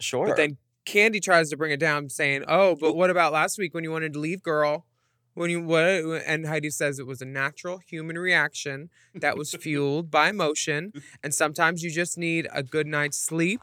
Sure. 0.00 0.26
But 0.28 0.36
then 0.36 0.56
Kandy 0.86 1.20
tries 1.20 1.50
to 1.50 1.56
bring 1.56 1.72
it 1.72 1.80
down, 1.80 2.08
saying, 2.08 2.44
"Oh, 2.46 2.76
but 2.76 2.94
what 2.94 3.10
about 3.10 3.32
last 3.32 3.58
week 3.58 3.74
when 3.74 3.84
you 3.84 3.90
wanted 3.90 4.12
to 4.14 4.18
leave, 4.20 4.42
girl? 4.42 4.86
When 5.36 5.50
you 5.50 5.60
what?" 5.62 6.22
And 6.26 6.46
Heidi 6.46 6.70
says 6.70 6.98
it 6.98 7.06
was 7.06 7.22
a 7.22 7.26
natural 7.26 7.78
human 7.78 8.18
reaction 8.18 8.90
that 9.14 9.36
was 9.36 9.54
fueled 9.60 10.10
by 10.10 10.30
emotion, 10.30 10.92
and 11.22 11.32
sometimes 11.32 11.84
you 11.84 11.90
just 11.90 12.18
need 12.18 12.48
a 12.52 12.64
good 12.64 12.88
night's 12.88 13.18
sleep 13.18 13.60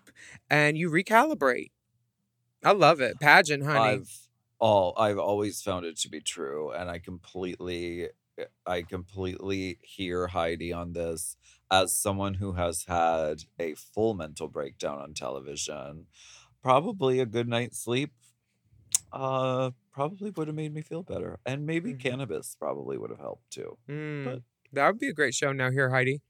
and 0.49 0.77
you 0.77 0.89
recalibrate. 0.89 1.71
I 2.63 2.71
love 2.71 3.01
it, 3.01 3.19
pageant, 3.19 3.63
honey. 3.63 3.99
I've 3.99 4.27
all 4.59 4.93
I've 4.97 5.17
always 5.17 5.62
found 5.62 5.86
it 5.86 5.97
to 5.99 6.09
be 6.09 6.21
true, 6.21 6.71
and 6.71 6.89
I 6.89 6.99
completely 6.99 8.09
I 8.65 8.81
completely 8.83 9.79
hear 9.81 10.27
Heidi 10.27 10.73
on 10.73 10.93
this 10.93 11.38
as 11.69 11.93
someone 11.93 12.36
who 12.36 12.53
has 12.53 12.86
had 12.86 13.43
a 13.59 13.73
full 13.75 14.13
mental 14.13 14.47
breakdown 14.47 14.99
on 14.99 15.13
television. 15.13 16.07
Probably 16.62 17.19
a 17.19 17.25
good 17.25 17.47
night's 17.47 17.79
sleep 17.79 18.13
uh 19.12 19.71
probably 19.93 20.32
would 20.32 20.47
have 20.47 20.56
made 20.56 20.73
me 20.73 20.82
feel 20.82 21.03
better. 21.03 21.39
And 21.45 21.65
maybe 21.65 21.93
Mhm. 21.93 21.99
cannabis 21.99 22.56
probably 22.56 22.97
would 22.97 23.10
have 23.12 23.19
helped 23.19 23.49
too. 23.51 23.77
Mm, 23.88 24.25
but- 24.25 24.41
that 24.73 24.88
would 24.88 24.99
be 24.99 25.08
a 25.10 25.13
great 25.13 25.36
show. 25.36 25.53
Now, 25.53 25.69
here, 25.69 25.89
Heidi. 25.91 26.21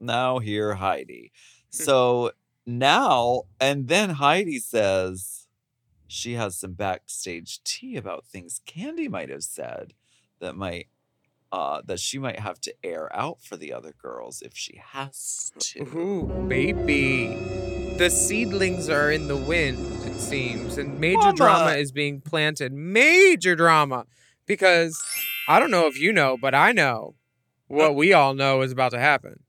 Now 0.00 0.38
here, 0.38 0.74
Heidi. 0.74 1.30
So 1.68 2.32
now 2.66 3.42
and 3.60 3.86
then 3.88 4.10
Heidi 4.10 4.58
says 4.58 5.46
she 6.06 6.32
has 6.32 6.58
some 6.58 6.72
backstage 6.72 7.62
tea 7.62 7.96
about 7.96 8.24
things 8.26 8.60
Kandy 8.66 9.08
might 9.10 9.28
have 9.28 9.44
said 9.44 9.92
that 10.40 10.56
might 10.56 10.88
uh 11.52 11.82
that 11.84 12.00
she 12.00 12.18
might 12.18 12.38
have 12.38 12.60
to 12.60 12.74
air 12.84 13.14
out 13.16 13.40
for 13.42 13.56
the 13.56 13.72
other 13.72 13.92
girls 14.00 14.42
if 14.42 14.56
she 14.56 14.80
has 14.92 15.52
to. 15.58 15.82
Ooh, 15.96 16.46
baby. 16.48 17.36
The 17.96 18.08
seedlings 18.08 18.88
are 18.88 19.10
in 19.10 19.28
the 19.28 19.36
wind, 19.36 20.04
it 20.06 20.18
seems, 20.18 20.78
and 20.78 20.98
major 20.98 21.18
Mama. 21.18 21.36
drama 21.36 21.70
is 21.72 21.92
being 21.92 22.20
planted. 22.20 22.72
Major 22.72 23.54
drama. 23.54 24.06
Because 24.46 25.02
I 25.48 25.60
don't 25.60 25.70
know 25.70 25.86
if 25.86 26.00
you 26.00 26.12
know, 26.12 26.36
but 26.40 26.54
I 26.54 26.72
know 26.72 27.14
what 27.66 27.94
we 27.94 28.12
all 28.12 28.34
know 28.34 28.62
is 28.62 28.72
about 28.72 28.92
to 28.92 28.98
happen. 28.98 29.40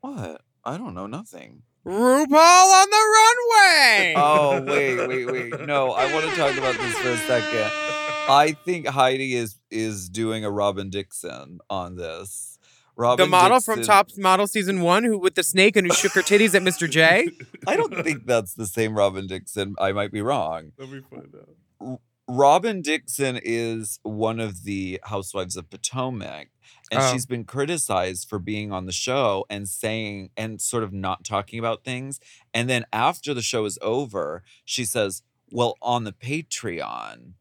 What? 0.00 0.40
I 0.64 0.76
don't 0.76 0.94
know 0.94 1.06
nothing. 1.06 1.62
RuPaul 1.84 2.26
on 2.26 2.90
the 2.90 3.04
runway! 3.16 4.14
Oh 4.16 4.62
wait, 4.66 5.06
wait, 5.06 5.26
wait. 5.26 5.66
No, 5.66 5.92
I 5.92 6.12
want 6.12 6.28
to 6.28 6.34
talk 6.34 6.56
about 6.56 6.76
this 6.76 6.98
for 6.98 7.10
a 7.10 7.16
second. 7.18 8.05
I 8.28 8.52
think 8.52 8.86
Heidi 8.88 9.34
is 9.34 9.58
is 9.70 10.08
doing 10.08 10.44
a 10.44 10.50
Robin 10.50 10.90
Dixon 10.90 11.58
on 11.70 11.96
this. 11.96 12.58
Robin 12.98 13.26
the 13.26 13.30
model 13.30 13.60
from 13.60 13.82
Top 13.82 14.08
Model 14.16 14.46
Season 14.46 14.80
1 14.80 15.04
who 15.04 15.18
with 15.18 15.34
the 15.34 15.42
snake 15.42 15.76
and 15.76 15.86
who 15.86 15.92
shook 15.92 16.12
her 16.12 16.22
titties 16.22 16.54
at 16.54 16.62
Mr. 16.62 16.88
J? 16.88 17.28
I 17.66 17.76
don't 17.76 17.94
think 18.02 18.24
that's 18.24 18.54
the 18.54 18.66
same 18.66 18.96
Robin 18.96 19.26
Dixon. 19.26 19.74
I 19.78 19.92
might 19.92 20.10
be 20.10 20.22
wrong. 20.22 20.72
Let 20.78 20.88
me 20.88 21.02
find 21.10 21.34
out. 21.34 22.00
Robin 22.26 22.80
Dixon 22.80 23.38
is 23.44 24.00
one 24.02 24.40
of 24.40 24.64
the 24.64 24.98
housewives 25.04 25.56
of 25.56 25.68
Potomac, 25.70 26.48
and 26.90 27.00
Oh. 27.02 27.12
she's 27.12 27.26
been 27.26 27.44
criticized 27.44 28.28
for 28.28 28.38
being 28.38 28.72
on 28.72 28.86
the 28.86 28.92
show 28.92 29.44
and 29.50 29.68
saying 29.68 30.30
and 30.36 30.60
sort 30.60 30.82
of 30.82 30.92
not 30.92 31.22
talking 31.22 31.58
about 31.58 31.84
things. 31.84 32.18
And 32.54 32.68
then 32.68 32.86
after 32.92 33.34
the 33.34 33.42
show 33.42 33.64
is 33.66 33.78
over, 33.82 34.42
she 34.64 34.84
says, 34.86 35.22
Well, 35.52 35.76
on 35.82 36.04
the 36.04 36.12
Patreon, 36.12 37.34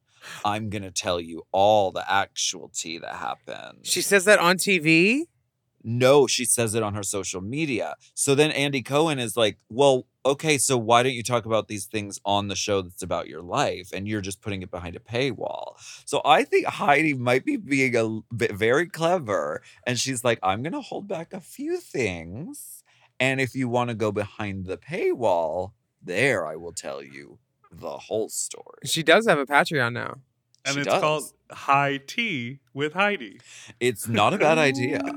I'm 0.43 0.69
going 0.69 0.83
to 0.83 0.91
tell 0.91 1.19
you 1.19 1.43
all 1.51 1.91
the 1.91 2.09
actual 2.11 2.69
tea 2.73 2.97
that 2.99 3.15
happened. 3.15 3.79
She 3.83 4.01
says 4.01 4.25
that 4.25 4.39
on 4.39 4.57
TV? 4.57 5.23
No, 5.87 6.25
she 6.25 6.45
says 6.45 6.73
it 6.73 6.81
on 6.81 6.95
her 6.95 7.03
social 7.03 7.41
media. 7.41 7.95
So 8.15 8.33
then 8.33 8.49
Andy 8.51 8.81
Cohen 8.81 9.19
is 9.19 9.37
like, 9.37 9.59
well, 9.69 10.07
okay, 10.25 10.57
so 10.57 10.77
why 10.77 11.03
don't 11.03 11.13
you 11.13 11.21
talk 11.21 11.45
about 11.45 11.67
these 11.67 11.85
things 11.85 12.19
on 12.25 12.47
the 12.47 12.55
show 12.55 12.81
that's 12.81 13.03
about 13.03 13.27
your 13.27 13.43
life? 13.43 13.91
And 13.93 14.07
you're 14.07 14.21
just 14.21 14.41
putting 14.41 14.63
it 14.63 14.71
behind 14.71 14.95
a 14.95 14.99
paywall. 14.99 15.75
So 16.05 16.21
I 16.25 16.43
think 16.43 16.65
Heidi 16.65 17.13
might 17.13 17.45
be 17.45 17.57
being 17.57 17.95
a 17.95 18.33
bit 18.33 18.53
very 18.53 18.87
clever. 18.87 19.61
And 19.85 19.99
she's 19.99 20.23
like, 20.23 20.39
I'm 20.41 20.63
going 20.63 20.73
to 20.73 20.81
hold 20.81 21.07
back 21.07 21.33
a 21.33 21.39
few 21.39 21.77
things. 21.79 22.83
And 23.19 23.39
if 23.39 23.53
you 23.53 23.69
want 23.69 23.91
to 23.91 23.95
go 23.95 24.11
behind 24.11 24.65
the 24.65 24.77
paywall, 24.77 25.73
there 26.01 26.47
I 26.47 26.55
will 26.55 26.73
tell 26.73 27.03
you 27.03 27.37
the 27.79 27.97
whole 27.97 28.29
story. 28.29 28.79
She 28.85 29.03
does 29.03 29.27
have 29.27 29.39
a 29.39 29.45
Patreon 29.45 29.93
now. 29.93 30.15
And 30.65 30.73
She 30.73 30.79
it's 30.81 30.89
does. 30.89 31.01
called 31.01 31.23
High 31.51 31.97
Tea 31.97 32.59
with 32.73 32.93
Heidi. 32.93 33.39
It's 33.79 34.07
not 34.07 34.33
a 34.33 34.37
bad 34.37 34.57
idea. 34.57 35.01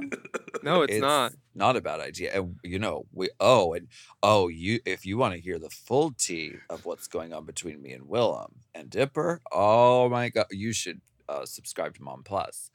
No, 0.64 0.82
it's, 0.82 0.94
It's- 0.94 1.00
not. 1.00 1.32
Not 1.54 1.76
a 1.76 1.80
bad 1.80 2.00
idea. 2.00 2.36
And 2.36 2.56
you 2.64 2.78
know, 2.80 3.06
we 3.12 3.30
oh 3.38 3.74
and 3.74 3.86
oh 4.24 4.48
you 4.48 4.80
if 4.84 5.06
you 5.06 5.16
want 5.16 5.34
to 5.34 5.40
hear 5.40 5.56
the 5.58 5.70
full 5.70 6.10
tea 6.10 6.54
of 6.68 6.84
what's 6.84 7.06
going 7.06 7.32
on 7.32 7.44
between 7.46 7.80
me 7.80 7.92
and 7.92 8.04
Willam 8.04 8.50
and 8.74 8.90
Dipper, 8.90 9.40
oh 9.52 10.08
my 10.08 10.30
god, 10.30 10.46
you 10.50 10.72
should 10.72 11.00
uh, 11.28 11.44
subscribe 11.46 11.94
to 11.96 12.02
Mom 12.02 12.22
Plus. 12.24 12.70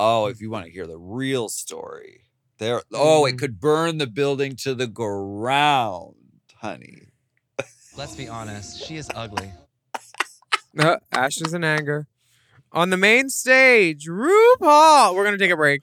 Oh, 0.00 0.26
if 0.26 0.40
you 0.40 0.50
want 0.50 0.66
to 0.66 0.70
hear 0.72 0.86
the 0.86 0.98
real 0.98 1.48
story, 1.48 2.22
there 2.58 2.82
oh, 2.92 3.24
it 3.26 3.34
Mhm. 3.34 3.38
could 3.38 3.60
burn 3.60 3.98
the 3.98 4.06
building 4.08 4.56
to 4.56 4.74
the 4.74 4.88
ground, 4.88 6.16
honey. 6.56 7.08
Let's 7.98 8.14
be 8.14 8.28
honest, 8.28 8.80
she 8.86 8.96
is 8.96 9.10
ugly. 9.14 9.52
Uh, 10.78 10.96
Ash 11.10 11.40
is 11.40 11.54
in 11.54 11.64
anger. 11.64 12.06
On 12.70 12.90
the 12.90 12.96
main 12.96 13.30
stage, 13.30 14.06
RuPaul. 14.06 15.12
We're 15.16 15.24
gonna 15.24 15.38
take 15.38 15.50
a 15.50 15.56
break. 15.56 15.82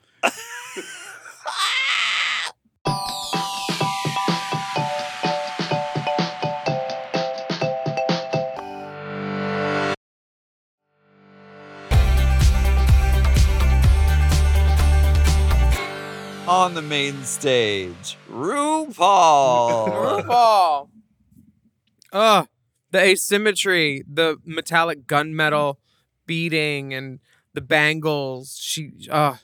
On 16.48 16.72
the 16.72 16.80
main 16.80 17.22
stage, 17.24 18.16
RuPaul. 18.30 19.88
RuPaul. 20.24 20.88
Ugh, 22.12 22.48
the 22.90 23.00
asymmetry, 23.00 24.02
the 24.10 24.36
metallic 24.44 25.06
gunmetal 25.06 25.76
beating, 26.26 26.92
and 26.94 27.20
the 27.52 27.60
bangles. 27.60 28.58
She, 28.60 28.92
uh, 29.10 29.36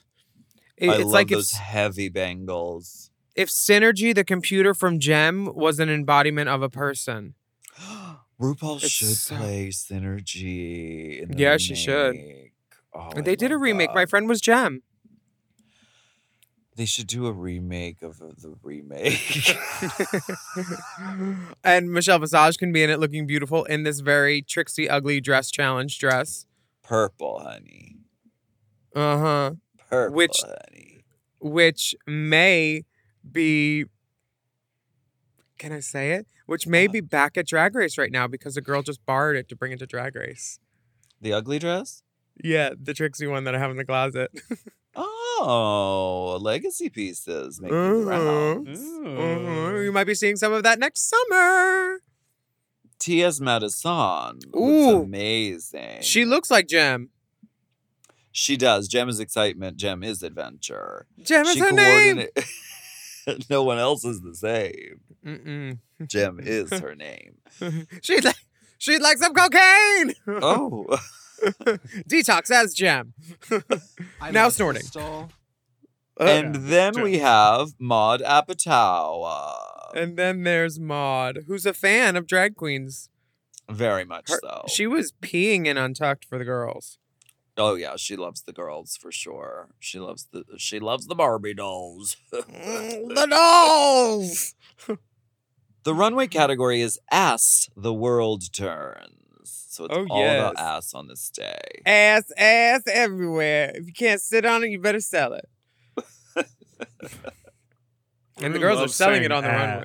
it- 0.77 0.89
I 0.89 0.93
it's 0.95 1.03
love 1.05 1.11
like 1.13 1.31
if 1.31 1.37
those 1.37 1.51
heavy 1.51 2.09
bangles. 2.09 3.09
if 3.35 3.49
Synergy, 3.49 4.13
the 4.13 4.23
computer 4.23 4.73
from 4.73 4.99
Jem, 4.99 5.45
was 5.53 5.79
an 5.79 5.89
embodiment 5.89 6.49
of 6.49 6.61
a 6.61 6.69
person. 6.69 7.35
RuPaul 8.39 8.77
It's 8.83 8.89
should 8.91 9.07
so- 9.15 9.35
play 9.37 9.67
Synergy. 9.69 11.21
In 11.21 11.31
the 11.31 11.37
Yeah, 11.37 11.57
she 11.57 11.75
should. 11.75 12.11
remake. 12.11 12.53
Oh, 12.93 13.21
they 13.21 13.35
did 13.35 13.51
a 13.51 13.57
remake. 13.57 13.89
that. 13.89 13.95
My 13.95 14.05
friend 14.05 14.27
was 14.27 14.41
Jem. 14.41 14.83
They 16.75 16.85
should 16.85 17.05
do 17.07 17.27
a 17.27 17.31
remake 17.31 18.01
of 18.01 18.17
the 18.17 18.55
remake. 18.63 19.55
and 21.63 21.91
Michelle 21.91 22.19
Visage 22.19 22.57
can 22.57 22.71
be 22.71 22.81
in 22.83 22.89
it 22.89 22.99
looking 22.99 23.27
beautiful 23.27 23.63
in 23.65 23.83
this 23.83 23.99
very 23.99 24.41
tricksy, 24.41 24.89
ugly 24.89 25.21
dress 25.21 25.51
challenge 25.51 25.99
dress. 25.99 26.47
Purple, 26.83 27.39
honey. 27.39 27.97
Uh 28.95 29.17
huh. 29.19 29.51
Purple, 29.89 30.15
Which- 30.15 30.39
honey. 30.41 31.03
Which 31.39 31.93
may 32.07 32.85
be. 33.29 33.85
Can 35.59 35.71
I 35.73 35.81
say 35.81 36.11
it? 36.13 36.25
Which 36.45 36.65
may 36.67 36.87
be 36.87 37.01
back 37.01 37.37
at 37.37 37.47
Drag 37.47 37.75
Race 37.75 37.97
right 37.97 38.11
now 38.11 38.27
because 38.27 38.57
a 38.57 38.61
girl 38.61 38.81
just 38.81 39.05
borrowed 39.05 39.35
it 39.35 39.47
to 39.49 39.55
bring 39.55 39.71
it 39.71 39.79
to 39.79 39.85
Drag 39.85 40.15
Race. 40.15 40.59
The 41.21 41.33
ugly 41.33 41.59
dress? 41.59 42.01
Yeah, 42.43 42.71
the 42.81 42.93
tricksy 42.93 43.27
one 43.27 43.43
that 43.43 43.55
I 43.55 43.59
have 43.59 43.71
in 43.71 43.77
the 43.77 43.85
closet. 43.85 44.31
Oh, 44.95 45.22
legacy 45.41 46.89
pieces 46.89 47.59
making 47.61 47.75
Mhm. 47.77 48.05
rounds. 48.07 48.79
Mhm. 48.79 49.83
You 49.85 49.91
might 49.91 50.05
be 50.05 50.15
seeing 50.15 50.35
some 50.35 50.53
of 50.53 50.63
that 50.63 50.79
next 50.79 51.09
summer. 51.09 51.99
T.S. 52.99 53.39
Madison. 53.39 54.39
looks 54.53 55.03
amazing. 55.03 56.01
She 56.01 56.23
looks 56.25 56.49
like 56.49 56.67
Jem. 56.67 57.09
She 58.31 58.55
does. 58.57 58.87
Jem 58.87 59.09
is 59.09 59.19
excitement. 59.19 59.77
Jem 59.77 60.03
is 60.03 60.23
adventure. 60.23 61.05
Jem 61.21 61.45
is 61.45 61.53
she 61.53 61.59
her 61.59 61.71
name. 61.71 62.27
no 63.49 63.63
one 63.63 63.77
else 63.77 64.03
is 64.05 64.21
the 64.21 64.33
same. 64.35 65.01
Mm-mm. 65.25 65.79
Jem 66.07 66.39
is 66.41 66.69
her 66.79 66.95
name. 66.95 67.35
she'd 68.01 68.23
like 68.23 68.37
she'd 68.77 69.01
like 69.01 69.17
some 69.17 69.33
cocaine. 69.33 70.13
Oh, 70.27 70.85
Detox 72.09 72.51
as 72.51 72.73
Jem. 72.73 73.13
I 74.21 74.31
Now 74.31 74.49
snorting. 74.49 74.81
Crystal. 74.81 75.31
Uh, 76.19 76.23
and 76.25 76.55
Yeah, 76.55 76.61
then 76.63 77.01
we 77.01 77.17
have 77.19 77.69
Maud 77.79 78.21
Apatow. 78.21 79.91
And 79.95 80.15
then 80.17 80.43
there's 80.43 80.79
Maud, 80.79 81.39
who's 81.47 81.65
a 81.65 81.73
fan 81.73 82.15
of 82.15 82.27
drag 82.27 82.55
queens. 82.55 83.09
Very 83.69 84.05
much 84.05 84.29
Her- 84.29 84.39
so. 84.41 84.63
She 84.67 84.87
was 84.87 85.13
peeing 85.21 85.65
in 85.65 85.77
Untucked 85.77 86.25
for 86.25 86.37
the 86.37 86.45
girls. 86.45 86.97
oh 87.57 87.75
yeah, 87.75 87.95
she 87.97 88.15
loves 88.15 88.41
the 88.43 88.53
girls 88.53 88.97
for 88.97 89.11
sure. 89.11 89.69
She 89.79 89.99
loves 89.99 90.27
the 90.31 90.43
she 90.57 90.79
loves 90.79 91.07
the 91.07 91.15
Barbie 91.15 91.53
dolls. 91.53 92.17
Mm, 92.33 93.15
the 93.15 93.27
dolls. 93.27 94.55
the 95.83 95.93
runway 95.93 96.27
category 96.27 96.81
is 96.81 96.99
ass 97.11 97.69
the 97.75 97.93
world 97.93 98.51
turns. 98.53 99.22
So 99.73 99.85
it's 99.85 99.95
Oh, 99.97 100.05
all 100.07 100.23
about 100.23 100.59
ass 100.59 100.93
on 100.93 101.07
this 101.07 101.31
day. 101.31 101.57
Ass, 101.83 102.31
ass 102.37 102.83
everywhere. 102.85 103.71
If 103.73 103.87
you 103.87 103.93
can't 103.93 104.21
sit 104.21 104.45
on 104.45 104.63
it, 104.63 104.69
you 104.69 104.79
better 104.79 104.99
sell 104.99 105.33
it. 105.33 105.49
and 108.37 108.53
the 108.53 108.59
girls 108.65 108.79
are 108.79 108.87
selling 108.87 109.23
it 109.23 109.31
on 109.31 109.41
the 109.43 109.49
runway. 109.49 109.83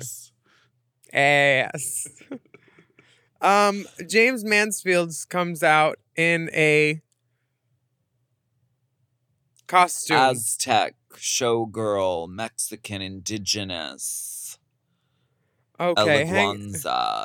ass? 1.11 2.07
um, 3.41 3.87
Jaymes 4.01 4.43
Mansfield 4.43 5.11
comes 5.27 5.63
out 5.63 5.97
in 6.15 6.51
a 6.53 7.01
costume. 9.65 10.17
Aztec, 10.17 10.93
showgirl, 11.15 12.29
Mexican, 12.29 13.01
indigenous, 13.01 14.59
okay, 15.79 16.25
hang, 16.25 16.75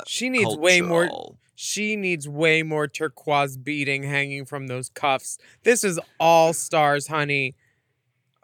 she 0.07 0.31
needs 0.31 0.57
way 0.57 0.81
more- 0.81 1.09
cultural. 1.09 1.39
She 1.55 1.97
needs 1.97 2.29
way 2.29 2.63
more 2.63 2.87
turquoise 2.89 3.57
beading 3.57 4.03
hanging 4.03 4.45
from 4.45 4.67
those 4.67 4.89
cuffs. 4.89 5.39
This 5.63 5.85
is 5.85 6.01
all 6.19 6.53
stars, 6.53 7.07
honey. 7.09 7.55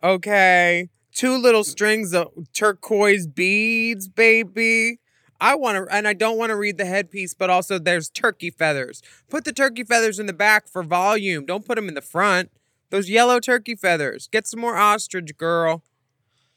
Okay, 0.02 0.88
two 1.12 1.36
little 1.36 1.64
strings 1.64 2.14
of 2.14 2.28
turquoise 2.52 3.26
beads, 3.26 4.08
baby. 4.08 4.98
I 5.40 5.54
want 5.54 5.76
to, 5.88 5.94
and 5.94 6.06
I 6.06 6.12
don't 6.12 6.38
want 6.38 6.50
to 6.50 6.56
read 6.56 6.78
the 6.78 6.84
headpiece, 6.84 7.34
but 7.34 7.50
also 7.50 7.78
there's 7.78 8.11
turkey 8.11 8.50
feathers. 8.50 9.02
Put 9.28 9.44
the 9.44 9.52
turkey 9.52 9.84
feathers 9.84 10.18
in 10.18 10.26
the 10.26 10.32
back 10.32 10.68
for 10.68 10.82
volume. 10.82 11.46
Don't 11.46 11.66
put 11.66 11.76
them 11.76 11.88
in 11.88 11.94
the 11.94 12.02
front. 12.02 12.50
Those 12.90 13.08
yellow 13.08 13.40
turkey 13.40 13.74
feathers. 13.74 14.28
Get 14.30 14.46
some 14.46 14.61
more 14.61 14.76
ostrich, 14.76 15.36
girl. 15.36 15.82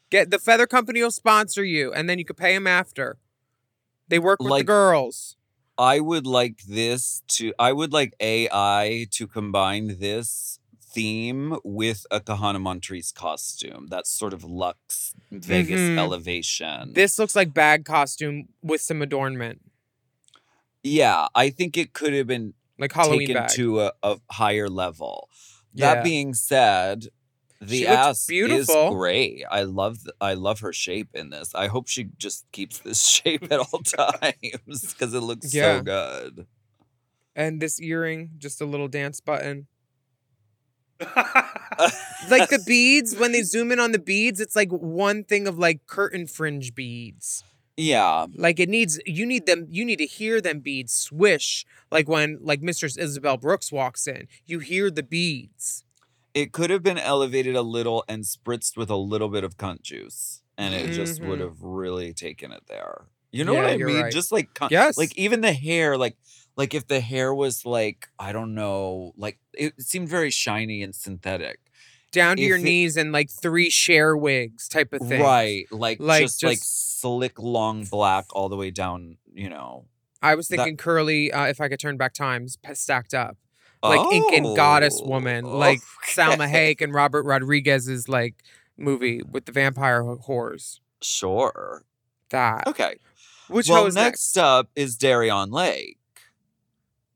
Get 0.10 0.32
the 0.32 0.40
feather 0.40 0.68
company 0.68 1.02
will 1.02 1.12
sponsor 1.12 1.64
you, 1.64 1.92
and 1.94 2.10
then 2.10 2.20
you 2.20 2.26
could 2.26 2.38
pay 2.38 2.54
them 2.54 2.68
after. 2.68 3.18
They 4.10 4.20
work 4.20 4.40
with 4.40 4.48
the 4.48 4.54
Like- 4.54 4.66
girls. 4.66 5.38
I 5.78 6.00
would 6.00 6.28
like 6.28 6.64
this 6.64 7.24
to. 7.30 7.54
I 7.58 7.74
would 7.74 7.94
like 7.94 8.14
AI 8.20 9.08
to 9.12 9.28
combine 9.28 9.98
this 10.00 10.60
theme 10.82 11.58
with 11.64 12.06
a 12.12 12.20
Kahanna 12.20 12.62
Montrese 12.62 13.12
costume. 13.14 13.88
That 13.90 14.06
sort 14.06 14.34
of 14.34 14.44
luxe 14.44 15.16
Vegas 15.32 15.80
Mhm. 15.80 15.98
elevation. 15.98 16.94
This 16.94 17.18
looks 17.18 17.36
like 17.36 17.54
bag 17.54 17.84
costume 17.86 18.50
with 18.62 18.82
some 18.82 19.02
adornment, 19.02 19.62
yeah, 20.84 21.28
I 21.34 21.50
think 21.50 21.78
it 21.78 21.94
could 21.94 22.14
have 22.14 22.28
been 22.28 22.54
like 22.78 22.92
Halloween 22.92 23.28
taken 23.28 23.42
bag. 23.44 23.52
to 23.52 23.80
a, 23.82 23.94
a 24.04 24.18
higher 24.32 24.70
level. 24.70 25.30
Yeah. 25.74 25.96
That 25.96 26.04
being 26.04 26.34
said, 26.34 27.08
the 27.68 27.80
She 27.80 27.88
ass 27.88 28.26
beautiful. 28.28 28.90
is 28.90 28.94
great. 28.96 29.44
I 29.50 29.64
love 29.64 29.98
I 30.22 30.34
love 30.36 30.60
her 30.62 30.74
shape 30.74 31.10
in 31.14 31.30
this. 31.30 31.54
I 31.56 31.68
hope 31.68 31.88
she 31.88 32.06
just 32.18 32.46
keeps 32.52 32.80
this 32.80 33.04
shape 33.08 33.44
at 33.52 33.60
all 33.60 33.80
times 33.80 34.94
because 34.94 35.14
it 35.14 35.22
looks 35.22 35.54
Yeah. 35.54 35.78
so 35.78 35.82
good. 35.84 36.48
and 37.36 37.62
this 37.62 37.82
earring, 37.82 38.32
just 38.38 38.62
a 38.62 38.66
little 38.66 38.88
dance 38.88 39.20
button. 39.20 39.68
Like 41.00 42.50
the 42.50 42.64
beads, 42.68 43.16
when 43.18 43.32
they 43.32 43.42
zoom 43.42 43.72
in 43.72 43.80
on 43.80 43.92
the 43.92 44.00
beads, 44.00 44.40
it's 44.40 44.56
like 44.56 44.70
one 44.72 45.24
thing 45.24 45.48
of 45.48 45.58
like 45.58 45.86
curtain 45.88 46.28
fringe 46.28 46.74
beads. 46.76 47.44
Yeah, 47.76 48.28
Like 48.36 48.60
it 48.60 48.70
needs, 48.70 49.00
you 49.08 49.26
need 49.26 49.48
them, 49.48 49.66
you 49.68 49.84
need 49.84 49.96
to 49.98 50.06
hear 50.06 50.40
them 50.40 50.60
beads 50.60 50.94
swish. 50.94 51.66
Like 51.92 52.08
when 52.08 52.38
like 52.40 52.62
Mistress 52.62 52.98
Isabelle 52.98 53.38
Brooks 53.38 53.72
walks 53.72 54.06
in, 54.06 54.28
you 54.46 54.60
hear 54.60 54.92
the 54.92 55.02
beads. 55.02 55.84
It 56.34 56.52
could 56.52 56.70
have 56.70 56.84
been 56.84 56.98
elevated 56.98 57.56
a 57.56 57.62
little 57.62 58.04
and 58.08 58.24
spritzed 58.24 58.76
with 58.78 58.90
a 58.90 58.96
little 58.96 59.30
bit 59.30 59.44
of 59.44 59.58
cunt 59.58 59.82
juice, 59.84 60.42
and 60.58 60.74
it 60.74 60.92
just 60.94 61.22
would 61.22 61.40
Mhm. 61.40 61.44
have 61.44 61.62
really 61.62 62.14
taken 62.14 62.52
it 62.52 62.64
there. 62.68 63.06
You 63.32 63.44
know 63.44 63.54
Yeah, 63.54 63.62
what 63.64 63.70
I 63.72 63.78
mean? 63.78 64.02
right. 64.02 64.14
Just 64.14 64.32
like 64.32 64.54
cunt- 64.54 64.72
Yes. 64.72 64.98
like 64.98 65.18
even 65.18 65.42
the 65.42 65.54
hair, 65.54 65.98
like 65.98 66.18
like 66.56 66.76
if 66.76 66.86
the 66.88 67.00
hair 67.00 67.34
was 67.34 67.66
like 67.66 68.08
I 68.20 68.32
don't 68.32 68.54
know, 68.54 69.14
like 69.18 69.40
it 69.54 69.74
seemed 69.82 70.08
very 70.10 70.30
shiny 70.32 70.84
and 70.84 70.94
synthetic. 70.94 71.60
Down 72.12 72.38
to 72.38 72.44
your 72.44 72.58
it- 72.58 72.64
knees 72.64 72.96
and 72.96 73.12
like 73.12 73.30
three 73.32 73.72
share 73.72 74.16
wigs 74.16 74.68
type 74.68 74.94
of 74.94 75.02
thing. 75.08 75.20
Right, 75.22 75.66
like, 75.72 76.00
Like, 76.00 76.22
just, 76.22 76.44
like 76.44 76.60
slick, 76.62 77.40
long 77.40 77.86
black 77.86 78.26
all 78.34 78.50
the 78.50 78.56
way 78.56 78.70
down. 78.70 79.18
You 79.34 79.50
know, 79.50 79.86
I 80.22 80.36
was 80.36 80.48
That- 80.48 80.58
thinking 80.58 80.78
curly, 80.78 81.32
uh, 81.32 81.48
if 81.48 81.60
I 81.60 81.70
could 81.70 81.80
turn 81.80 81.98
back 81.98 82.14
times, 82.14 82.58
stacked 82.74 83.16
up. 83.16 83.36
Like 83.84 84.14
Ink 84.14 84.32
and 84.34 84.56
Goddess 84.56 85.00
Oh, 85.04 85.08
woman, 85.10 85.46
like 85.46 85.80
Salma. 86.16 86.50
Hayek 86.50 86.82
and 86.82 86.94
Robert 86.94 87.24
Rodriguez's 87.26 88.08
like 88.08 88.36
movie 88.78 89.22
with 89.30 89.46
the 89.46 89.52
vampire 89.52 90.04
wh- 90.04 90.26
whores. 90.28 90.80
Sure. 91.02 91.84
That. 92.30 92.68
Okay. 92.68 92.96
Which 93.50 93.68
well, 93.68 93.80
hoe 93.80 93.84
next, 93.86 93.96
next? 93.96 94.38
up 94.38 94.70
is 94.76 94.96
Darienne 94.98 95.52
Lake. 95.52 95.98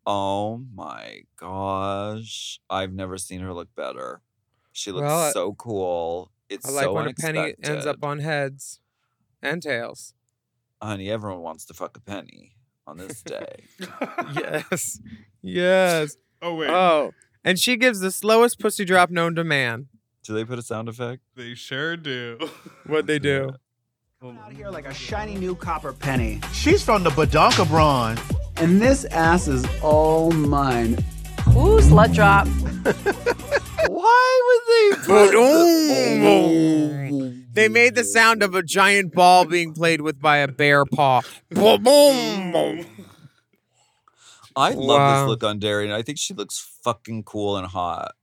Oh 0.05 0.61
my 0.73 1.21
gosh. 1.37 2.59
I've 2.69 2.93
never 2.93 3.17
seen 3.17 3.39
her 3.41 3.53
look 3.53 3.73
better. 3.75 4.21
She 4.73 4.91
looks 4.91 5.05
Well, 5.05 5.31
so 5.31 5.53
cool. 5.53 6.31
It's 6.49 6.67
I 6.67 6.71
like 6.71 6.83
so 6.83 6.93
when 6.93 7.07
a 7.07 7.13
penny 7.13 7.55
ends 7.63 7.85
up 7.85 8.03
on 8.03 8.19
heads 8.19 8.79
and 9.41 9.61
tails. 9.61 10.13
Honey, 10.81 11.09
everyone 11.09 11.41
wants 11.41 11.65
to 11.65 11.73
fuck 11.73 11.97
a 11.97 12.01
penny 12.01 12.53
on 12.85 12.97
this 12.97 13.21
day. 13.21 13.63
yes. 14.35 14.99
Yes. 15.41 16.15
Oh 16.41 16.55
wait, 16.55 16.69
Oh. 16.69 17.11
And 17.43 17.59
she 17.59 17.77
gives 17.77 17.99
the 17.99 18.11
slowest 18.11 18.59
pussy 18.59 18.83
drop 18.85 19.09
known 19.09 19.35
to 19.35 19.43
man. 19.43 19.87
Do 20.23 20.33
they 20.33 20.43
put 20.43 20.59
a 20.59 20.61
sound 20.61 20.89
effect? 20.89 21.21
they 21.35 21.53
sure 21.55 21.95
do. 21.95 22.37
What 22.85 23.05
they 23.07 23.19
do. 23.19 23.51
out 24.23 24.51
here 24.51 24.69
like 24.69 24.85
a 24.87 24.93
shiny 24.93 25.35
new 25.35 25.55
copper 25.55 25.93
penny. 25.93 26.41
She's 26.53 26.83
from 26.83 27.03
the 27.03 27.09
Badonkabron. 27.11 28.19
And 28.57 28.81
this 28.81 29.05
ass 29.05 29.47
is 29.47 29.65
all 29.81 30.31
mine. 30.31 30.95
Ooh, 31.49 31.79
slut 31.79 32.13
drop. 32.13 32.47
Why 33.89 34.41
would 34.45 34.61
they 34.67 35.07
put 35.07 35.31
Boom. 35.33 37.45
They 37.53 37.69
made 37.69 37.95
the 37.95 38.03
sound 38.03 38.43
of 38.43 38.53
a 38.55 38.61
giant 38.61 39.13
ball 39.13 39.45
being 39.45 39.73
played 39.73 40.01
with 40.01 40.19
by 40.21 40.37
a 40.37 40.47
bear 40.47 40.85
paw. 40.85 41.21
Boom, 41.49 41.83
I 44.57 44.71
love 44.71 44.87
Wow. 44.99 45.21
this 45.21 45.29
look 45.29 45.43
on 45.43 45.59
Darienne. 45.59 45.91
I 45.93 46.01
think 46.01 46.17
she 46.17 46.33
looks 46.33 46.59
fucking 46.83 47.23
cool 47.23 47.57
and 47.57 47.67
hot. 47.67 48.15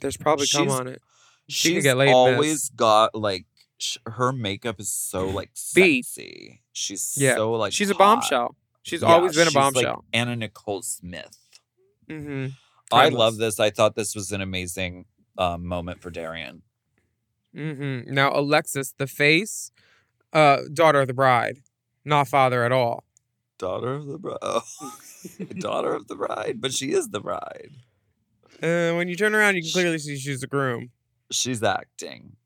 There's 0.00 0.16
probably 0.16 0.46
She's- 0.46 0.70
on 0.70 0.86
it. 0.86 1.02
She 1.48 1.70
She's 1.70 1.74
can 1.76 1.82
get 1.82 1.96
laid, 1.96 2.06
miss. 2.08 2.14
always 2.14 2.68
got 2.68 3.14
like 3.14 3.46
sh- 3.78 3.96
her 4.06 4.32
makeup 4.32 4.78
is 4.78 4.90
so 4.90 5.26
like 5.30 5.50
sexy. 5.54 6.62
She's 6.72 7.14
Yeah. 7.16 7.36
so 7.36 7.52
like 7.52 7.72
She's 7.72 7.90
a 7.90 7.94
bombshell. 7.94 8.54
She's 8.82 9.00
Yeah, 9.02 9.08
always 9.08 9.32
been 9.34 9.42
a 9.48 9.50
she's 9.50 9.54
like 9.54 9.72
bombshell. 9.74 10.04
Anna 10.12 10.36
Nicole 10.36 10.82
Smith. 10.82 11.36
mm-hmm. 12.08 12.48
I 12.92 13.08
love 13.10 13.36
this. 13.36 13.58
I 13.60 13.68
thought 13.70 13.96
this 13.96 14.14
was 14.14 14.32
an 14.32 14.40
amazing 14.40 15.04
um, 15.36 15.66
moment 15.66 16.00
for 16.00 16.10
Darienne. 16.10 16.62
Mm-hmm. 17.54 18.12
Now 18.14 18.32
Alexis, 18.38 18.92
the 18.96 19.06
face, 19.06 19.72
uh, 20.32 20.58
daughter 20.72 21.00
of 21.02 21.06
the 21.08 21.14
bride, 21.14 21.58
not 22.04 22.28
father 22.28 22.64
at 22.64 22.72
all. 22.72 23.04
Daughter 23.58 23.94
of 23.94 24.06
the 24.06 24.18
bride. 24.18 24.38
Daughter 25.58 25.94
of 25.94 26.06
the 26.08 26.14
bride, 26.16 26.60
but 26.60 26.72
she 26.72 26.92
is 26.92 27.08
the 27.08 27.20
bride. 27.20 27.70
Uh, 28.62 28.94
when 28.94 29.08
you 29.08 29.16
turn 29.16 29.34
around, 29.34 29.56
you 29.56 29.62
can 29.62 29.72
clearly 29.72 29.98
see 29.98 30.16
she's 30.16 30.40
the 30.40 30.46
groom. 30.46 30.90
She's 31.30 31.62
acting. 31.62 32.36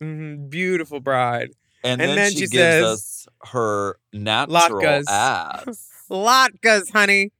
hmm 0.00 0.48
Beautiful 0.48 1.00
bride. 1.00 1.50
And, 1.82 2.00
And 2.00 2.10
then, 2.10 2.16
then 2.16 2.32
she, 2.32 2.40
she 2.40 2.46
gives 2.48 2.74
says, 2.76 2.82
us 2.84 3.26
her 3.52 3.98
natural 4.12 4.82
"Latkes." 4.82 5.04
ass. 5.08 5.88
Latkes, 6.10 6.90
honey. 6.90 7.32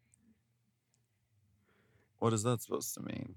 What 2.18 2.32
is 2.32 2.42
that 2.44 2.62
supposed 2.62 2.94
to 2.94 3.00
mean? 3.02 3.34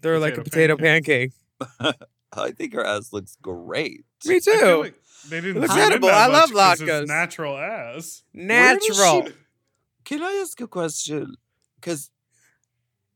They're 0.00 0.18
like 0.18 0.36
a 0.38 0.42
Potato 0.42 0.76
potato 0.76 1.02
pancake. 1.02 1.32
I 2.32 2.50
think 2.52 2.72
her 2.74 2.84
ass 2.84 3.12
looks 3.12 3.36
great. 3.42 4.04
Me 4.26 4.36
I 4.36 4.38
too. 4.40 4.76
like 4.80 4.94
they 5.28 5.40
didn't 5.40 5.60
Looks 5.62 5.74
edible. 5.74 6.08
that 6.08 6.16
I 6.16 6.26
love 6.32 6.52
much 6.52 6.78
'cause 6.78 6.80
it's 6.80 6.90
latkes. 6.90 7.06
Natural 7.08 7.56
ass. 7.58 8.22
Natural. 8.32 9.26
she- 9.26 9.32
Can 10.04 10.22
I 10.22 10.32
ask 10.42 10.60
a 10.60 10.66
question? 10.66 11.36
Because 11.76 12.10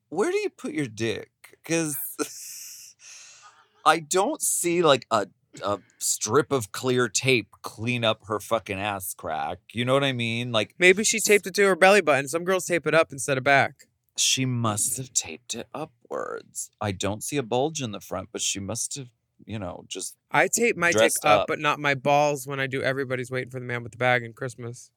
where 0.08 0.30
do 0.30 0.36
you 0.38 0.50
put 0.50 0.72
your 0.74 0.86
dick? 0.86 1.30
Because 1.62 1.96
I 3.84 3.98
don't 4.00 4.40
see 4.42 4.82
like 4.82 5.06
a 5.10 5.26
a 5.62 5.80
strip 5.98 6.50
of 6.50 6.72
clear 6.72 7.08
tape 7.10 7.48
clean 7.62 8.04
up 8.04 8.26
her 8.26 8.40
fucking 8.40 8.78
ass 8.78 9.12
crack. 9.12 9.58
You 9.72 9.84
know 9.84 9.92
what 9.92 10.04
I 10.04 10.12
mean? 10.12 10.50
Like 10.50 10.74
Maybe 10.78 11.04
she 11.04 11.20
taped 11.20 11.46
it 11.46 11.54
to 11.56 11.62
her 11.66 11.76
belly 11.76 12.00
button. 12.00 12.26
Some 12.28 12.44
girls 12.44 12.64
tape 12.64 12.86
it 12.86 12.94
up 12.94 13.12
instead 13.12 13.36
of 13.38 13.44
back. 13.44 13.86
she 14.16 14.44
must 14.46 14.96
have 14.98 15.12
taped 15.12 15.54
it 15.54 15.66
upwards. 15.74 16.70
I 16.80 16.92
don't 16.92 17.22
see 17.22 17.36
a 17.38 17.42
bulge 17.42 17.82
in 17.82 17.92
the 17.92 18.00
front, 18.00 18.28
but 18.32 18.40
she 18.40 18.60
must 18.60 18.94
have, 18.96 19.08
you 19.46 19.58
know, 19.58 19.84
just 19.88 20.16
I 20.30 20.48
tape 20.48 20.76
my 20.76 20.92
dick 20.92 21.12
up, 21.24 21.40
up. 21.42 21.46
but 21.48 21.58
not 21.58 21.78
my 21.78 21.94
balls 21.94 22.46
when 22.46 22.60
I 22.60 22.66
do 22.66 22.82
Everybody's 22.82 23.30
Waiting 23.30 23.50
for 23.50 23.60
the 23.60 23.66
Man 23.66 23.82
with 23.82 23.92
the 23.92 23.98
Bag 23.98 24.22
in 24.22 24.32
Christmas. 24.32 24.90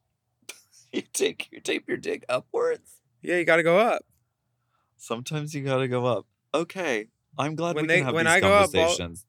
you 0.92 1.02
take 1.14 1.50
you 1.52 1.60
tape 1.60 1.88
your 1.88 1.98
dick 1.98 2.26
upwards. 2.30 3.02
Yeah, 3.22 3.38
you 3.38 3.46
got 3.46 3.58
to 3.58 3.64
go 3.64 3.80
up. 3.80 4.04
Sometimes 4.98 5.54
you 5.54 5.64
gotta 5.64 5.88
go 5.88 6.06
up. 6.06 6.26
Okay. 6.54 7.08
I'm 7.38 7.56
glad 7.56 7.76
When 7.76 7.84
we 7.84 7.88
they- 7.88 7.98
can 7.98 8.06
have 8.06 8.16
when 8.16 8.26
these 8.26 8.34
I 8.34 8.40
go 8.40 8.54
up, 8.54 8.72
ball- 8.72 8.84
conversations. 8.84 9.26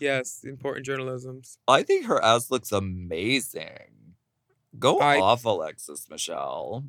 Yes, 0.00 0.44
important 0.44 0.86
journalisms. 0.86 1.58
I 1.68 1.82
think 1.82 2.06
her 2.06 2.24
ass 2.24 2.50
looks 2.50 2.72
amazing. 2.72 4.14
Go 4.78 4.98
I- 4.98 5.20
off, 5.20 5.44
Alexis 5.44 6.08
Michelle. 6.08 6.84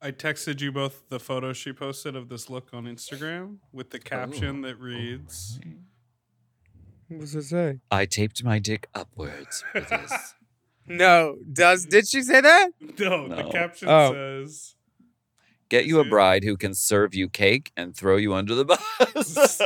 I 0.00 0.10
texted 0.10 0.60
you 0.60 0.72
both 0.72 1.08
the 1.08 1.20
photo 1.20 1.52
she 1.52 1.72
posted 1.72 2.16
of 2.16 2.28
this 2.28 2.50
look 2.50 2.68
on 2.72 2.86
Instagram 2.86 3.58
with 3.72 3.90
the 3.90 3.98
oh, 3.98 4.04
caption 4.04 4.62
that 4.62 4.76
oh, 4.80 4.82
reads, 4.82 5.60
What 5.62 5.74
does 7.20 7.34
it 7.34 7.42
say? 7.44 7.78
I 7.90 8.06
taped 8.06 8.42
my 8.44 8.58
dick 8.58 8.88
upwards 8.94 9.64
for 9.72 9.80
this. 9.80 10.34
No, 10.84 11.36
does 11.52 11.86
did 11.86 12.08
she 12.08 12.22
say 12.22 12.40
that? 12.40 12.70
"No." 12.98 13.28
The 13.28 13.42
No. 13.44 13.50
caption 13.50 13.88
Oh. 13.88 14.12
says, 14.12 14.74
Get 15.68 15.86
you 15.86 16.00
a 16.00 16.04
bride 16.04 16.42
who 16.42 16.56
can 16.56 16.74
serve 16.74 17.14
you 17.14 17.28
cake 17.28 17.70
and 17.76 17.96
throw 17.96 18.16
you 18.16 18.34
under 18.34 18.54
the 18.56 18.64
bus. 18.64 19.60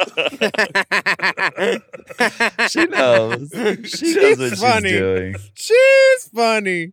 she 2.70 2.84
knows. 2.86 3.50
She 3.88 4.14
knows 4.14 4.38
what 4.38 4.50
She's 4.50 4.60
funny. 4.60 4.88
she's 4.90 4.98
doing. 4.98 5.34
She's 5.54 6.28
funny. 6.34 6.92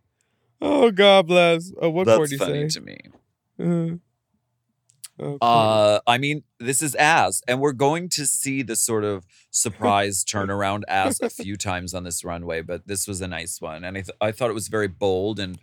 Oh 0.60 0.90
God 0.90 1.26
bless. 1.26 1.70
Oh, 1.80 1.90
what 1.90 2.06
more 2.06 2.18
That's 2.20 2.30
do 2.30 2.34
you 2.34 2.38
funny 2.38 2.68
say? 2.70 2.80
to 2.80 2.86
me. 2.86 2.98
Uh, 3.60 3.96
okay. 5.18 5.38
Uh, 5.40 6.00
I 6.06 6.18
mean, 6.18 6.42
this 6.58 6.82
is 6.82 6.94
ass, 6.94 7.42
and 7.46 7.60
we're 7.60 7.72
going 7.72 8.08
to 8.10 8.26
see 8.26 8.62
the 8.62 8.76
sort 8.76 9.04
of 9.04 9.26
surprise 9.50 10.24
turnaround 10.28 10.82
ass 10.88 11.20
a 11.20 11.30
few 11.30 11.56
times 11.56 11.94
on 11.94 12.04
this 12.04 12.24
runway, 12.24 12.62
but 12.62 12.86
this 12.86 13.06
was 13.06 13.20
a 13.20 13.28
nice 13.28 13.60
one, 13.60 13.84
and 13.84 13.96
I, 13.96 14.00
th- 14.02 14.16
I 14.20 14.32
thought 14.32 14.50
it 14.50 14.54
was 14.54 14.68
very 14.68 14.88
bold 14.88 15.38
and 15.38 15.58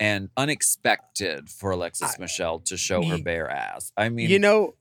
and 0.00 0.30
unexpected 0.36 1.48
for 1.48 1.70
Alexis 1.70 2.18
Michelle 2.18 2.58
to 2.60 2.76
show 2.76 3.04
her 3.04 3.18
bare 3.18 3.48
ass. 3.48 3.92
I 3.96 4.08
mean, 4.08 4.30
you 4.30 4.40
know, 4.40 4.74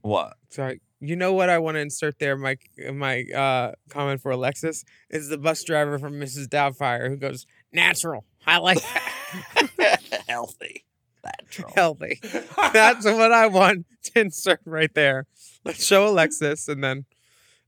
what? 0.00 0.36
sorry. 0.50 0.80
You 0.98 1.14
know 1.14 1.34
what 1.34 1.50
I 1.50 1.58
want 1.58 1.74
to 1.74 1.80
insert 1.80 2.18
there, 2.18 2.36
my 2.36 2.56
my 2.92 3.24
uh, 3.24 3.72
comment 3.90 4.22
for 4.22 4.30
Alexis 4.30 4.82
is 5.10 5.28
the 5.28 5.36
bus 5.36 5.62
driver 5.62 5.98
from 5.98 6.14
Mrs. 6.14 6.46
Doubtfire 6.48 7.08
who 7.08 7.16
goes 7.16 7.46
natural. 7.70 8.24
I 8.46 8.58
like 8.58 8.78
that. 8.80 10.00
Healthy, 10.28 10.84
natural. 11.40 11.72
healthy. 11.74 12.20
That's 12.72 13.04
what 13.04 13.32
I 13.32 13.46
want 13.46 13.86
to 14.04 14.10
insert 14.20 14.60
right 14.64 14.92
there. 14.94 15.26
Let's 15.64 15.84
show 15.84 16.08
Alexis 16.08 16.68
and 16.68 16.82
then, 16.82 17.04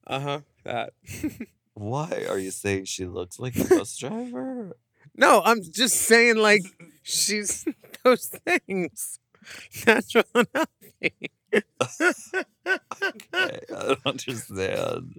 uh 0.07 0.21
huh, 0.21 0.41
that. 0.65 0.93
Why 1.75 2.27
are 2.29 2.39
you 2.39 2.51
saying 2.51 2.87
she 2.87 3.05
looks 3.05 3.39
like 3.39 3.57
a 3.57 3.65
bus 3.65 3.97
driver? 3.97 4.77
no, 5.17 5.43
I'm 5.45 5.63
just 5.63 5.97
saying 5.97 6.37
like 6.37 6.63
she's 7.03 7.65
those 8.05 8.27
things. 8.27 9.19
Natural 9.87 10.25
and 10.35 10.49
healthy. 10.55 11.31
Okay, 11.55 12.43
I 12.67 13.59
don't 13.71 13.99
understand. 14.05 15.15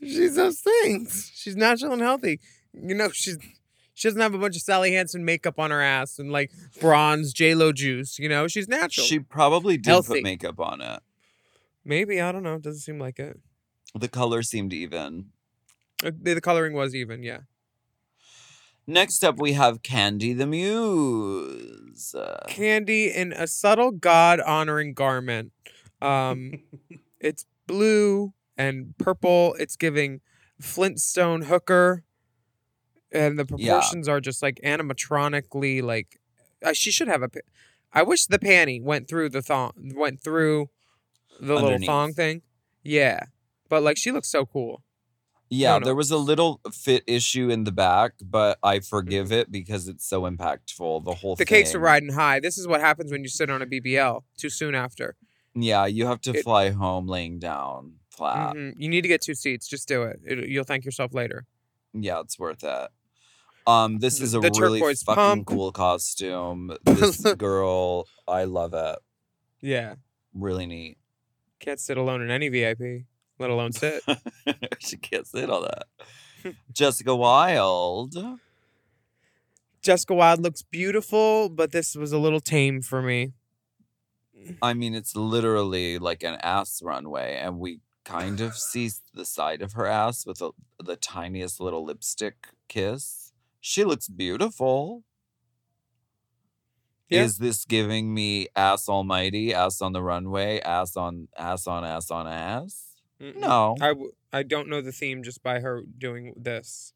She's 0.00 0.36
those 0.36 0.60
things. 0.60 1.32
She's 1.34 1.56
natural 1.56 1.92
and 1.92 2.02
healthy. 2.02 2.40
You 2.72 2.94
know, 2.94 3.10
she's 3.10 3.38
she 3.98 4.06
doesn't 4.06 4.20
have 4.20 4.32
a 4.32 4.38
bunch 4.38 4.54
of 4.54 4.62
Sally 4.62 4.92
Hansen 4.92 5.24
makeup 5.24 5.58
on 5.58 5.72
her 5.72 5.82
ass 5.82 6.20
and 6.20 6.30
like 6.30 6.52
bronze 6.80 7.32
J 7.32 7.56
Lo 7.56 7.72
juice. 7.72 8.16
You 8.18 8.28
know, 8.28 8.46
she's 8.46 8.68
natural. 8.68 9.04
She 9.04 9.18
probably 9.18 9.76
did 9.76 9.90
Healthy. 9.90 10.14
put 10.14 10.22
makeup 10.22 10.60
on 10.60 10.80
it. 10.80 11.00
Maybe 11.84 12.20
I 12.20 12.30
don't 12.30 12.44
know. 12.44 12.54
It 12.54 12.62
doesn't 12.62 12.82
seem 12.82 13.00
like 13.00 13.18
it. 13.18 13.40
The 13.98 14.06
color 14.08 14.42
seemed 14.42 14.72
even. 14.72 15.30
Uh, 16.04 16.12
The 16.16 16.34
the 16.34 16.40
coloring 16.40 16.74
was 16.74 16.94
even. 16.94 17.24
Yeah. 17.24 17.40
Next 18.86 19.24
up, 19.24 19.38
we 19.40 19.52
have 19.54 19.82
Kandy 19.82 20.36
the 20.36 20.46
Muse. 20.46 22.14
Uh, 22.14 22.38
Kandy 22.48 23.12
in 23.12 23.32
a 23.32 23.46
subtle 23.48 23.90
God 23.90 24.40
honoring 24.40 24.94
garment. 24.94 25.52
Um, 26.00 26.62
it's 27.20 27.44
blue 27.66 28.32
and 28.56 28.96
purple. 28.98 29.54
It's 29.58 29.76
giving 29.76 30.20
Flintstone 30.60 31.42
hooker, 31.42 32.04
and 33.12 33.38
the 33.38 33.46
Yeah. 33.56 33.72
proportions 33.74 34.08
are 34.08 34.20
just 34.20 34.42
like 34.42 34.60
animatronically 34.64 35.82
like. 35.82 36.18
Uh, 36.64 36.72
she 36.72 36.90
should 36.90 37.08
have 37.08 37.22
a. 37.22 37.28
pa- 37.28 37.40
I 37.92 38.02
wish 38.02 38.26
the 38.26 38.38
panty 38.38 38.82
went 38.82 39.08
through 39.08 39.30
the 39.30 39.42
thong, 39.42 39.72
went 39.94 40.20
through 40.20 40.68
the 41.40 41.54
little 41.54 41.78
thong 41.86 42.12
thing. 42.12 42.42
Yeah, 42.82 43.24
but 43.68 43.82
like 43.82 43.96
she 43.96 44.10
looks 44.10 44.28
so 44.30 44.44
cool. 44.44 44.82
yeah, 45.50 45.78
there 45.78 45.94
was 45.94 46.10
a 46.10 46.16
little 46.18 46.60
fit 46.72 47.02
issue 47.06 47.48
in 47.48 47.64
the 47.64 47.72
back, 47.72 48.12
but 48.20 48.58
I 48.62 48.80
forgive 48.80 49.32
it 49.32 49.50
because 49.50 49.88
it's 49.88 50.04
so 50.06 50.22
impactful. 50.22 51.04
The 51.04 51.14
whole 51.14 51.34
Mm-hmm. 51.36 51.38
The 51.42 51.44
thing. 51.44 51.46
cakes 51.46 51.74
are 51.74 51.78
riding 51.78 52.12
high. 52.12 52.40
This 52.40 52.58
is 52.58 52.68
what 52.68 52.80
happens 52.80 53.10
when 53.10 53.22
you 53.22 53.28
sit 53.30 53.48
on 53.48 53.62
a 53.62 53.66
BBL 53.66 54.24
too 54.36 54.50
soon 54.50 54.74
after. 54.74 55.16
Yeah, 55.54 55.86
you 55.86 56.06
have 56.06 56.20
to 56.22 56.34
It- 56.34 56.42
fly 56.44 56.70
home 56.70 57.06
laying 57.06 57.38
down 57.38 57.94
flat. 58.10 58.56
Mhm. 58.56 58.74
You 58.78 58.88
need 58.88 59.02
to 59.02 59.08
get 59.08 59.22
two 59.22 59.34
seats. 59.34 59.66
Just 59.66 59.88
do 59.88 60.02
it. 60.02 60.20
it. 60.26 60.48
You'll 60.48 60.64
thank 60.64 60.84
yourself 60.84 61.14
later. 61.14 61.46
Yeah, 61.94 62.20
it's 62.20 62.38
worth 62.38 62.62
it. 62.64 62.90
Um, 63.68 63.98
this 63.98 64.22
is 64.22 64.34
a 64.34 64.40
the 64.40 64.50
really 64.58 64.80
fucking 64.80 65.14
pump. 65.14 65.46
cool 65.46 65.72
costume. 65.72 66.74
This 66.84 67.20
girl, 67.34 68.06
I 68.26 68.44
love 68.44 68.72
it. 68.72 68.98
Yeah. 69.60 69.96
Really 70.32 70.64
neat. 70.64 70.96
Can't 71.60 71.78
sit 71.78 71.98
alone 71.98 72.22
in 72.22 72.30
any 72.30 72.48
VIP, 72.48 73.04
let 73.38 73.50
alone 73.50 73.72
sit. 73.72 74.02
she 74.78 74.96
can't 74.96 75.26
sit 75.26 75.50
on 75.50 75.62
that. 75.64 76.54
Jessica 76.72 77.14
Wild. 77.14 78.14
Jessica 79.82 80.14
Wild 80.14 80.40
looks 80.40 80.62
beautiful, 80.62 81.50
but 81.50 81.70
this 81.70 81.94
was 81.94 82.10
a 82.10 82.18
little 82.18 82.40
tame 82.40 82.80
for 82.80 83.02
me. 83.02 83.34
I 84.62 84.72
mean, 84.72 84.94
it's 84.94 85.14
literally 85.14 85.98
like 85.98 86.22
an 86.22 86.38
ass 86.42 86.80
runway, 86.82 87.36
and 87.36 87.58
we 87.58 87.80
kind 88.06 88.40
of 88.40 88.56
see 88.56 88.90
the 89.12 89.26
side 89.26 89.60
of 89.60 89.74
her 89.74 89.84
ass 89.84 90.24
with 90.24 90.40
a, 90.40 90.52
the 90.82 90.96
tiniest 90.96 91.60
little 91.60 91.84
lipstick 91.84 92.48
kiss. 92.68 93.27
She 93.60 93.84
looks 93.84 94.08
beautiful. 94.08 95.04
Yeah. 97.08 97.22
Is 97.24 97.38
this 97.38 97.64
giving 97.64 98.12
me 98.12 98.48
ass 98.54 98.88
almighty, 98.88 99.54
ass 99.54 99.80
on 99.80 99.92
the 99.92 100.02
runway, 100.02 100.60
ass 100.60 100.96
on 100.96 101.28
ass 101.36 101.66
on 101.66 101.84
ass 101.84 102.10
on 102.10 102.26
ass? 102.26 102.88
Mm-mm. 103.20 103.36
No. 103.36 103.76
I, 103.80 103.88
w- 103.88 104.12
I 104.32 104.42
don't 104.42 104.68
know 104.68 104.82
the 104.82 104.92
theme 104.92 105.22
just 105.22 105.42
by 105.42 105.60
her 105.60 105.82
doing 105.96 106.34
this. 106.36 106.92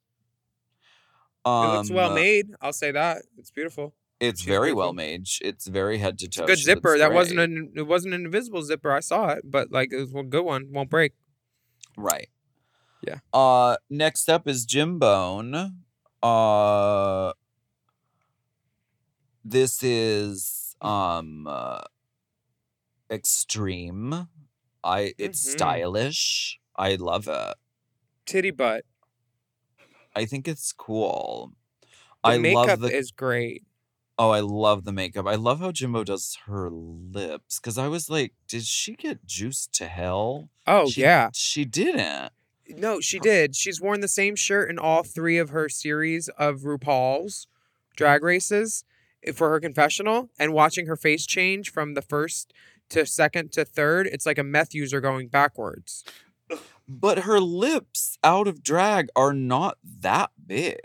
Um, 1.44 1.64
it 1.64 1.72
looks 1.74 1.90
well 1.90 2.14
made. 2.14 2.50
I'll 2.60 2.72
say 2.74 2.92
that. 2.92 3.22
It's 3.38 3.50
beautiful. 3.50 3.94
It's 4.20 4.42
She's 4.42 4.46
very 4.48 4.72
well 4.72 4.92
made. 4.92 5.26
It's 5.40 5.66
very 5.66 5.98
head 5.98 6.18
to 6.20 6.28
toe. 6.28 6.44
a 6.44 6.46
good 6.46 6.58
zipper. 6.58 6.96
That 6.96 7.12
wasn't 7.12 7.40
an 7.40 7.72
it 7.74 7.88
wasn't 7.88 8.14
an 8.14 8.24
invisible 8.24 8.62
zipper. 8.62 8.92
I 8.92 9.00
saw 9.00 9.30
it, 9.30 9.50
but 9.50 9.72
like 9.72 9.92
it 9.92 9.96
was 9.96 10.14
a 10.14 10.22
good 10.22 10.44
one. 10.44 10.68
Won't 10.70 10.90
break. 10.90 11.14
Right. 11.96 12.28
Yeah. 13.04 13.18
Uh 13.32 13.78
next 13.90 14.28
up 14.28 14.46
is 14.46 14.64
Jim 14.64 15.00
Bone. 15.00 15.78
Uh 16.22 17.32
this 19.44 19.82
is 19.82 20.76
um 20.80 21.46
uh, 21.48 21.82
extreme. 23.10 24.28
I 24.84 25.14
it's 25.18 25.40
Mhm. 25.40 25.52
stylish. 25.52 26.58
I 26.76 26.94
love 26.96 27.28
it. 27.28 27.54
Titty 28.26 28.50
butt. 28.50 28.84
I 30.14 30.24
think 30.26 30.46
it's 30.48 30.72
cool. 30.72 31.52
The 32.24 32.30
I 32.30 32.38
makeup 32.38 32.68
love 32.68 32.80
the 32.80 32.94
is 32.96 33.10
great. 33.10 33.64
Oh, 34.18 34.30
I 34.30 34.40
love 34.40 34.84
the 34.84 34.92
makeup. 34.92 35.26
I 35.26 35.34
love 35.36 35.60
how 35.60 35.72
Jimbo 35.72 36.04
does 36.04 36.36
her 36.46 36.70
lips 36.70 37.58
cuz 37.58 37.78
I 37.78 37.88
was 37.88 38.08
like, 38.10 38.34
did 38.46 38.64
she 38.64 38.94
get 38.94 39.24
juiced 39.26 39.72
to 39.74 39.86
hell? 39.88 40.50
Oh 40.66 40.88
She- 40.90 41.00
yeah. 41.02 41.30
She 41.32 41.64
didn't. 41.64 42.32
No, 42.68 43.00
she 43.00 43.18
did. 43.18 43.56
She's 43.56 43.80
worn 43.80 44.00
the 44.00 44.08
same 44.08 44.36
shirt 44.36 44.70
in 44.70 44.78
all 44.78 45.02
three 45.02 45.38
of 45.38 45.50
her 45.50 45.68
series 45.68 46.28
of 46.30 46.60
RuPaul's 46.60 47.46
drag 47.96 48.22
races 48.22 48.84
eh, 49.24 49.32
for 49.32 49.50
her 49.50 49.60
confessional 49.60 50.30
and 50.38 50.52
watching 50.52 50.86
her 50.86 50.96
face 50.96 51.26
change 51.26 51.70
from 51.70 51.94
the 51.94 52.02
first 52.02 52.52
to 52.90 53.06
second 53.06 53.52
to 53.52 53.64
third, 53.64 54.06
it's 54.06 54.26
like 54.26 54.38
a 54.38 54.44
meth 54.44 54.74
user 54.74 55.00
going 55.00 55.28
backwards. 55.28 56.04
But 56.88 57.20
her 57.20 57.40
lips 57.40 58.18
out 58.22 58.46
of 58.46 58.62
drag 58.62 59.08
are 59.16 59.32
not 59.32 59.78
that 60.00 60.30
big, 60.46 60.80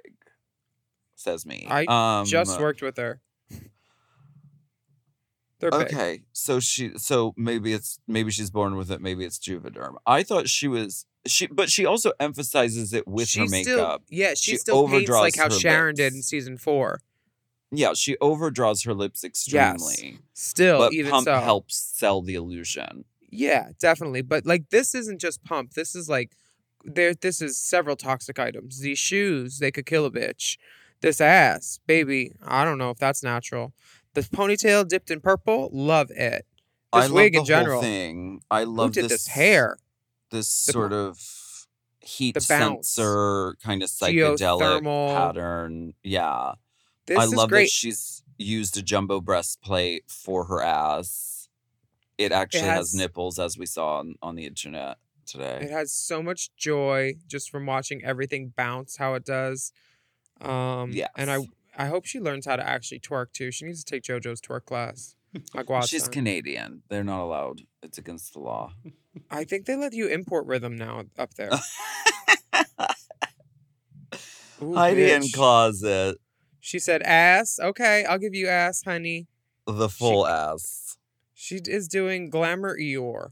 says 1.15 1.45
me. 1.45 1.67
I 1.69 1.85
um, 1.85 2.25
just 2.25 2.59
worked 2.59 2.81
with 2.81 2.97
her. 2.97 3.19
They're 5.59 5.71
big. 5.71 5.87
Okay, 5.87 6.21
so 6.33 6.59
she, 6.59 6.91
so 6.97 7.33
maybe 7.35 7.73
it's 7.73 7.99
maybe 8.07 8.29
she's 8.31 8.51
born 8.51 8.75
with 8.75 8.91
it. 8.91 9.01
Maybe 9.01 9.25
it's 9.25 9.39
Juvederm. 9.39 9.95
I 10.05 10.23
thought 10.23 10.47
she 10.47 10.67
was 10.67 11.05
she, 11.25 11.47
but 11.47 11.69
she 11.69 11.85
also 11.85 12.11
emphasizes 12.19 12.93
it 12.93 13.07
with 13.07 13.33
her 13.33 13.47
still- 13.47 13.49
makeup. 13.49 14.03
yeah, 14.09 14.29
she, 14.35 14.51
She 14.51 14.57
still 14.57 14.87
paints 14.87 15.09
like 15.09 15.35
how 15.35 15.45
her 15.45 15.49
Sharon 15.51 15.95
did 15.95 16.13
in 16.13 16.21
season 16.21 16.57
four. 16.57 17.01
Yeah, 17.71 17.93
she 17.95 18.15
overdraws 18.21 18.83
her 18.83 18.93
lips 18.93 19.23
extremely. 19.23 20.19
Still, 20.33 20.79
but 20.79 20.93
even 20.93 21.11
pump 21.11 21.25
so. 21.25 21.37
helps 21.39 21.75
sell 21.75 22.21
the 22.21 22.35
illusion. 22.35 23.03
Yeah, 23.29 23.69
definitely. 23.79 24.21
But 24.21 24.45
like 24.45 24.69
this 24.69 24.95
isn't 24.95 25.19
just 25.19 25.43
pump. 25.43 25.73
This 25.73 25.95
is 25.95 26.07
like 26.07 26.31
there 26.83 27.13
this 27.13 27.41
is 27.41 27.57
several 27.57 27.95
toxic 27.95 28.39
items. 28.39 28.79
These 28.79 28.99
shoes, 28.99 29.59
they 29.59 29.71
could 29.71 29.85
kill 29.85 30.05
a 30.05 30.11
bitch. 30.11 30.57
This 31.01 31.19
ass, 31.21 31.79
baby, 31.85 32.33
I 32.43 32.63
don't 32.65 32.77
know 32.77 32.89
if 32.89 32.97
that's 32.97 33.21
natural. 33.21 33.73
The 34.17 34.23
ponytail 34.23 34.87
dipped 34.87 35.11
in 35.11 35.21
purple, 35.21 35.69
love 35.71 36.09
it. 36.09 36.17
This 36.17 36.43
I 36.91 37.01
love 37.03 37.11
wig 37.11 37.33
the 37.33 37.39
in 37.39 37.45
general. 37.45 37.73
whole 37.75 37.81
thing. 37.83 38.41
I 38.49 38.63
love 38.63 38.93
this, 38.93 39.07
this 39.09 39.27
hair? 39.27 39.77
This 40.31 40.65
The- 40.65 40.71
sort 40.73 40.91
of 40.91 41.19
heat 41.99 42.41
sensor 42.41 43.55
kind 43.63 43.83
of 43.83 43.89
psychedelic 43.89 44.39
Geothermal. 44.39 45.13
pattern. 45.15 45.93
Yeah. 46.01 46.53
This 47.05 47.19
I 47.19 47.25
love 47.25 47.49
great. 47.49 47.65
that 47.65 47.69
she's 47.69 48.23
used 48.39 48.75
a 48.77 48.81
jumbo 48.81 49.21
breastplate 49.21 50.05
for 50.09 50.45
her 50.45 50.63
ass. 50.63 51.47
It 52.17 52.31
actually 52.31 52.61
has, 52.61 52.77
has- 52.77 52.95
nipples, 52.95 53.37
as 53.37 53.55
we 53.55 53.67
saw 53.67 53.99
on, 53.99 54.15
on 54.23 54.33
the 54.35 54.45
internet 54.47 54.97
today. 55.27 55.59
It 55.61 55.69
has 55.69 55.91
so 55.93 56.23
much 56.23 56.49
joy 56.55 57.13
just 57.27 57.51
from 57.51 57.67
watching 57.67 58.03
everything 58.03 58.51
bounce 58.57 58.97
how 58.97 59.13
it 59.13 59.25
does. 59.25 59.71
Um 60.41 60.91
yeah. 60.91 61.09
and 61.15 61.29
I. 61.29 61.45
I 61.77 61.85
hope 61.85 62.05
she 62.05 62.19
learns 62.19 62.47
how 62.47 62.55
to 62.55 62.67
actually 62.67 62.99
twerk 62.99 63.31
too. 63.33 63.51
She 63.51 63.65
needs 63.65 63.83
to 63.83 63.93
take 63.93 64.03
JoJo's 64.03 64.41
twerk 64.41 64.65
class. 64.65 65.15
Like 65.53 65.69
watch 65.69 65.89
She's 65.89 66.07
Canadian. 66.07 66.81
They're 66.89 67.03
not 67.03 67.21
allowed. 67.21 67.61
It's 67.83 67.99
against 67.99 68.33
the 68.33 68.39
law. 68.39 68.71
I 69.29 69.43
think 69.43 69.65
they 69.65 69.75
let 69.75 69.93
you 69.93 70.07
import 70.07 70.47
rhythm 70.47 70.75
now 70.75 71.03
up 71.19 71.35
there. 71.35 71.51
Ooh, 74.63 74.73
Heidi 74.73 75.11
in 75.11 75.21
bitch. 75.21 75.33
closet. 75.33 76.17
She 76.59 76.79
said 76.79 77.03
ass. 77.03 77.59
Okay, 77.59 78.03
I'll 78.05 78.17
give 78.17 78.33
you 78.33 78.47
ass, 78.47 78.81
honey. 78.83 79.27
The 79.67 79.89
full 79.89 80.25
ass. 80.25 80.97
She 81.35 81.57
is 81.57 81.87
doing 81.87 82.31
glamour 82.31 82.75
Eeyore. 82.79 83.31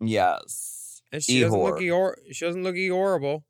Yes. 0.00 1.02
And 1.10 1.24
she 1.24 1.40
doesn't 1.40 1.58
look 1.60 1.78
Eeyore. 1.78 2.14
Eeyore. 2.28 2.32
She 2.32 2.44
doesn't 2.44 2.62
look 2.62 2.76
Eeyoreable. 2.76 3.42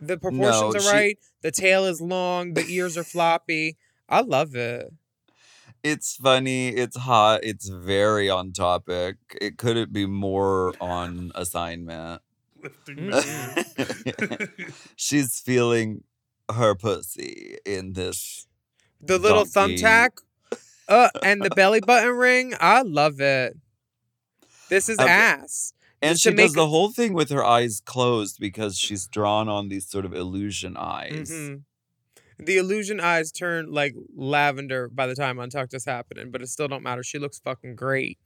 The 0.00 0.18
proportions 0.18 0.74
No, 0.74 0.74
are 0.74 0.80
she- 0.80 0.88
right. 0.90 1.18
The 1.42 1.50
tail 1.50 1.84
is 1.84 2.00
long. 2.00 2.54
The 2.54 2.64
ears 2.68 2.96
are 2.98 3.04
floppy. 3.04 3.76
I 4.08 4.20
love 4.20 4.54
it. 4.54 4.92
It's 5.82 6.16
funny. 6.16 6.68
It's 6.68 6.96
hot. 6.96 7.40
It's 7.44 7.68
very 7.68 8.28
on 8.28 8.52
topic. 8.52 9.16
It 9.40 9.56
couldn't 9.58 9.92
be 9.92 10.06
more 10.06 10.74
on 10.80 11.30
assignment. 11.34 12.22
She's 14.96 15.38
feeling 15.40 16.02
her 16.52 16.74
pussy 16.74 17.58
in 17.64 17.92
this. 17.92 18.46
The 19.00 19.18
little 19.18 19.44
donkey. 19.44 19.76
thumbtack, 19.76 20.10
uh, 20.88 21.10
and 21.22 21.42
the 21.42 21.50
belly 21.50 21.80
button 21.80 22.16
ring. 22.16 22.54
I 22.60 22.82
love 22.82 23.20
it. 23.20 23.56
This 24.68 24.88
is 24.88 24.98
Okay. 24.98 25.08
ass. 25.08 25.72
And 26.10 26.18
she 26.20 26.30
does 26.32 26.52
the 26.54 26.66
whole 26.68 26.90
thing 26.92 27.12
with 27.14 27.30
her 27.30 27.44
eyes 27.44 27.80
closed 27.84 28.38
because 28.40 28.78
she's 28.78 29.06
drawn 29.06 29.48
on 29.48 29.68
these 29.68 29.88
sort 29.88 30.04
of 30.04 30.14
illusion 30.14 30.76
eyes. 30.76 31.30
Mhm. 31.30 31.62
The 32.38 32.58
illusion 32.58 33.00
eyes 33.00 33.32
turn 33.32 33.70
like 33.72 33.94
lavender 34.14 34.88
by 34.88 35.06
the 35.06 35.14
time 35.14 35.38
Untucked 35.38 35.72
is 35.74 35.84
happening, 35.86 36.30
but 36.30 36.42
it 36.42 36.48
still 36.48 36.68
don't 36.68 36.82
matter. 36.82 37.02
She 37.02 37.18
looks 37.18 37.38
fucking 37.38 37.76
great. 37.76 38.18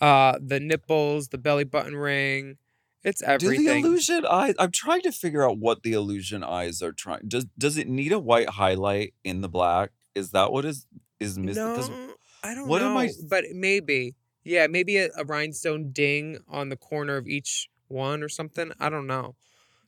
Uh, 0.00 0.38
the 0.42 0.60
nipples, 0.60 1.28
the 1.28 1.38
belly 1.38 1.64
button 1.64 1.96
ring, 1.96 2.58
it's 3.02 3.22
everything. 3.22 3.64
Do 3.66 3.72
the 3.72 3.78
illusion 3.88 4.26
eyes? 4.26 4.54
I'm 4.58 4.70
trying 4.70 5.02
to 5.02 5.12
figure 5.12 5.48
out 5.48 5.58
what 5.58 5.82
the 5.82 5.92
illusion 5.92 6.42
eyes 6.44 6.82
are 6.82 6.92
trying. 6.92 7.22
Does 7.28 7.46
does 7.56 7.76
it 7.78 7.88
need 7.88 8.12
a 8.12 8.18
white 8.18 8.50
highlight 8.50 9.14
in 9.24 9.40
the 9.40 9.48
black? 9.48 9.92
Is 10.14 10.30
that 10.32 10.52
what 10.52 10.64
is 10.64 10.86
is 11.20 11.38
missing? 11.38 11.62
No, 11.64 12.14
I 12.42 12.54
don't 12.54 12.68
what 12.68 12.80
know. 12.82 12.90
am 12.90 12.96
I- 12.98 13.10
But 13.28 13.44
maybe, 13.54 14.14
yeah, 14.44 14.66
maybe 14.66 14.98
a, 14.98 15.08
a 15.16 15.24
rhinestone 15.24 15.90
ding 15.90 16.38
on 16.48 16.68
the 16.68 16.76
corner 16.76 17.16
of 17.16 17.26
each 17.26 17.68
one 17.88 18.22
or 18.22 18.28
something. 18.28 18.72
I 18.78 18.90
don't 18.90 19.06
know. 19.06 19.36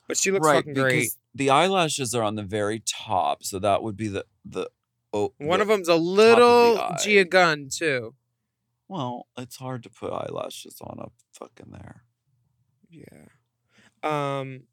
But 0.08 0.16
she 0.16 0.30
looks 0.30 0.46
right, 0.46 0.56
fucking 0.56 0.74
great. 0.74 1.10
the 1.34 1.50
eyelashes 1.50 2.14
are 2.14 2.22
on 2.22 2.36
the 2.36 2.42
very 2.42 2.80
top, 2.86 3.42
so 3.42 3.58
that 3.58 3.82
would 3.82 3.96
be 3.96 4.08
the 4.08 4.24
the. 4.44 4.70
Oh, 5.12 5.32
One 5.38 5.58
the 5.58 5.62
of 5.62 5.68
them's 5.68 5.88
a 5.88 5.94
of 5.94 6.02
little 6.02 6.78
eye. 6.78 6.98
Gia 7.02 7.24
Gunn 7.24 7.68
too. 7.72 8.14
Well, 8.88 9.26
it's 9.36 9.56
hard 9.56 9.82
to 9.84 9.90
put 9.90 10.12
eyelashes 10.12 10.76
on 10.80 10.98
up 11.00 11.12
fucking 11.32 11.70
there. 11.72 12.02
Yeah. 12.90 13.26
Um 14.02 14.64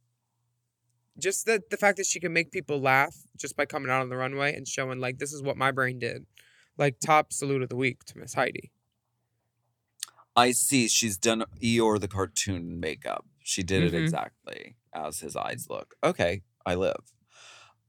just 1.17 1.45
the 1.45 1.61
the 1.69 1.77
fact 1.77 1.97
that 1.97 2.05
she 2.05 2.19
can 2.19 2.33
make 2.33 2.51
people 2.51 2.79
laugh 2.79 3.15
just 3.37 3.55
by 3.55 3.65
coming 3.65 3.89
out 3.89 4.01
on 4.01 4.09
the 4.09 4.17
runway 4.17 4.55
and 4.55 4.67
showing 4.67 4.99
like 4.99 5.17
this 5.17 5.33
is 5.33 5.41
what 5.41 5.57
my 5.57 5.71
brain 5.71 5.97
did. 5.99 6.25
Like 6.77 6.99
top 6.99 7.31
salute 7.31 7.61
of 7.61 7.69
the 7.69 7.75
week 7.75 8.03
to 8.05 8.17
Miss 8.17 8.33
Heidi. 8.33 8.71
I 10.35 10.51
see. 10.51 10.87
She's 10.87 11.17
done 11.17 11.45
Eeyore 11.61 11.99
the 11.99 12.07
cartoon 12.07 12.79
makeup. 12.79 13.25
She 13.43 13.63
did 13.63 13.83
it 13.83 13.93
Mhm. 13.93 13.97
exactly 13.97 14.75
as 14.93 15.19
his 15.19 15.35
eyes 15.35 15.67
look. 15.69 15.95
Okay, 16.03 16.43
I 16.65 16.75
live. 16.75 17.13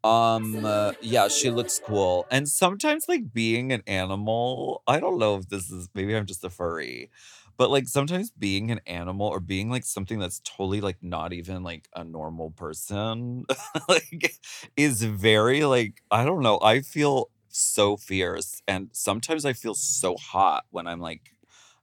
Um, 0.05 0.64
uh, 0.64 0.92
yeah, 1.01 1.28
she 1.28 1.51
looks 1.51 1.78
cool. 1.78 2.26
And 2.30 2.49
sometimes, 2.49 3.09
like 3.09 3.32
being 3.32 3.72
an 3.72 3.82
animal, 3.86 4.82
I 4.86 5.01
don't 5.01 5.18
know 5.18 5.36
if 5.38 5.49
this 5.49 5.70
is 5.70 5.88
maybe 5.95 6.14
I'm 6.16 6.26
just 6.26 6.45
a 6.45 6.51
furry, 6.51 7.11
But 7.57 7.70
like 7.70 7.86
sometimes 7.88 8.30
being 8.32 8.70
an 8.70 8.80
animal 8.86 9.26
or 9.28 9.40
being 9.40 9.70
like 9.70 9.84
something 9.84 10.18
that's 10.18 10.40
totally 10.45 10.80
like 10.80 10.99
not 11.03 11.32
even 11.32 11.62
like 11.62 11.88
a 11.95 12.05
normal 12.05 12.51
person 12.51 13.45
like 13.88 14.34
is 14.76 15.03
very 15.05 15.64
like 15.64 16.03
I 16.11 16.24
don't 16.24 16.42
know. 16.42 16.59
I 16.62 16.80
feel 16.80 17.30
so 17.49 17.97
fierce 17.97 18.62
and 18.66 18.90
sometimes 18.92 19.45
I 19.45 19.53
feel 19.53 19.74
so 19.74 20.16
hot 20.16 20.64
when 20.70 20.86
I'm 20.88 21.01
like 21.01 21.34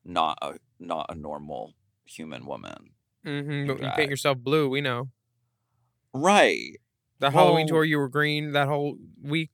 not 0.03 0.37
a 0.41 0.55
not 0.79 1.07
a 1.09 1.15
normal 1.15 1.73
human 2.05 2.45
woman. 2.45 2.91
Mm-hmm. 3.25 3.67
But 3.67 3.81
you 3.81 3.89
paint 3.95 4.09
yourself 4.09 4.37
blue. 4.39 4.69
We 4.69 4.81
know. 4.81 5.09
Right. 6.13 6.77
That 7.19 7.33
Halloween 7.33 7.67
tour, 7.67 7.83
you 7.83 7.99
were 7.99 8.09
green 8.09 8.53
that 8.53 8.67
whole 8.67 8.97
week. 9.21 9.51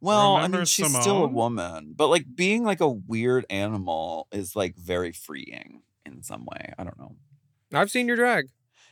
Well, 0.00 0.36
I 0.36 0.46
mean, 0.46 0.64
she's 0.64 0.96
still 0.96 1.24
a 1.24 1.26
woman, 1.26 1.92
but 1.96 2.06
like 2.06 2.24
being 2.32 2.62
like 2.62 2.80
a 2.80 2.88
weird 2.88 3.44
animal 3.50 4.28
is 4.30 4.54
like 4.54 4.76
very 4.76 5.10
freeing 5.10 5.82
in 6.06 6.22
some 6.22 6.44
way. 6.46 6.72
I 6.78 6.84
don't 6.84 6.96
know. 6.98 7.16
I've 7.72 7.90
seen 7.90 8.06
your 8.06 8.16
drag. 8.16 8.46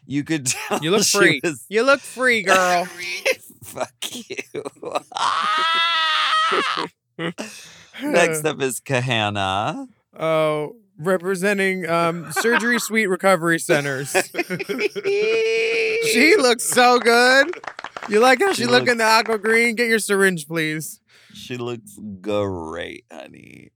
You 0.04 0.24
could 0.24 0.46
tell 0.46 0.80
You 0.82 0.90
look 0.90 1.04
free. 1.06 1.40
was- 1.44 1.64
You 1.68 1.84
look 1.84 2.00
free, 2.00 2.42
girl. 2.42 2.86
Fuck 3.64 3.94
you. 4.12 4.36
Next 8.02 8.44
up 8.44 8.60
is 8.60 8.80
Kahanna. 8.80 9.86
Oh, 10.18 10.76
representing 10.98 11.88
um, 11.88 12.30
surgery 12.32 12.78
suite 12.86 13.08
recovery 13.08 13.58
centers. 13.58 14.10
she 14.12 16.36
looks 16.38 16.64
so 16.64 16.98
good. 16.98 17.58
You 18.08 18.20
like 18.20 18.40
how 18.40 18.52
she, 18.52 18.62
She 18.62 18.68
look 18.68 18.88
in 18.88 18.98
the 18.98 19.04
aqua 19.04 19.38
green? 19.38 19.74
Get 19.74 19.88
your 19.88 19.98
syringe, 19.98 20.46
please. 20.46 21.00
She 21.34 21.56
looks 21.56 21.98
great, 22.20 23.04
honey. 23.12 23.70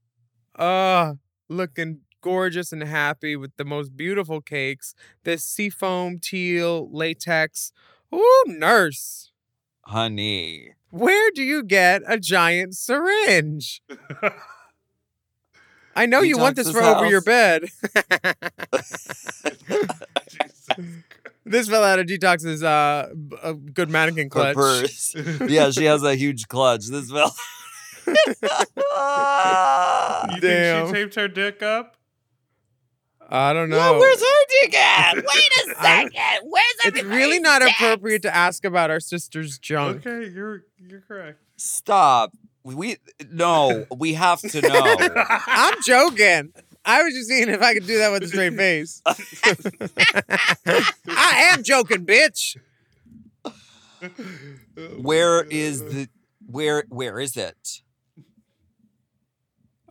Uh, 0.57 1.15
looking 1.49 2.01
gorgeous 2.21 2.71
and 2.71 2.83
happy 2.83 3.35
with 3.35 3.51
the 3.57 3.65
most 3.65 3.95
beautiful 3.97 4.41
cakes. 4.41 4.93
This 5.23 5.43
seafoam 5.43 6.19
teal 6.19 6.89
latex. 6.91 7.71
Ooh, 8.13 8.43
nurse. 8.47 9.31
Honey. 9.85 10.73
Where 10.91 11.31
do 11.31 11.41
you 11.41 11.63
get 11.63 12.01
a 12.05 12.19
giant 12.19 12.75
syringe? 12.75 13.81
I 15.95 16.05
know 16.05 16.21
you 16.21 16.37
want 16.37 16.55
this 16.55 16.67
Detox's 16.67 16.79
for 16.79 16.83
over 16.83 17.05
your 17.05 17.21
bed. 17.21 17.63
this 21.45 21.69
fell 21.69 21.83
out 21.83 21.99
of 21.99 22.07
Detox's 22.07 22.63
uh, 22.63 23.09
a 23.43 23.53
good 23.53 23.89
mannequin 23.89 24.25
Her 24.25 24.29
clutch. 24.29 24.55
purse. 24.55 25.15
yeah, 25.47 25.69
she 25.71 25.85
has 25.85 26.03
a 26.03 26.15
huge 26.15 26.47
clutch. 26.47 26.87
This 26.87 27.11
fell. 27.11 27.35
You 30.33 30.39
think 30.39 30.87
she 30.87 30.93
taped 30.93 31.15
her 31.15 31.27
dick 31.27 31.61
up? 31.63 31.95
I 33.31 33.53
don't 33.53 33.69
know. 33.69 33.77
Yeah, 33.77 33.97
where's 33.97 34.19
her 34.19 34.45
dick 34.61 34.75
at? 34.75 35.15
Wait 35.15 35.25
a 35.25 35.75
second. 35.81 36.13
Where's 36.43 36.65
everything? 36.85 37.09
it's 37.09 37.15
really 37.15 37.39
not 37.39 37.61
dick? 37.61 37.71
appropriate 37.71 38.21
to 38.23 38.35
ask 38.35 38.65
about 38.65 38.91
our 38.91 38.99
sister's 38.99 39.57
junk. 39.57 40.05
Okay, 40.05 40.29
you're 40.29 40.63
you're 40.77 41.01
correct. 41.01 41.39
Stop. 41.55 42.33
We 42.63 42.97
no, 43.31 43.85
we 43.97 44.13
have 44.13 44.41
to 44.41 44.61
know. 44.61 44.95
I'm 45.47 45.75
joking. 45.83 46.51
I 46.83 47.03
was 47.03 47.13
just 47.13 47.29
seeing 47.29 47.47
if 47.47 47.61
I 47.61 47.73
could 47.73 47.87
do 47.87 47.99
that 47.99 48.11
with 48.11 48.23
a 48.23 48.27
straight 48.27 48.55
face. 48.55 49.01
I 51.07 51.51
am 51.53 51.63
joking, 51.63 52.05
bitch. 52.05 52.57
Where 54.97 55.43
is 55.43 55.83
the 55.83 56.09
where 56.47 56.83
where 56.89 57.19
is 57.19 57.37
it? 57.37 57.81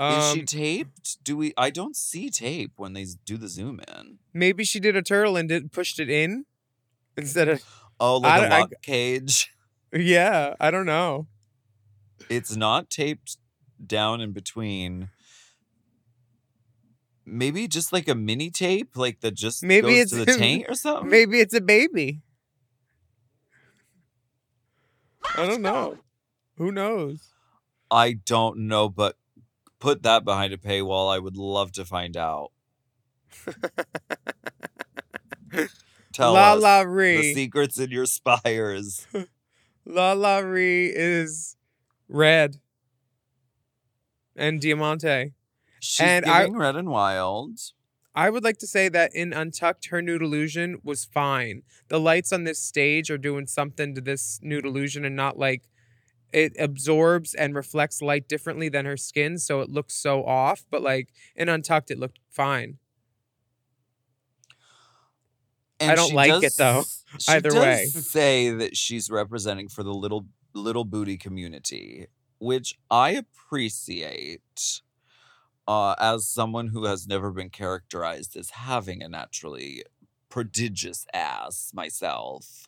Is 0.00 0.32
she 0.32 0.40
Um, 0.40 0.46
taped? 0.46 1.22
Do 1.22 1.36
we 1.36 1.52
I 1.58 1.68
don't 1.70 1.94
see 1.94 2.30
tape 2.30 2.72
when 2.76 2.94
they 2.94 3.04
do 3.26 3.36
the 3.36 3.48
zoom 3.48 3.80
in. 3.86 4.18
maybe 4.32 4.64
she 4.64 4.80
did 4.80 4.96
a 4.96 5.02
turtle 5.02 5.36
and 5.36 5.46
did 5.48 5.70
pushed 5.72 6.00
it 6.00 6.08
in 6.08 6.46
instead 7.16 7.48
of. 7.48 7.62
Oh, 8.00 8.22
I 8.22 8.38
like 8.38 8.46
a 8.46 8.48
don't- 8.50 8.72
I- 8.74 8.76
cage. 8.82 9.52
Yeah, 9.92 10.54
I 10.60 10.70
don't 10.70 10.86
know. 10.86 11.26
It's 12.28 12.54
not 12.56 12.88
taped 12.90 13.36
down 13.84 14.20
in 14.20 14.30
between. 14.32 15.10
Maybe 17.26 17.66
just 17.68 17.92
like 17.92 18.08
a 18.08 18.14
mini 18.14 18.50
tape, 18.50 18.96
like 18.96 19.20
that 19.20 19.34
just 19.34 19.62
Maybe 19.64 19.98
it's 19.98 20.12
to 20.12 20.24
the 20.24 20.26
taint 20.36 20.66
or 20.68 20.74
something. 20.74 21.10
Maybe 21.10 21.40
it's 21.40 21.54
a 21.54 21.60
baby. 21.60 22.22
I 25.36 25.46
don't 25.46 25.62
know. 25.62 25.98
Who 26.56 26.72
knows? 26.72 27.28
I 27.90 28.12
don't 28.12 28.68
know, 28.68 28.88
but 28.88 29.16
put 29.80 30.02
that 30.04 30.24
behind 30.24 30.52
a 30.52 30.56
paywall. 30.58 31.12
I 31.12 31.18
would 31.18 31.36
love 31.36 31.72
to 31.72 31.84
find 31.84 32.16
out. 32.16 32.52
Tell 36.12 36.32
La 36.34 36.54
us 36.54 36.62
La 36.62 36.84
the 36.84 37.32
secrets 37.34 37.78
in 37.78 37.90
your 37.90 38.06
spires. 38.06 39.06
LaLa 39.88 40.42
Ri 40.48 40.92
is 40.94 41.56
red 42.08 42.56
and 44.36 44.60
Diamante. 44.60 45.32
She's 45.80 46.06
And 46.06 46.26
I- 46.26 46.40
giving 46.44 46.58
red 46.58 46.76
and 46.76 46.88
wild. 46.88 47.58
I 48.12 48.28
would 48.28 48.42
like 48.42 48.58
to 48.58 48.66
say 48.66 48.88
that 48.88 49.14
in 49.14 49.32
Untucked, 49.32 49.86
her 49.86 50.02
nude 50.02 50.20
illusion 50.20 50.80
was 50.82 51.04
fine. 51.04 51.62
The 51.88 52.00
lights 52.00 52.32
on 52.32 52.42
this 52.42 52.58
stage 52.60 53.08
are 53.08 53.16
doing 53.16 53.46
something 53.46 53.94
to 53.94 54.00
this 54.00 54.40
nude 54.42 54.66
illusion 54.66 55.04
and 55.04 55.14
not 55.14 55.38
like 55.38 55.62
it 56.32 56.54
absorbs 56.58 57.34
and 57.34 57.54
reflects 57.54 58.02
light 58.02 58.28
differently 58.28 58.68
than 58.68 58.86
her 58.86 58.96
skin, 58.96 59.38
so 59.38 59.60
it 59.60 59.70
looks 59.70 59.94
so 59.94 60.24
off. 60.24 60.64
But 60.70 60.82
like 60.82 61.08
in 61.36 61.48
Untucked, 61.48 61.90
it 61.90 61.98
looked 61.98 62.18
fine. 62.30 62.78
I 65.80 65.94
don't 65.94 66.12
like 66.12 66.42
it, 66.42 66.52
though, 66.58 66.84
she 67.18 67.32
either 67.32 67.50
does 67.50 67.58
way. 67.58 67.86
say 67.86 68.50
that 68.50 68.76
she's 68.76 69.10
representing 69.10 69.68
for 69.68 69.82
the 69.82 69.94
little 69.94 70.26
little 70.54 70.84
booty 70.84 71.16
community, 71.16 72.06
which 72.38 72.78
I 72.90 73.10
appreciate. 73.10 74.82
Uh, 75.68 75.94
as 76.00 76.26
someone 76.26 76.68
who 76.68 76.84
has 76.84 77.06
never 77.06 77.30
been 77.30 77.48
characterized 77.48 78.36
as 78.36 78.50
having 78.50 79.04
a 79.04 79.08
naturally 79.08 79.84
prodigious 80.28 81.06
ass 81.14 81.70
myself, 81.72 82.66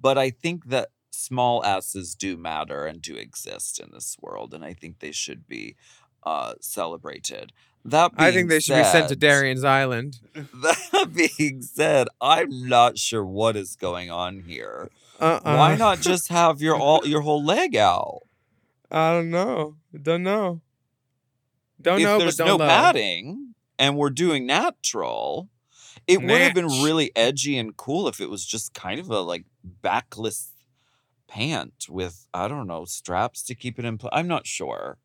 but 0.00 0.16
I 0.16 0.30
think 0.30 0.66
that 0.66 0.88
small 1.18 1.64
asses 1.64 2.14
do 2.14 2.36
matter 2.36 2.86
and 2.86 3.02
do 3.02 3.16
exist 3.16 3.80
in 3.80 3.90
this 3.92 4.16
world, 4.20 4.54
and 4.54 4.64
I 4.64 4.72
think 4.72 5.00
they 5.00 5.12
should 5.12 5.46
be 5.46 5.76
uh, 6.24 6.54
celebrated. 6.60 7.52
That 7.84 8.12
I 8.16 8.30
think 8.32 8.48
they 8.48 8.60
should 8.60 8.76
be 8.76 8.84
sent 8.84 9.04
to 9.04 9.08
said- 9.10 9.20
Darienne's 9.20 9.64
Island. 9.64 10.20
that 10.34 11.10
being 11.38 11.62
said, 11.62 12.08
I'm 12.20 12.68
not 12.68 12.98
sure 12.98 13.24
what 13.24 13.56
is 13.56 13.76
going 13.76 14.10
on 14.10 14.40
here. 14.40 14.90
Uh-uh. 15.20 15.40
Why 15.42 15.74
not 15.76 16.00
just 16.00 16.28
have 16.28 16.60
your 16.60 16.76
all 16.76 17.00
your 17.06 17.22
whole 17.22 17.44
leg 17.44 17.76
out? 17.76 18.20
I 18.90 19.12
don't 19.12 19.30
know. 19.30 19.76
Don't 20.00 20.22
know. 20.22 20.60
Don't 21.80 21.98
if 21.98 22.04
know, 22.04 22.18
there's 22.18 22.38
no 22.38 22.56
love. 22.56 22.68
padding 22.68 23.54
and 23.78 23.96
we're 23.96 24.10
doing 24.10 24.46
natural, 24.46 25.48
it 26.06 26.20
would 26.20 26.40
have 26.40 26.54
been 26.54 26.66
really 26.66 27.12
edgy 27.14 27.56
and 27.56 27.76
cool 27.76 28.08
if 28.08 28.20
it 28.20 28.28
was 28.28 28.44
just 28.44 28.74
kind 28.74 28.98
of 28.98 29.08
a 29.10 29.20
like 29.20 29.44
backless 29.62 30.52
pant 31.28 31.86
with 31.88 32.26
I 32.34 32.48
don't 32.48 32.66
know 32.66 32.84
straps 32.84 33.42
to 33.44 33.54
keep 33.54 33.78
it 33.78 33.84
in 33.84 33.98
place. 33.98 34.12
I'm 34.12 34.26
not 34.28 34.46
sure. 34.46 34.98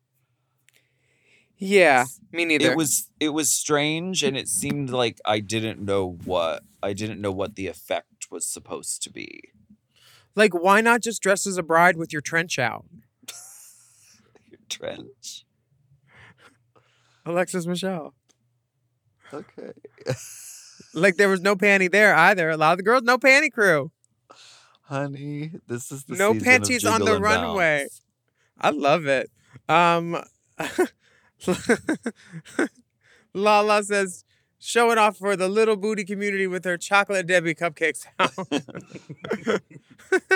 Yeah, 1.56 2.06
me 2.32 2.44
neither. 2.44 2.72
It 2.72 2.76
was 2.76 3.10
it 3.20 3.28
was 3.28 3.48
strange 3.50 4.22
and 4.24 4.36
it 4.36 4.48
seemed 4.48 4.90
like 4.90 5.20
I 5.24 5.38
didn't 5.38 5.80
know 5.80 6.18
what 6.24 6.62
I 6.82 6.92
didn't 6.92 7.20
know 7.20 7.30
what 7.30 7.54
the 7.54 7.68
effect 7.68 8.30
was 8.30 8.44
supposed 8.44 9.02
to 9.04 9.10
be. 9.10 9.50
like, 10.34 10.52
why 10.52 10.80
not 10.80 11.00
just 11.00 11.22
dress 11.22 11.46
as 11.46 11.56
a 11.56 11.62
bride 11.62 11.96
with 11.96 12.12
your 12.12 12.22
trench 12.22 12.58
out? 12.58 12.84
Your 14.50 14.58
trench. 14.68 15.44
Alexis 17.24 17.66
Michelle. 17.66 18.14
Okay. 19.32 19.72
Like 20.96 21.16
there 21.16 21.28
was 21.28 21.40
no 21.40 21.56
panty 21.56 21.90
there 21.90 22.14
either. 22.14 22.50
A 22.50 22.56
lot 22.56 22.72
of 22.72 22.76
the 22.78 22.84
girls, 22.84 23.02
no 23.02 23.18
panty 23.18 23.50
crew. 23.50 23.90
Honey, 24.86 25.52
this 25.66 25.90
is 25.90 26.04
the 26.04 26.16
no 26.16 26.32
season 26.32 26.36
of 26.36 26.44
panties 26.44 26.84
on 26.84 27.04
the 27.04 27.18
runway. 27.18 27.82
bounce. 27.82 28.02
I 28.60 28.70
love 28.70 29.06
it. 29.06 29.30
Um 29.68 30.22
LaLa 33.34 33.84
says, 33.84 34.24
showing 34.58 34.98
off 34.98 35.16
for 35.18 35.36
the 35.36 35.48
little 35.48 35.76
booty 35.76 36.04
community 36.04 36.46
with 36.46 36.64
her 36.64 36.76
chocolate 36.76 37.26
Debbie 37.26 37.54
cupcakes. 37.54 38.06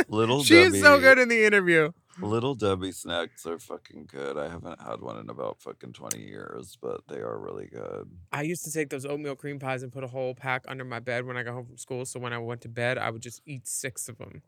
Little 0.08 0.42
she 0.42 0.58
is 0.58 0.80
so 0.80 1.00
good 1.00 1.18
in 1.18 1.28
the 1.28 1.44
interview. 1.44 1.92
Little 2.20 2.54
Debbie 2.54 2.92
snacks 2.92 3.46
are 3.46 3.58
fucking 3.58 4.08
good. 4.10 4.36
I 4.36 4.48
haven't 4.48 4.80
had 4.80 5.00
one 5.00 5.18
in 5.18 5.30
about 5.30 5.60
fucking 5.60 5.92
20 5.92 6.20
years, 6.20 6.76
but 6.80 7.02
they 7.08 7.18
are 7.18 7.38
really 7.38 7.66
good. 7.66 8.08
I 8.32 8.42
used 8.42 8.64
to 8.64 8.72
take 8.72 8.90
those 8.90 9.06
oatmeal 9.06 9.36
cream 9.36 9.58
pies 9.58 9.82
and 9.82 9.92
put 9.92 10.04
a 10.04 10.08
whole 10.08 10.34
pack 10.34 10.64
under 10.68 10.84
my 10.84 10.98
bed 10.98 11.26
when 11.26 11.36
I 11.36 11.42
got 11.42 11.54
home 11.54 11.66
from 11.66 11.78
school. 11.78 12.04
So 12.04 12.18
when 12.18 12.32
I 12.32 12.38
went 12.38 12.60
to 12.62 12.68
bed, 12.68 12.98
I 12.98 13.10
would 13.10 13.22
just 13.22 13.42
eat 13.46 13.66
six 13.66 14.08
of 14.08 14.18
them. 14.18 14.42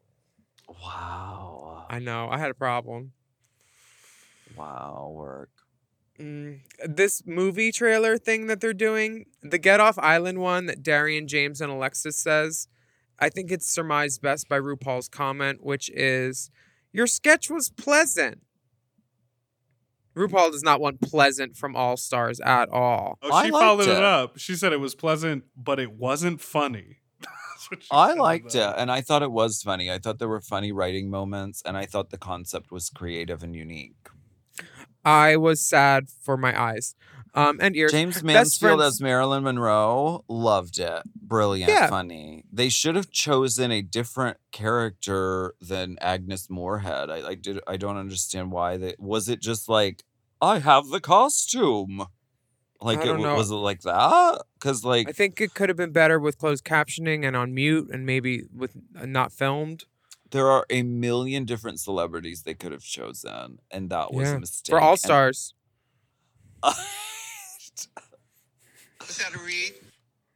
Wow. 0.69 1.87
I 1.89 1.99
know. 1.99 2.29
I 2.31 2.39
had 2.39 2.51
a 2.51 2.55
problem. 2.55 3.13
Wow, 4.57 5.13
work. 5.15 5.51
Mm, 6.19 6.61
this 6.85 7.23
movie 7.25 7.73
trailer 7.73 8.19
thing 8.19 8.47
that 8.49 8.61
they're 8.61 8.75
doing, 8.75 9.27
the 9.43 9.59
Get 9.59 9.81
Off 9.81 9.99
Island 9.99 10.39
one 10.39 10.67
that 10.67 10.83
Darienne, 10.83 11.27
Jaymes, 11.27 11.61
and 11.61 11.73
Alexis 11.73 12.17
says, 12.17 12.69
I 13.19 13.29
think 13.29 13.51
it's 13.51 13.67
surmised 13.67 14.21
best 14.21 14.49
by 14.49 14.59
RuPaul's 14.59 15.09
comment, 15.09 15.63
which 15.63 15.91
is, 15.91 16.51
Your 16.93 17.07
sketch 17.07 17.51
was 17.51 17.71
pleasant. 17.71 18.41
RuPaul 20.17 20.51
does 20.51 20.63
not 20.63 20.81
want 20.81 21.01
pleasant 21.01 21.57
from 21.57 21.77
All 21.77 21.97
Stars 21.97 22.41
at 22.41 22.69
all. 22.69 23.19
Oh, 23.23 23.43
she 23.43 23.51
followed 23.51 23.89
it. 23.89 23.97
it. 23.97 24.03
up. 24.03 24.39
She 24.39 24.57
said 24.57 24.73
it 24.73 24.81
was 24.81 24.95
pleasant, 24.95 25.45
but 25.57 25.79
it 25.79 25.93
wasn't 25.93 26.41
funny. 26.41 26.99
That's 27.21 27.71
what 27.71 27.83
she 27.83 27.89
I 27.93 28.15
liked 28.15 28.55
it 28.55 28.75
and 28.77 28.91
I 28.91 29.03
thought 29.03 29.23
it 29.23 29.31
was 29.31 29.63
funny. 29.63 29.91
I 29.91 29.99
thought 29.99 30.19
there 30.19 30.29
were 30.29 30.41
funny 30.41 30.73
writing 30.73 31.11
moments 31.11 31.63
and 31.65 31.77
I 31.77 31.87
thought 31.87 32.11
the 32.11 32.19
concept 32.19 32.73
was 32.73 32.91
creative 32.91 33.43
and 33.43 33.55
unique. 33.55 34.09
I 35.05 35.37
was 35.37 35.67
sad 35.67 36.09
for 36.23 36.37
my 36.37 36.61
eyes 36.61 36.95
um, 37.35 37.59
and 37.61 37.77
ears. 37.77 37.93
Jaymes 37.93 38.23
Mansfield 38.25 38.81
as 38.81 39.01
Marilyn 39.01 39.45
Monroe, 39.45 40.25
loved 40.29 40.79
it. 40.79 41.03
Brilliant, 41.15 41.71
Yeah. 41.71 41.89
funny. 41.89 42.45
They 42.53 42.69
should 42.69 42.97
have 42.97 43.11
chosen 43.11 43.71
a 43.71 43.83
different 43.83 44.39
character 44.53 45.55
than 45.61 45.97
Agnes 46.01 46.49
Moorehead. 46.51 47.11
I, 47.11 47.29
I 47.29 47.35
did. 47.35 47.61
I 47.67 47.77
don't 47.77 47.97
understand 47.97 48.51
why 48.53 48.77
they. 48.77 48.95
Was 48.99 49.29
it 49.29 49.41
just 49.41 49.69
like 49.69 50.05
I 50.41 50.59
have 50.59 50.89
the 50.89 51.01
costume? 51.01 52.07
Like 52.83 53.01
it 53.05 53.19
know. 53.19 53.35
was 53.35 53.51
it 53.51 53.57
like 53.57 53.83
that? 53.83 54.43
Because 54.59 54.85
like 54.85 55.09
I 55.09 55.13
think 55.13 55.41
it 55.41 55.53
could 55.55 55.69
have 55.69 55.77
been 55.77 55.93
better 55.93 56.19
with 56.19 56.39
closed 56.39 56.65
captioning 56.65 57.27
and 57.27 57.37
on 57.37 57.53
mute 57.53 57.91
and 57.93 58.07
maybe 58.07 58.45
with 58.55 58.75
uh, 58.99 59.05
not 59.05 59.33
filmed. 59.33 59.85
there 60.31 60.49
are 60.49 60.65
a 60.71 60.83
million 60.83 61.45
different 61.45 61.79
celebrities 61.79 62.43
they 62.45 62.55
could 62.55 62.73
have 62.73 62.83
chosen, 62.83 63.59
and 63.71 63.91
that 63.91 64.15
was 64.15 64.29
Yeah. 64.31 64.37
a 64.37 64.41
mistake. 64.41 64.73
For 64.73 64.81
All 64.81 64.93
And- 64.93 64.99
Stars. 69.03 69.73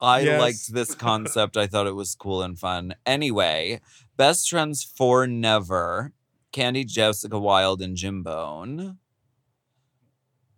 I 0.01 0.21
Yes. 0.21 0.41
liked 0.41 0.73
this 0.75 0.95
concept. 1.09 1.57
I 1.57 1.67
thought 1.67 1.87
it 1.87 1.95
was 1.95 2.15
cool 2.15 2.43
and 2.43 2.59
fun. 2.59 2.95
Anyway, 3.07 3.81
best 4.17 4.51
friends 4.51 4.83
for 4.85 5.27
never. 5.27 6.13
Kandy, 6.53 6.87
Jessica 6.87 7.39
Wild, 7.39 7.83
and 7.83 7.97
Jimbone. 7.97 8.99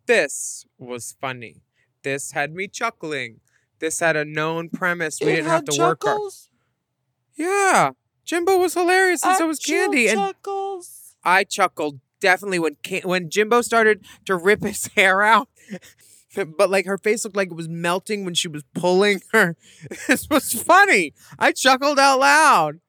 This 0.06 0.66
was 0.78 1.16
funny. 1.20 1.62
This 2.02 2.32
had 2.32 2.54
me 2.54 2.68
chuckling. 2.68 3.40
This 3.78 4.00
had 4.00 4.16
a 4.16 4.24
known 4.24 4.68
premise. 4.68 5.18
We 5.20 5.28
It 5.28 5.36
didn't 5.36 5.46
have 5.46 5.54
had 5.66 5.66
to 5.72 5.80
work 5.82 6.02
hard. 6.04 6.32
Yeah. 7.36 7.90
Jimbo 8.24 8.58
was 8.58 8.74
hilarious 8.74 9.24
and 9.24 9.36
so 9.36 9.46
was 9.46 9.58
Actual 9.60 9.76
Kandy. 9.76 10.08
And. 10.10 10.34
I 11.24 11.44
chuckled 11.44 12.00
definitely 12.20 12.58
when 12.58 12.76
when 13.04 13.30
Jimbo 13.30 13.60
started 13.62 14.04
to 14.26 14.36
rip 14.36 14.62
his 14.62 14.86
hair 14.96 15.22
out. 15.22 15.48
But 16.44 16.70
like 16.70 16.86
her 16.86 16.98
face 16.98 17.24
looked 17.24 17.36
like 17.36 17.50
it 17.50 17.54
was 17.56 17.68
melting 17.68 18.24
when 18.24 18.34
she 18.34 18.48
was 18.48 18.62
pulling 18.74 19.20
her. 19.32 19.56
This 20.08 20.28
was 20.30 20.52
funny. 20.52 21.14
I 21.38 21.52
chuckled 21.52 21.98
out 21.98 22.20
loud. 22.20 22.80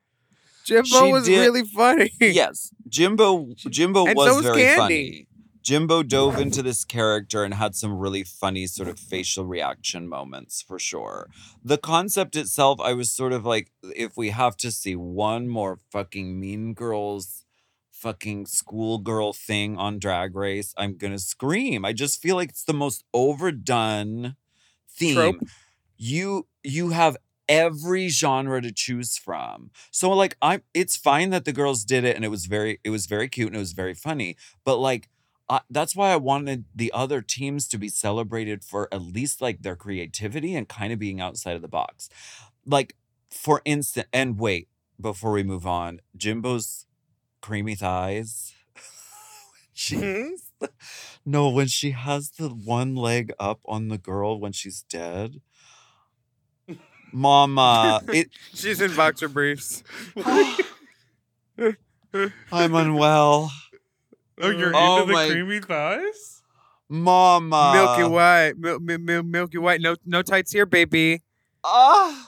Jimbo 0.65 0.83
She 0.85 1.11
was 1.13 1.25
did- 1.25 1.39
really 1.39 1.63
funny. 1.63 2.11
yes, 2.19 2.71
Jimbo. 2.89 3.53
Jimbo 3.55 4.03
was 4.13 4.27
so 4.29 4.35
was 4.37 4.45
very 4.45 4.63
Kandy. 4.63 4.75
funny. 4.75 5.27
Jimbo 5.63 6.01
dove 6.01 6.39
into 6.39 6.61
this 6.63 6.85
character 6.85 7.43
and 7.43 7.53
had 7.53 7.75
some 7.75 7.97
really 7.97 8.23
funny 8.23 8.67
sort 8.67 8.87
of 8.87 8.97
facial 8.97 9.45
reaction 9.45 10.07
moments 10.07 10.61
for 10.61 10.79
sure. 10.79 11.27
The 11.61 11.77
concept 11.77 12.37
itself, 12.37 12.79
I 12.79 12.93
was 12.93 13.09
sort 13.11 13.33
of 13.33 13.45
like, 13.45 13.69
if 13.83 14.15
we 14.15 14.29
have 14.29 14.55
to 14.57 14.71
see 14.71 14.95
one 14.95 15.49
more 15.49 15.79
fucking 15.91 16.39
Mean 16.39 16.73
Girls 16.73 17.43
fucking 17.97 18.45
schoolgirl 18.45 19.33
thing 19.33 19.77
on 19.77 19.99
Drag 19.99 20.35
Race, 20.35 20.73
I'm 20.77 20.97
gonna 20.97 21.19
scream. 21.19 21.83
I 21.83 21.93
just 21.93 22.21
feel 22.21 22.35
like 22.35 22.49
it's 22.49 22.63
the 22.63 22.73
most 22.73 23.03
overdone 23.13 24.35
theme. 24.89 25.15
Trope. 25.15 25.35
You 25.97 26.47
you 26.63 26.89
have 26.89 27.17
every 27.49 28.09
genre 28.09 28.61
to 28.61 28.71
choose 28.71 29.17
from. 29.17 29.71
So 29.91 30.11
like 30.11 30.37
I'm 30.41 30.61
it's 30.73 30.97
fine 30.97 31.29
that 31.31 31.45
the 31.45 31.53
girls 31.53 31.83
did 31.83 32.03
it 32.03 32.15
and 32.15 32.25
it 32.25 32.29
was 32.29 32.45
very 32.45 32.79
it 32.83 32.89
was 32.89 33.05
very 33.05 33.27
cute 33.27 33.47
and 33.47 33.55
it 33.55 33.59
was 33.59 33.73
very 33.73 33.93
funny, 33.93 34.35
but 34.63 34.77
like 34.77 35.09
I, 35.49 35.61
that's 35.69 35.95
why 35.95 36.11
I 36.11 36.17
wanted 36.17 36.65
the 36.75 36.91
other 36.93 37.21
teams 37.21 37.69
to 37.69 37.77
be 37.77 37.87
celebrated 37.87 38.65
for 38.65 38.93
at 38.93 39.01
least 39.01 39.41
like 39.41 39.61
their 39.61 39.77
creativity 39.77 40.55
and 40.55 40.67
kind 40.67 40.91
of 40.91 40.99
being 40.99 41.21
outside 41.21 41.55
of 41.55 41.61
the 41.61 41.69
box. 41.69 42.09
Like 42.65 42.95
for 43.29 43.61
instance, 43.65 44.07
and 44.11 44.39
wait, 44.39 44.67
before 44.99 45.31
we 45.31 45.43
move 45.43 45.65
on, 45.65 46.01
Jimbo's 46.17 46.86
creamy 47.47 47.75
thighs. 47.75 48.53
she 49.73 50.35
no, 51.25 51.47
when 51.49 51.67
she 51.67 51.91
has 51.91 52.31
the 52.31 52.49
one 52.49 52.93
leg 52.93 53.31
up 53.39 53.61
on 53.65 53.87
the 53.87 53.97
girl 53.97 54.37
when 54.37 54.51
she's 54.51 54.83
dead. 54.89 55.39
Mama, 57.13 58.01
it 58.09 58.29
She's 58.53 58.81
in 58.81 58.93
boxer 58.97 59.29
briefs. 59.29 59.81
I'm 62.51 62.75
unwell. 62.75 63.49
Oh, 64.39 64.49
you're 64.49 64.73
Oh 64.75 64.95
into 65.03 65.07
the 65.07 65.13
my- 65.13 65.29
creamy 65.29 65.59
thighs? 65.61 66.43
Mama. 66.89 67.71
Milky 67.73 68.03
White. 68.13 68.53
Mil- 68.57 68.79
mil- 68.81 68.99
mil- 68.99 69.23
Milky 69.23 69.57
White. 69.57 69.79
No 69.79 69.95
no 70.05 70.21
tights 70.21 70.51
here, 70.51 70.65
baby. 70.65 71.21
Ah. 71.63 72.26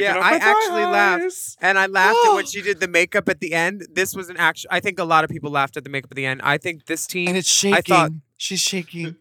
Yeah, 0.00 0.18
I 0.18 0.34
actually 0.34 0.84
laughed. 0.84 1.56
And 1.60 1.78
I 1.78 1.86
laughed 1.86 2.18
at 2.26 2.34
when 2.34 2.46
she 2.52 2.62
did 2.62 2.80
the 2.80 2.88
makeup 2.88 3.28
at 3.28 3.40
the 3.40 3.52
end. 3.52 3.86
This 3.92 4.14
was 4.14 4.28
an 4.28 4.36
action. 4.36 4.68
I 4.70 4.80
think 4.80 4.98
a 4.98 5.04
lot 5.04 5.24
of 5.24 5.30
people 5.30 5.50
laughed 5.50 5.76
at 5.76 5.84
the 5.84 5.90
makeup 5.90 6.10
at 6.10 6.16
the 6.16 6.26
end. 6.26 6.40
I 6.42 6.58
think 6.58 6.86
this 6.86 7.06
team. 7.06 7.28
And 7.28 7.36
it's 7.36 7.48
shaking. 7.48 7.76
I 7.76 7.80
thought 7.80 8.12
She's 8.36 8.60
shaking. 8.60 9.16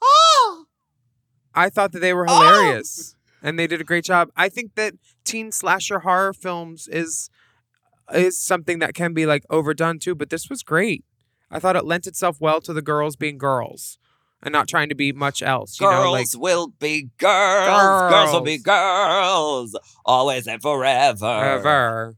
Oh, 0.00 0.66
I 1.54 1.70
thought 1.70 1.92
that 1.92 2.00
they 2.00 2.14
were 2.14 2.26
ah! 2.28 2.40
hilarious, 2.40 3.16
and 3.42 3.58
they 3.58 3.66
did 3.66 3.80
a 3.80 3.84
great 3.84 4.04
job. 4.04 4.30
I 4.36 4.48
think 4.48 4.74
that 4.76 4.94
teen 5.24 5.50
slasher 5.50 6.00
horror 6.00 6.32
films 6.32 6.88
is 6.88 7.30
is 8.14 8.38
something 8.38 8.78
that 8.78 8.94
can 8.94 9.12
be 9.12 9.26
like 9.26 9.44
overdone 9.50 9.98
too. 9.98 10.14
But 10.14 10.30
this 10.30 10.48
was 10.48 10.62
great. 10.62 11.04
I 11.50 11.58
thought 11.58 11.76
it 11.76 11.84
lent 11.84 12.06
itself 12.06 12.40
well 12.40 12.60
to 12.60 12.72
the 12.72 12.82
girls 12.82 13.16
being 13.16 13.38
girls 13.38 13.98
and 14.42 14.52
not 14.52 14.68
trying 14.68 14.88
to 14.88 14.94
be 14.94 15.12
much 15.12 15.42
else. 15.42 15.80
You 15.80 15.86
girls 15.88 16.04
know, 16.04 16.12
like 16.12 16.26
will 16.36 16.68
be 16.78 17.10
girls. 17.18 18.10
Girls 18.10 18.32
will 18.32 18.40
be 18.40 18.58
girls. 18.58 19.76
Always 20.04 20.46
and 20.46 20.60
forever. 20.62 21.26
ever. 21.26 22.16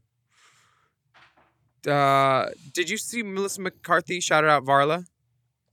Uh, 1.87 2.49
did 2.73 2.89
you 2.89 2.97
see 2.97 3.23
Melissa 3.23 3.61
McCarthy 3.61 4.19
shouted 4.19 4.49
out 4.49 4.63
Varla? 4.65 5.05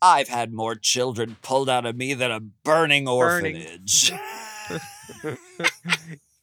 I've 0.01 0.29
had 0.29 0.53
more 0.53 0.75
children 0.75 1.37
pulled 1.43 1.69
out 1.69 1.85
of 1.85 1.97
me 1.97 2.15
than 2.15 2.31
a 2.31 2.41
burning 2.41 3.05
Burning. 3.07 3.57
orphanage. 3.57 4.13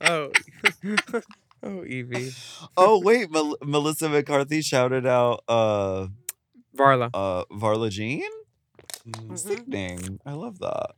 oh, 0.02 0.32
oh, 1.64 1.86
Evie. 1.86 2.32
oh 2.78 3.00
wait, 3.02 3.32
Mel- 3.32 3.58
Melissa 3.64 4.10
McCarthy 4.10 4.62
shouted 4.62 5.08
out 5.08 5.42
uh 5.48 6.08
Varla. 6.78 7.10
uh 7.14 7.46
Varla 7.52 7.90
Jean? 7.90 8.30
Mm-hmm. 9.08 9.36
Sickening. 9.36 10.20
I 10.26 10.34
love 10.34 10.60
that. 10.60 10.92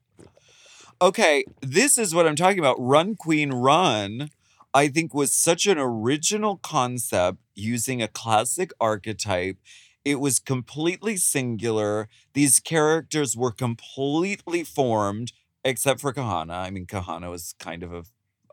Okay, 1.01 1.45
this 1.61 1.97
is 1.97 2.15
what 2.15 2.25
I'm 2.27 2.35
talking 2.35 2.59
about. 2.59 2.75
Run 2.79 3.15
Queen 3.15 3.51
Run, 3.51 4.29
I 4.73 4.87
think 4.87 5.13
was 5.13 5.31
such 5.33 5.67
an 5.67 5.77
original 5.77 6.57
concept 6.57 7.37
using 7.55 8.01
a 8.01 8.07
classic 8.07 8.71
archetype. 8.81 9.57
It 10.03 10.19
was 10.19 10.39
completely 10.39 11.17
singular. 11.17 12.07
These 12.33 12.59
characters 12.59 13.35
were 13.37 13.51
completely 13.51 14.63
formed, 14.63 15.33
except 15.63 15.99
for 15.99 16.13
Kahanna. 16.13 16.55
I 16.57 16.69
mean, 16.71 16.85
Kahanna 16.87 17.29
was 17.29 17.53
kind 17.59 17.83
of 17.83 17.93
a 17.93 18.03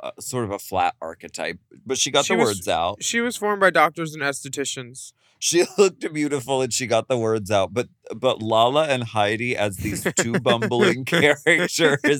uh, 0.03 0.11
sort 0.21 0.45
of 0.45 0.51
a 0.51 0.59
flat 0.59 0.97
archetype, 1.01 1.59
but 1.87 1.97
she 1.97 2.11
got 2.11 2.27
She 2.27 2.35
the 2.35 2.41
was- 2.41 2.49
words 2.49 2.69
out. 2.69 3.03
She 3.03 3.21
was 3.21 3.37
formed 3.37 3.61
by 3.61 3.71
doctors 3.71 4.13
and 4.13 4.23
estheticians. 4.23 5.13
She 5.45 5.67
looked 5.79 6.11
beautiful 6.11 6.63
and 6.63 6.73
she 6.73 6.87
got 6.87 7.07
the 7.07 7.19
words 7.19 7.51
out. 7.51 7.75
But 7.75 7.89
but 8.17 8.39
LaLa 8.39 8.89
and 8.89 9.05
Heidi 9.05 9.55
as 9.55 9.77
these 9.77 10.03
two 10.17 10.33
bumbling 10.41 11.05
characters, 11.05 12.19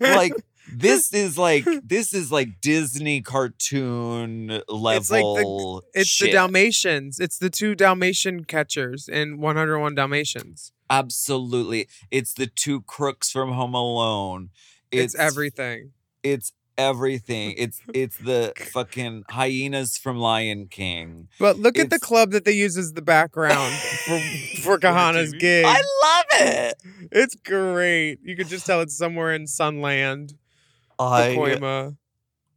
like 0.00 0.32
this 0.72 1.14
is 1.14 1.38
like 1.38 1.64
this 1.84 2.12
is 2.12 2.32
like 2.32 2.60
Disney 2.60 3.20
cartoon 3.20 4.60
level. 4.68 4.88
It's 4.88 5.10
like 5.12 5.22
the 5.22 5.82
it's 5.94 6.10
shit. 6.10 6.30
the 6.30 6.32
Dalmatians. 6.32 7.20
It's 7.20 7.38
the 7.38 7.48
two 7.48 7.76
Dalmatian 7.76 8.44
catchers 8.46 9.08
in 9.08 9.38
101 9.38 9.94
Dalmatians. 9.94 10.72
Absolutely, 10.90 11.86
it's 12.10 12.34
the 12.34 12.48
two 12.48 12.80
crooks 12.82 13.30
from 13.30 13.52
Home 13.52 13.74
Alone. 13.74 14.50
It's, 14.90 15.14
everything. 15.14 15.92
It's 16.24 16.52
everything. 16.78 17.54
It's 17.62 17.80
it's 17.94 18.16
the 18.18 18.52
fucking 18.72 19.24
hyenas 19.28 19.98
from 19.98 20.18
Lion 20.18 20.66
King. 20.68 21.28
But 21.38 21.58
look 21.58 21.78
at 21.78 21.90
the 21.90 21.98
club 21.98 22.30
that 22.32 22.44
they 22.44 22.52
use 22.52 22.76
as 22.76 22.92
the 22.94 23.02
background 23.02 23.74
for 23.74 24.18
for 24.62 24.78
Kahanna's 24.78 25.32
gig. 25.32 25.64
I 25.66 25.80
love 26.04 26.24
it. 26.32 26.74
It's 27.12 27.34
great. 27.36 28.18
You 28.22 28.36
could 28.36 28.48
just 28.48 28.66
tell 28.66 28.80
it's 28.80 28.96
somewhere 28.96 29.32
in 29.32 29.46
Sunland, 29.46 30.34
I 30.98 31.34
Pacoima. 31.36 31.96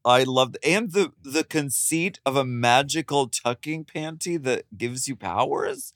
I 0.04 0.24
love 0.24 0.56
and 0.64 0.92
the 0.92 1.12
the 1.24 1.44
conceit 1.44 2.20
of 2.26 2.36
a 2.36 2.46
magical 2.46 3.28
tucking 3.28 3.86
panty 3.86 4.42
that 4.44 4.66
gives 4.78 5.08
you 5.08 5.16
powers. 5.16 5.94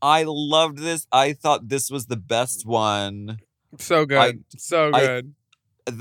I 0.00 0.24
loved 0.26 0.78
this. 0.78 1.06
I 1.10 1.32
thought 1.32 1.68
this 1.68 1.90
was 1.90 2.06
the 2.06 2.16
best 2.16 2.66
one. 2.66 3.38
So 3.78 4.06
good. 4.06 4.18
I- 4.18 4.56
so 4.56 4.92
good. 4.92 5.34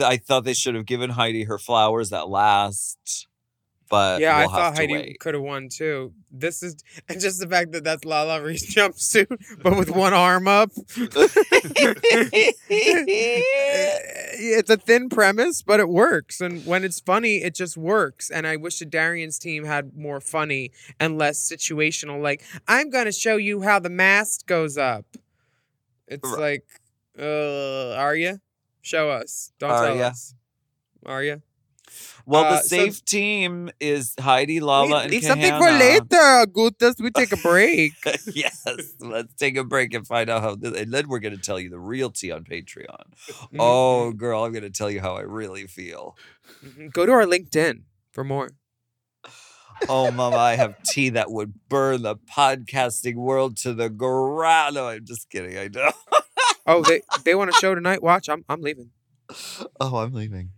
I 0.02 0.18
thought 0.18 0.44
they 0.44 0.54
should 0.54 0.76
have 0.76 0.86
given 0.86 1.10
Heidi 1.12 1.44
her 1.44 1.58
flowers 1.58 2.12
at 2.14 2.30
last, 2.30 3.28
but 3.90 4.20
yeah, 4.22 4.40
we'll 4.40 4.50
I 4.50 4.52
thought 4.54 4.76
Heidi 4.76 5.16
could 5.20 5.34
have 5.34 5.44
won 5.44 5.70
too. 5.70 6.14
This 6.32 6.62
is 6.62 6.76
and 7.10 7.20
just 7.20 7.40
the 7.40 7.48
fact 7.48 7.72
that 7.72 7.84
that's 7.84 8.04
LaLa 8.04 8.44
Ri's 8.44 8.66
jumpsuit, 8.74 9.62
but 9.64 9.78
with 9.78 9.90
one 9.90 10.14
arm 10.14 10.48
up. 10.48 10.72
it's 14.40 14.70
a 14.70 14.78
thin 14.78 15.10
premise, 15.10 15.62
but 15.62 15.80
it 15.80 15.90
works. 15.90 16.42
And 16.42 16.66
when 16.66 16.84
it's 16.84 17.00
funny, 17.00 17.38
it 17.38 17.56
just 17.56 17.78
works. 17.78 18.30
And 18.30 18.46
I 18.46 18.56
wish 18.58 18.80
the 18.80 18.86
Darienne's 18.86 19.40
team 19.40 19.66
had 19.66 19.96
more 19.98 20.20
funny 20.20 20.72
and 21.00 21.18
less 21.18 21.40
situational. 21.40 22.22
Like, 22.22 22.44
I'm 22.68 22.90
gonna 22.90 23.12
show 23.14 23.38
you 23.38 23.62
how 23.62 23.80
the 23.80 23.90
mast 23.90 24.46
goes 24.48 24.78
up. 24.78 25.06
It's 26.08 26.30
Right. 26.30 26.40
like, 26.40 26.66
uh, 27.20 27.96
are 27.96 28.16
you? 28.16 28.40
Show 28.88 29.10
us. 29.10 29.52
Don't 29.60 29.70
tell 29.70 30.02
us. 30.02 30.34
Are 31.06 31.22
you? 31.24 31.42
Well, 32.26 32.44
Uh, 32.46 32.52
the 32.58 32.64
so- 32.64 32.68
safe 32.76 33.04
team 33.06 33.70
is 33.80 34.14
Heidi, 34.20 34.60
LaLa, 34.60 35.04
and 35.04 35.12
leave 35.12 35.24
something 35.24 35.52
for 35.58 35.72
later, 35.72 36.46
Gutas. 36.52 37.00
We 37.02 37.12
take 37.12 37.32
a 37.32 37.38
break. 37.38 37.94
yes, 38.34 38.66
let's 39.00 39.34
take 39.36 39.56
a 39.58 39.64
break 39.64 39.94
and 39.94 40.06
find 40.08 40.30
out 40.30 40.42
how. 40.42 40.56
This, 40.56 40.74
and 40.82 40.94
then 40.94 41.08
we're 41.10 41.20
going 41.20 41.36
to 41.36 41.42
tell 41.42 41.60
you 41.60 41.70
the 41.70 41.80
real 41.80 42.10
tea 42.10 42.32
on 42.32 42.44
Patreon. 42.44 43.06
Oh, 43.60 44.12
girl, 44.12 44.44
I'm 44.46 44.52
going 44.52 44.64
to 44.64 44.70
tell 44.70 44.90
you 44.92 45.00
how 45.02 45.16
I 45.16 45.22
really 45.22 45.68
feel. 45.68 46.18
Mhm. 46.66 46.92
Go 46.94 47.06
to 47.06 47.12
our 47.12 47.26
LinkedIn 47.26 47.84
for 48.12 48.24
more. 48.24 48.52
Oh, 49.88 50.10
mama, 50.12 50.38
I 50.38 50.56
have 50.56 50.82
tea 50.84 51.10
that 51.10 51.30
would 51.32 51.54
burn 51.70 52.02
the 52.02 52.16
podcasting 52.16 53.16
world 53.16 53.58
to 53.58 53.74
the 53.74 53.90
ground. 53.90 54.76
No, 54.76 54.88
I'm 54.88 55.06
just 55.06 55.30
kidding. 55.30 55.58
I 55.58 55.68
know. 55.68 55.92
Oh, 56.70 56.84
they 56.84 57.02
they 57.24 57.34
want 57.34 57.50
a 57.50 57.54
show 57.54 57.74
tonight. 57.74 58.04
Watch, 58.04 58.28
I'm 58.28 58.44
I'm 58.50 58.62
leaving. 58.62 58.92
Oh, 59.80 59.98
I'm 59.98 60.14
leaving. 60.14 60.52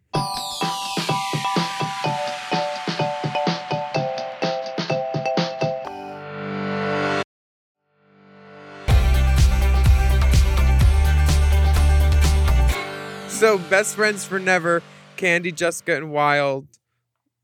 So 13.29 13.57
best 13.69 13.95
friends 13.95 14.25
for 14.25 14.39
never. 14.39 14.81
Kandy, 15.15 15.53
Jessica, 15.53 15.95
and 15.95 16.11
Wild. 16.11 16.67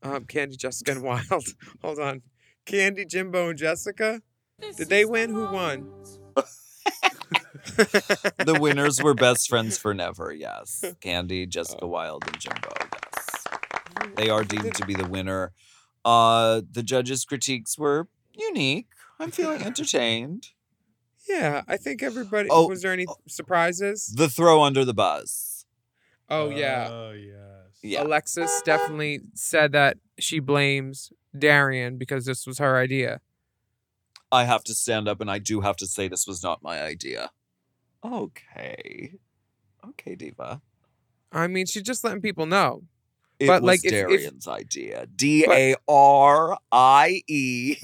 Um, 0.02 0.24
Kandy, 0.24 0.56
Jessica, 0.56 0.90
and 0.90 1.02
Wild. 1.02 1.24
Hold 1.82 2.00
on. 2.00 2.22
Kandy, 2.66 3.08
Jimbo, 3.08 3.50
and 3.50 3.58
Jessica. 3.58 4.20
Did 4.76 4.88
they 4.88 5.04
win? 5.04 5.30
Who 5.30 5.46
won? 5.46 5.88
The 7.74 8.56
winners 8.60 9.02
were 9.02 9.14
best 9.14 9.48
friends 9.48 9.76
for 9.78 9.94
never. 9.94 10.32
Yes, 10.32 10.84
Kandy, 11.00 11.48
Jessica 11.48 11.86
Wild, 11.86 12.24
and 12.26 12.38
Jimbo. 12.38 12.72
Yes, 12.92 13.46
they 14.16 14.30
are 14.30 14.44
deemed 14.44 14.74
to 14.74 14.86
be 14.86 14.94
the 14.94 15.06
winner. 15.06 15.52
Uh, 16.04 16.62
the 16.70 16.82
judges' 16.82 17.24
critiques 17.24 17.78
were 17.78 18.08
unique. 18.32 18.88
I'm 19.18 19.30
feeling 19.30 19.62
entertained. 19.64 20.48
Yeah, 21.28 21.62
I 21.66 21.76
think 21.76 22.02
everybody. 22.02 22.48
Oh, 22.50 22.68
was 22.68 22.82
there 22.82 22.92
any 22.92 23.06
surprises? 23.26 24.12
The 24.14 24.28
throw 24.28 24.62
under 24.62 24.84
the 24.84 24.94
bus. 24.94 25.66
Oh 26.28 26.50
yeah. 26.50 26.88
Oh 26.90 27.12
yes. 27.12 27.78
Yeah. 27.82 28.02
Alexis 28.02 28.62
definitely 28.64 29.20
said 29.34 29.72
that 29.72 29.98
she 30.18 30.38
blames 30.40 31.12
Darienne 31.36 31.98
because 31.98 32.24
this 32.24 32.46
was 32.46 32.58
her 32.58 32.76
idea. 32.76 33.20
I 34.32 34.44
have 34.44 34.64
to 34.64 34.74
stand 34.74 35.08
up, 35.08 35.20
and 35.20 35.30
I 35.30 35.38
do 35.38 35.60
have 35.60 35.76
to 35.76 35.86
say 35.86 36.08
this 36.08 36.26
was 36.26 36.42
not 36.42 36.62
my 36.62 36.82
idea. 36.82 37.30
Okay, 38.04 39.12
okay, 39.88 40.14
Diva. 40.14 40.60
I 41.32 41.46
mean, 41.48 41.66
she's 41.66 41.82
just 41.82 42.04
letting 42.04 42.20
people 42.22 42.46
know. 42.46 42.82
It 43.38 43.48
But, 43.48 43.62
was 43.62 43.66
like, 43.68 43.84
if- 43.84 43.92
if- 43.92 44.08
Darienne's 44.08 44.48
idea. 44.48 45.06
D 45.14 45.44
A 45.48 45.74
R 45.88 46.56
I 46.72 47.22
E 47.26 47.76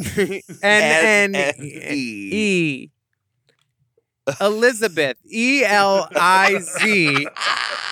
N 0.63 1.35
N 1.35 1.55
E. 1.61 2.31
E. 2.33 2.91
Elizabeth. 4.41 5.17
E 5.31 5.65
L 5.65 6.09
I 6.15 6.59
Z 6.59 7.27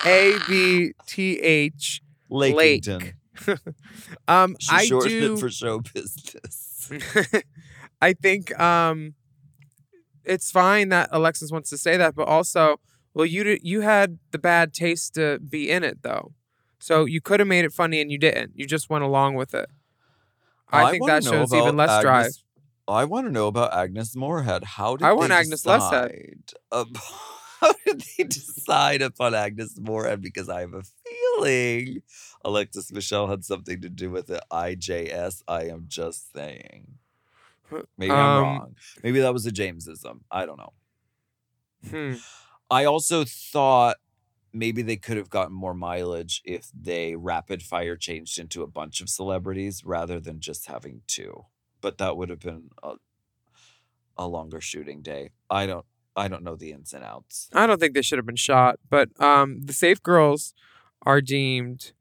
A 0.05 0.33
B 0.47 0.93
T 1.05 1.39
H 1.39 2.01
Lake. 2.29 2.87
Um 4.27 4.55
She 4.59 4.71
I 4.71 4.85
do 4.87 5.33
it 5.33 5.39
for 5.39 5.49
show 5.49 5.79
business. 5.79 6.91
I 8.01 8.13
think 8.13 8.57
um 8.59 9.15
it's 10.25 10.51
fine 10.51 10.89
that 10.89 11.09
Alexis 11.11 11.51
wants 11.51 11.69
to 11.69 11.77
say 11.77 11.97
that, 11.97 12.15
but 12.15 12.27
also, 12.27 12.79
well, 13.13 13.25
you 13.25 13.59
you 13.61 13.81
had 13.81 14.19
the 14.31 14.37
bad 14.37 14.73
taste 14.73 15.15
to 15.15 15.39
be 15.39 15.69
in 15.69 15.83
it 15.83 16.01
though, 16.01 16.33
so 16.79 17.05
you 17.05 17.21
could 17.21 17.39
have 17.39 17.47
made 17.47 17.65
it 17.65 17.73
funny 17.73 18.01
and 18.01 18.11
you 18.11 18.17
didn't. 18.17 18.53
You 18.55 18.65
just 18.65 18.89
went 18.89 19.03
along 19.03 19.35
with 19.35 19.53
it. 19.53 19.69
I, 20.69 20.91
think 20.91 21.01
wanna 21.01 21.13
that 21.13 21.23
shows 21.23 21.53
even 21.53 21.75
less 21.75 22.01
drive. 22.01 22.31
I 22.87 23.05
want 23.05 23.27
to 23.27 23.31
know 23.31 23.47
about 23.47 23.73
Agnes 23.73 24.15
Moorehead. 24.15 24.63
How 24.63 24.95
did 24.95 25.05
I 25.05 25.13
want 25.13 25.29
they 25.29 25.35
Agnes 25.35 25.63
Lesshead. 25.65 26.53
How 27.61 27.73
did 27.85 28.03
they 28.17 28.23
decide 28.23 29.03
upon 29.03 29.35
Agnes 29.35 29.77
Moorehead? 29.79 30.21
Because 30.21 30.49
I 30.49 30.61
have 30.61 30.73
a 30.73 30.81
feeling 30.81 32.01
Alexis 32.43 32.91
Michelle 32.91 33.27
had 33.27 33.45
something 33.45 33.81
to 33.81 33.89
do 33.89 34.09
with 34.09 34.29
it. 34.31 34.43
IJS. 34.51 35.43
I 35.47 35.65
am 35.65 35.85
just 35.87 36.33
saying. 36.33 36.95
Maybe 37.97 38.11
I'm 38.11 38.17
Um, 38.19 38.43
wrong. 38.43 38.75
Maybe 39.03 39.19
that 39.19 39.33
was 39.33 39.45
a 39.45 39.51
Jamesism. 39.51 40.21
I 40.31 40.45
don't 40.45 40.57
know. 40.57 40.73
Hmm. 41.89 42.13
I 42.69 42.85
also 42.85 43.23
thought 43.25 43.97
maybe 44.53 44.81
they 44.81 44.97
could 44.97 45.17
have 45.17 45.29
gotten 45.29 45.53
more 45.53 45.73
mileage 45.73 46.41
if 46.45 46.69
they 46.79 47.15
rapid 47.15 47.63
fire 47.63 47.95
changed 47.95 48.37
into 48.39 48.63
a 48.63 48.67
bunch 48.67 49.01
of 49.01 49.09
celebrities 49.09 49.83
rather 49.85 50.19
than 50.19 50.39
just 50.39 50.67
having 50.67 51.01
two. 51.07 51.45
But 51.81 51.97
that 51.97 52.15
would 52.17 52.29
have 52.29 52.39
been 52.39 52.69
a, 52.83 52.93
a 54.17 54.27
longer 54.27 54.61
shooting 54.61 55.01
day. 55.01 55.31
I 55.49 55.65
don't 55.65 55.85
I 56.15 56.27
don't 56.27 56.43
know 56.43 56.55
the 56.57 56.71
ins 56.71 56.93
and 56.93 57.03
outs. 57.03 57.49
I 57.53 57.65
don't 57.65 57.79
think 57.79 57.93
they 57.93 58.01
should 58.01 58.19
have 58.19 58.25
been 58.25 58.35
shot, 58.35 58.79
but 58.89 59.09
um, 59.21 59.61
the 59.61 59.73
safe 59.73 60.03
girls 60.03 60.53
are 61.03 61.21
deemed 61.21 61.93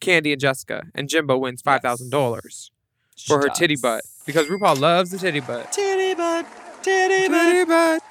Kandy 0.00 0.32
and 0.32 0.40
Jessica, 0.40 0.84
and 0.94 1.08
Jimbo 1.08 1.36
wins 1.38 1.62
five 1.62 1.82
thousand 1.82 2.10
dollars 2.10 2.70
for 3.26 3.38
her 3.40 3.48
titty 3.48 3.76
butt 3.76 4.02
because 4.26 4.48
RuPaul 4.48 4.78
loves 4.78 5.10
the 5.10 5.18
titty 5.18 5.40
butt. 5.40 5.72
Titty 5.72 6.14
butt, 6.14 6.46
titty 6.82 7.28
Titty 7.28 7.64
butt. 7.64 8.02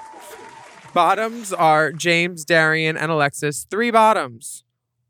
Bottoms 0.93 1.51
are 1.51 1.91
Jaymes, 1.91 2.45
Darienne, 2.45 2.95
and 2.97 3.11
Alexis. 3.11 3.67
Three 3.69 3.91
bottoms. 3.91 4.63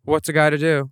What's 0.03 0.28
a 0.28 0.34
guy 0.34 0.49
to 0.49 0.58
do? 0.58 0.89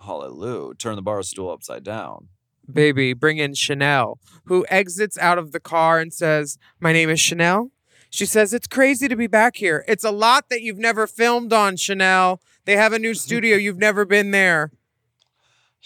Hallelujah. 0.00 0.74
Turn 0.76 0.96
the 0.96 1.02
bar 1.02 1.22
stool 1.22 1.50
upside 1.50 1.82
down. 1.82 2.28
Baby, 2.72 3.12
bring 3.12 3.38
in 3.38 3.54
Shannel, 3.54 4.20
who 4.44 4.64
exits 4.68 5.18
out 5.18 5.38
of 5.38 5.52
the 5.52 5.60
car 5.60 5.98
and 5.98 6.12
says, 6.14 6.56
My 6.80 6.92
name 6.92 7.10
is 7.10 7.20
Shannel. 7.20 7.72
She 8.10 8.26
says, 8.26 8.54
It's 8.54 8.66
crazy 8.66 9.08
to 9.08 9.16
be 9.16 9.26
back 9.26 9.56
here. 9.56 9.84
It's 9.88 10.04
a 10.04 10.10
lot 10.10 10.48
that 10.50 10.62
you've 10.62 10.78
never 10.78 11.06
filmed 11.06 11.52
on, 11.52 11.76
Shannel. 11.76 12.40
They 12.64 12.76
have 12.76 12.92
a 12.92 12.98
new 12.98 13.12
studio. 13.14 13.56
You've 13.56 13.78
never 13.78 14.04
been 14.04 14.30
there. 14.30 14.70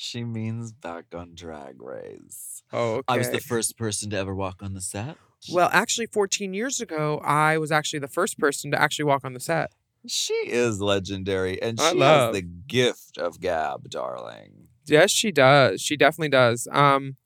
She 0.00 0.22
means 0.22 0.70
back 0.70 1.06
on 1.12 1.34
Drag 1.34 1.82
Race. 1.82 2.62
Oh, 2.72 2.98
okay. 2.98 3.04
I 3.08 3.18
was 3.18 3.30
the 3.30 3.40
first 3.40 3.76
person 3.76 4.10
to 4.10 4.16
ever 4.16 4.32
walk 4.32 4.62
on 4.62 4.74
the 4.74 4.80
set. 4.80 5.16
Well, 5.50 5.68
actually, 5.72 6.06
14 6.06 6.54
years 6.54 6.80
ago, 6.80 7.18
I 7.24 7.58
was 7.58 7.72
actually 7.72 7.98
the 7.98 8.06
first 8.06 8.38
person 8.38 8.70
to 8.70 8.80
actually 8.80 9.06
walk 9.06 9.24
on 9.24 9.32
the 9.32 9.40
set. 9.40 9.72
She 10.06 10.34
is 10.34 10.80
legendary, 10.80 11.60
and 11.60 11.80
I 11.80 11.90
she 11.90 11.98
love- 11.98 12.32
has 12.32 12.40
the 12.40 12.48
gift 12.48 13.18
of 13.18 13.40
gab, 13.40 13.90
darling. 13.90 14.68
Yes, 14.86 15.10
she 15.10 15.32
does. 15.32 15.80
She 15.82 15.96
definitely 15.96 16.28
does. 16.28 16.68
Um, 16.70 17.16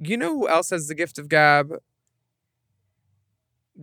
you 0.00 0.16
know 0.16 0.30
who 0.36 0.48
else 0.48 0.70
has 0.70 0.88
the 0.88 0.96
gift 0.96 1.16
of 1.16 1.28
gab? 1.28 1.74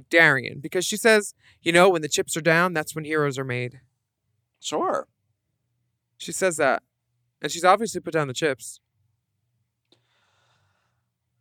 Darienne, 0.09 0.59
because 0.59 0.85
she 0.85 0.97
says, 0.97 1.33
you 1.61 1.71
know, 1.71 1.87
when 1.89 2.01
the 2.01 2.09
chips 2.09 2.35
are 2.35 2.41
down, 2.41 2.73
that's 2.73 2.93
when 2.93 3.05
heroes 3.05 3.37
are 3.37 3.45
made. 3.45 3.79
Sure. 4.59 5.07
She 6.17 6.33
says 6.33 6.57
that, 6.57 6.83
and 7.41 7.51
she's 7.51 7.63
obviously 7.63 8.01
put 8.01 8.13
down 8.13 8.27
the 8.27 8.33
chips. 8.33 8.79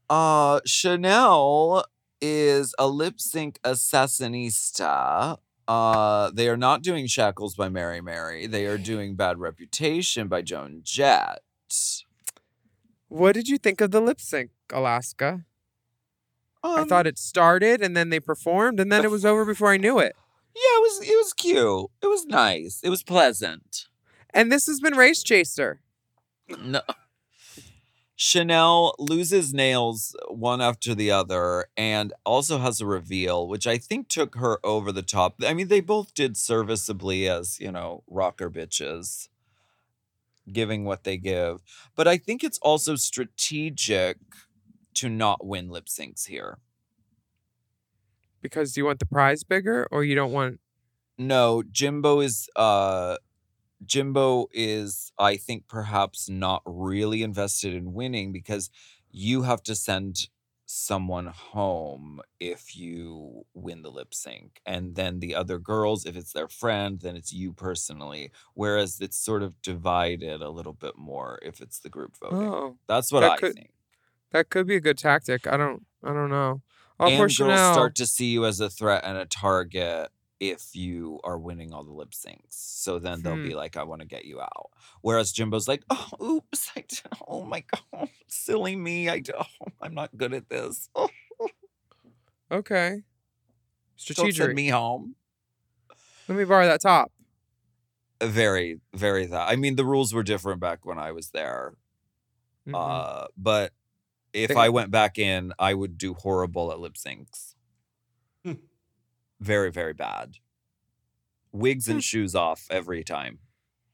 Uh, 0.08 0.60
Shannel 0.66 1.84
is 2.20 2.74
a 2.78 2.88
lip 2.88 3.20
sync 3.20 3.60
assassinista. 3.62 5.38
Uh, 5.68 6.30
they 6.34 6.48
are 6.48 6.56
not 6.56 6.82
doing 6.82 7.06
Shackles 7.06 7.54
by 7.54 7.68
Mary 7.68 8.00
Mary. 8.00 8.46
They 8.46 8.66
are 8.66 8.78
doing 8.78 9.14
Bad 9.14 9.38
Reputation 9.38 10.26
by 10.26 10.42
Joan 10.42 10.80
Jett. 10.82 11.42
What 13.08 13.34
did 13.34 13.48
you 13.48 13.56
think 13.58 13.80
of 13.80 13.92
the 13.92 14.00
lip 14.00 14.20
sync, 14.20 14.50
Alaska? 14.72 15.44
I 16.62 16.80
Um, 16.80 16.88
thought 16.88 17.06
it 17.06 17.18
started 17.18 17.80
and 17.80 17.96
then 17.96 18.10
they 18.10 18.20
performed 18.20 18.80
and 18.80 18.90
then 18.92 19.04
it 19.04 19.10
was 19.10 19.24
over 19.24 19.44
before 19.44 19.68
I 19.70 19.76
knew 19.76 19.98
it. 19.98 20.14
Yeah, 20.54 20.60
it 20.76 20.82
was 20.82 21.08
it 21.08 21.14
was 21.16 21.32
cute. 21.32 21.86
It 22.02 22.06
was 22.08 22.26
nice. 22.26 22.80
It 22.82 22.90
was 22.90 23.02
pleasant. 23.02 23.86
And 24.34 24.50
this 24.52 24.66
has 24.66 24.80
been 24.80 24.96
Race 24.96 25.22
Chaser. 25.22 25.80
No. 26.58 26.80
Shannel 28.16 28.94
loses 28.98 29.54
nails 29.54 30.14
one 30.28 30.60
after 30.60 30.94
the 30.94 31.10
other 31.10 31.68
and 31.74 32.12
also 32.26 32.58
has 32.58 32.80
a 32.80 32.86
reveal, 32.86 33.48
which 33.48 33.66
I 33.66 33.78
think 33.78 34.08
took 34.08 34.34
her 34.36 34.58
over 34.62 34.92
the 34.92 35.00
top. 35.00 35.36
I 35.42 35.54
mean, 35.54 35.68
they 35.68 35.80
both 35.80 36.12
did 36.12 36.36
serviceably 36.36 37.26
as, 37.26 37.58
you 37.58 37.72
know, 37.72 38.02
rocker 38.06 38.50
bitches, 38.50 39.28
giving 40.52 40.84
what 40.84 41.04
they 41.04 41.16
give. 41.16 41.62
But 41.96 42.06
I 42.06 42.18
think 42.18 42.44
it's 42.44 42.58
also 42.58 42.94
strategic 42.94 44.18
to 44.96 45.08
not 45.08 45.46
win 45.46 45.70
lip 45.70 45.86
syncs 45.86 46.26
here. 46.26 46.58
Because 48.42 48.74
do 48.74 48.82
you 48.82 48.84
want 48.84 48.98
the 48.98 49.06
prize 49.06 49.44
bigger 49.44 49.88
or 49.90 50.04
you 50.04 50.14
don't 50.14 50.32
want 50.32 50.60
No, 51.16 51.62
Jimbo 51.62 52.20
is 52.20 52.50
uh 52.54 53.16
Jimbo 53.84 54.48
is 54.52 55.12
I 55.18 55.36
think 55.36 55.68
perhaps 55.68 56.28
not 56.28 56.62
really 56.64 57.22
invested 57.22 57.74
in 57.74 57.92
winning 57.92 58.32
because 58.32 58.70
you 59.10 59.42
have 59.42 59.62
to 59.64 59.74
send 59.74 60.28
someone 60.66 61.26
home 61.26 62.20
if 62.38 62.76
you 62.76 63.44
win 63.54 63.82
the 63.82 63.90
lip 63.90 64.14
sync 64.14 64.60
and 64.64 64.94
then 64.94 65.18
the 65.18 65.34
other 65.34 65.58
girls 65.58 66.06
if 66.06 66.16
it's 66.16 66.32
their 66.32 66.46
friend 66.46 67.00
then 67.00 67.16
it's 67.16 67.32
you 67.32 67.52
personally 67.52 68.30
whereas 68.54 69.00
it's 69.00 69.18
sort 69.18 69.42
of 69.42 69.60
divided 69.62 70.40
a 70.40 70.48
little 70.48 70.72
bit 70.72 70.96
more 70.96 71.40
if 71.42 71.60
it's 71.60 71.80
the 71.80 71.88
group 71.88 72.16
voting 72.22 72.48
Oh. 72.48 72.76
that's 72.86 73.10
what 73.10 73.20
that 73.20 73.32
i 73.32 73.36
could, 73.36 73.54
think 73.54 73.70
That 74.30 74.48
could 74.48 74.68
be 74.68 74.76
a 74.76 74.80
good 74.80 74.96
tactic. 74.96 75.48
I 75.48 75.56
don't 75.56 75.84
I 76.04 76.12
don't 76.12 76.30
know. 76.30 76.62
Oh, 77.00 77.06
and 77.08 77.36
girls 77.36 77.72
start 77.72 77.94
to 77.96 78.06
see 78.06 78.26
you 78.26 78.44
as 78.46 78.60
a 78.60 78.70
threat 78.70 79.02
and 79.04 79.18
a 79.18 79.26
target 79.26 80.10
if 80.40 80.74
you 80.74 81.20
are 81.22 81.38
winning 81.38 81.72
all 81.72 81.84
the 81.84 81.92
lip 81.92 82.10
syncs. 82.12 82.38
So 82.50 82.98
then 82.98 83.20
they'll 83.22 83.36
Hmm. 83.36 83.42
be 83.44 83.54
like, 83.54 83.76
I 83.76 83.82
want 83.82 84.00
to 84.00 84.06
get 84.08 84.24
you 84.24 84.40
out. 84.40 84.70
Whereas 85.02 85.32
Jimbo's 85.32 85.68
like, 85.68 85.82
oh, 85.90 86.08
oops, 86.22 86.70
I, 86.76 86.84
d- 86.88 86.96
oh 87.28 87.44
my 87.44 87.62
God, 87.92 88.08
silly 88.26 88.74
me. 88.74 89.08
I, 89.10 89.18
d- 89.20 89.32
oh, 89.38 89.44
I'm 89.82 89.94
not 89.94 90.16
good 90.16 90.32
at 90.32 90.48
this. 90.48 90.88
Okay. 92.50 92.88
don't 92.90 93.04
Strategic. 93.96 94.34
send 94.42 94.54
me 94.54 94.68
home. 94.68 95.14
Let 96.28 96.38
me 96.38 96.44
borrow 96.44 96.66
that 96.66 96.80
top. 96.80 97.12
Very, 98.22 98.80
very 98.94 99.26
that. 99.26 99.48
I 99.48 99.56
mean, 99.56 99.76
the 99.76 99.84
rules 99.84 100.12
were 100.12 100.22
different 100.22 100.60
back 100.60 100.84
when 100.84 100.98
I 100.98 101.12
was 101.12 101.30
there. 101.30 101.74
Mhm. 102.66 102.74
Uh, 102.74 103.26
but 103.36 103.72
if 104.32 104.48
They- 104.48 104.54
I 104.54 104.68
went 104.68 104.90
back 104.90 105.18
in, 105.18 105.52
I 105.58 105.74
would 105.74 105.96
do 105.98 106.14
horrible 106.14 106.70
at 106.72 106.78
lip 106.80 106.94
syncs. 106.94 107.54
Hmm. 109.40 109.44
very, 109.46 109.70
very 109.72 109.92
bad. 109.94 110.36
Wigs 111.52 111.86
Hmm. 111.86 111.92
and 111.92 112.04
shoes 112.04 112.34
off 112.34 112.66
every 112.70 113.02
time. 113.04 113.38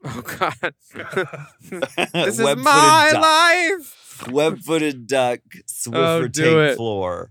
Oh 0.05 0.21
God. 0.23 0.55
this 0.93 2.39
is 2.39 2.39
Web-footed 2.43 2.59
my 2.59 3.09
duck. 3.13 3.23
life. 3.23 4.29
Web-footed 4.31 5.07
duck, 5.07 5.41
Swiffer 5.67 5.95
Oh, 6.25 6.29
do 6.29 6.61
it. 6.61 6.77
floor. 6.77 7.31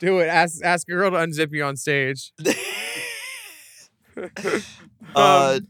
Do 0.00 0.18
it. 0.20 0.26
Ask 0.26 0.62
ask 0.64 0.88
a 0.88 0.92
girl 0.92 1.10
to 1.10 1.16
unzip 1.16 1.52
you 1.52 1.64
on 1.64 1.76
stage. 1.76 2.32
Uh, 5.16 5.58
Um, 5.60 5.68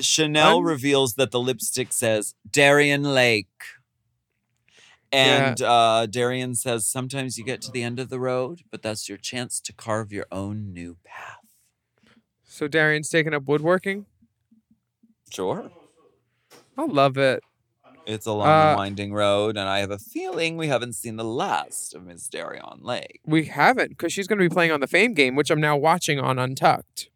Shannel 0.00 0.58
un- 0.58 0.64
reveals 0.64 1.14
that 1.14 1.30
the 1.32 1.40
lipstick 1.40 1.92
says 1.92 2.34
Darienne 2.50 3.02
Lake. 3.14 3.48
And 5.12 5.60
uh, 5.62 6.06
Darienne 6.06 6.54
says, 6.54 6.86
Sometimes 6.86 7.38
you 7.38 7.44
get 7.44 7.62
to 7.62 7.70
the 7.70 7.82
end 7.82 7.98
of 7.98 8.10
the 8.10 8.20
road, 8.20 8.62
but 8.70 8.82
that's 8.82 9.08
your 9.08 9.18
chance 9.18 9.58
to 9.60 9.72
carve 9.72 10.12
your 10.12 10.26
own 10.30 10.72
new 10.72 10.96
path. 11.04 11.38
so 12.44 12.68
Darienne's 12.68 13.08
taking 13.08 13.32
up 13.34 13.44
woodworking. 13.46 14.06
Sure. 15.30 15.70
I 16.76 16.84
love 16.84 17.16
it. 17.16 17.42
It's 18.06 18.24
a 18.26 18.32
long, 18.32 18.48
Uh, 18.48 18.74
winding 18.76 19.12
road, 19.12 19.56
and 19.58 19.68
I 19.68 19.80
have 19.80 19.90
a 19.90 19.98
feeling 19.98 20.56
we 20.56 20.68
haven't 20.68 20.94
seen 20.94 21.16
the 21.16 21.24
last 21.24 21.94
of 21.94 22.06
Miss 22.06 22.26
Darienne 22.28 22.80
Lake. 22.82 23.20
We 23.26 23.44
haven't 23.46 23.90
because 23.90 24.12
she's 24.14 24.26
going 24.26 24.38
to 24.38 24.44
be 24.44 24.48
playing 24.52 24.72
on 24.72 24.80
the 24.80 24.86
Fame 24.86 25.12
game, 25.12 25.34
which 25.36 25.50
I'm 25.50 25.60
now 25.60 25.76
watching 25.76 26.18
on 26.18 26.38
Untucked. 26.38 27.10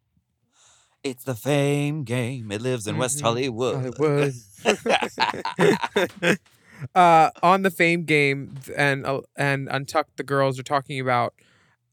It's 1.03 1.23
the 1.23 1.33
fame 1.35 2.03
game. 2.03 2.51
It 2.51 2.61
lives 2.61 2.85
in 2.87 2.97
West 2.97 3.17
Mhm. 3.19 3.21
Hollywood. 3.23 3.93
Hollywood. 3.97 4.33
uh, 6.95 7.29
on 7.41 7.61
the 7.63 7.71
Fame 7.71 8.03
game 8.05 8.55
and 8.75 9.05
uh, 9.05 9.21
and 9.35 9.67
Untucked, 9.69 10.17
the 10.17 10.23
girls 10.23 10.59
are 10.59 10.63
talking 10.63 10.99
about 10.99 11.33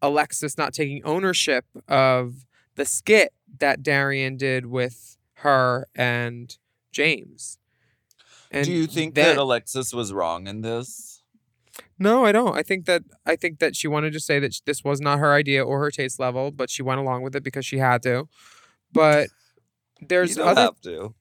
Alexis 0.03 0.57
not 0.57 0.72
taking 0.74 1.03
ownership 1.05 1.64
of 1.88 2.47
the 2.76 2.84
skit 2.84 3.32
that 3.59 3.82
Darienne 3.82 4.36
did 4.36 4.66
with 4.66 5.16
her 5.34 5.86
and 5.95 6.57
Jaymes. 6.93 7.59
And 8.51 8.66
Do 8.66 8.72
you 8.72 8.86
think 8.86 9.14
then- 9.14 9.36
that 9.36 9.41
Alexis 9.43 9.93
was 9.93 10.12
wrong 10.12 10.47
in 10.47 10.61
this? 10.62 11.22
No, 11.99 12.24
I 12.24 12.32
don't. 12.32 12.57
I 12.57 12.62
think 12.62 12.86
that 12.86 13.03
I 13.26 13.36
think 13.36 13.59
that 13.59 13.76
she 13.76 13.86
wanted 13.86 14.12
to 14.14 14.20
say 14.20 14.38
that 14.41 14.61
this 14.66 14.82
was 14.82 15.01
not 15.01 15.18
her 15.18 15.32
idea 15.32 15.64
or 15.64 15.78
her 15.80 15.91
taste 15.91 16.18
level, 16.18 16.51
but 16.51 16.68
she 16.70 16.82
went 16.82 16.99
along 17.01 17.22
with 17.22 17.36
it 17.36 17.43
because 17.43 17.64
she 17.64 17.78
had 17.78 18.03
to. 18.03 18.28
But 18.93 19.28
there's 20.01 20.30
you 20.30 20.36
don't 20.36 20.49
other 20.49 20.61
have 20.62 20.80
to. 20.82 21.14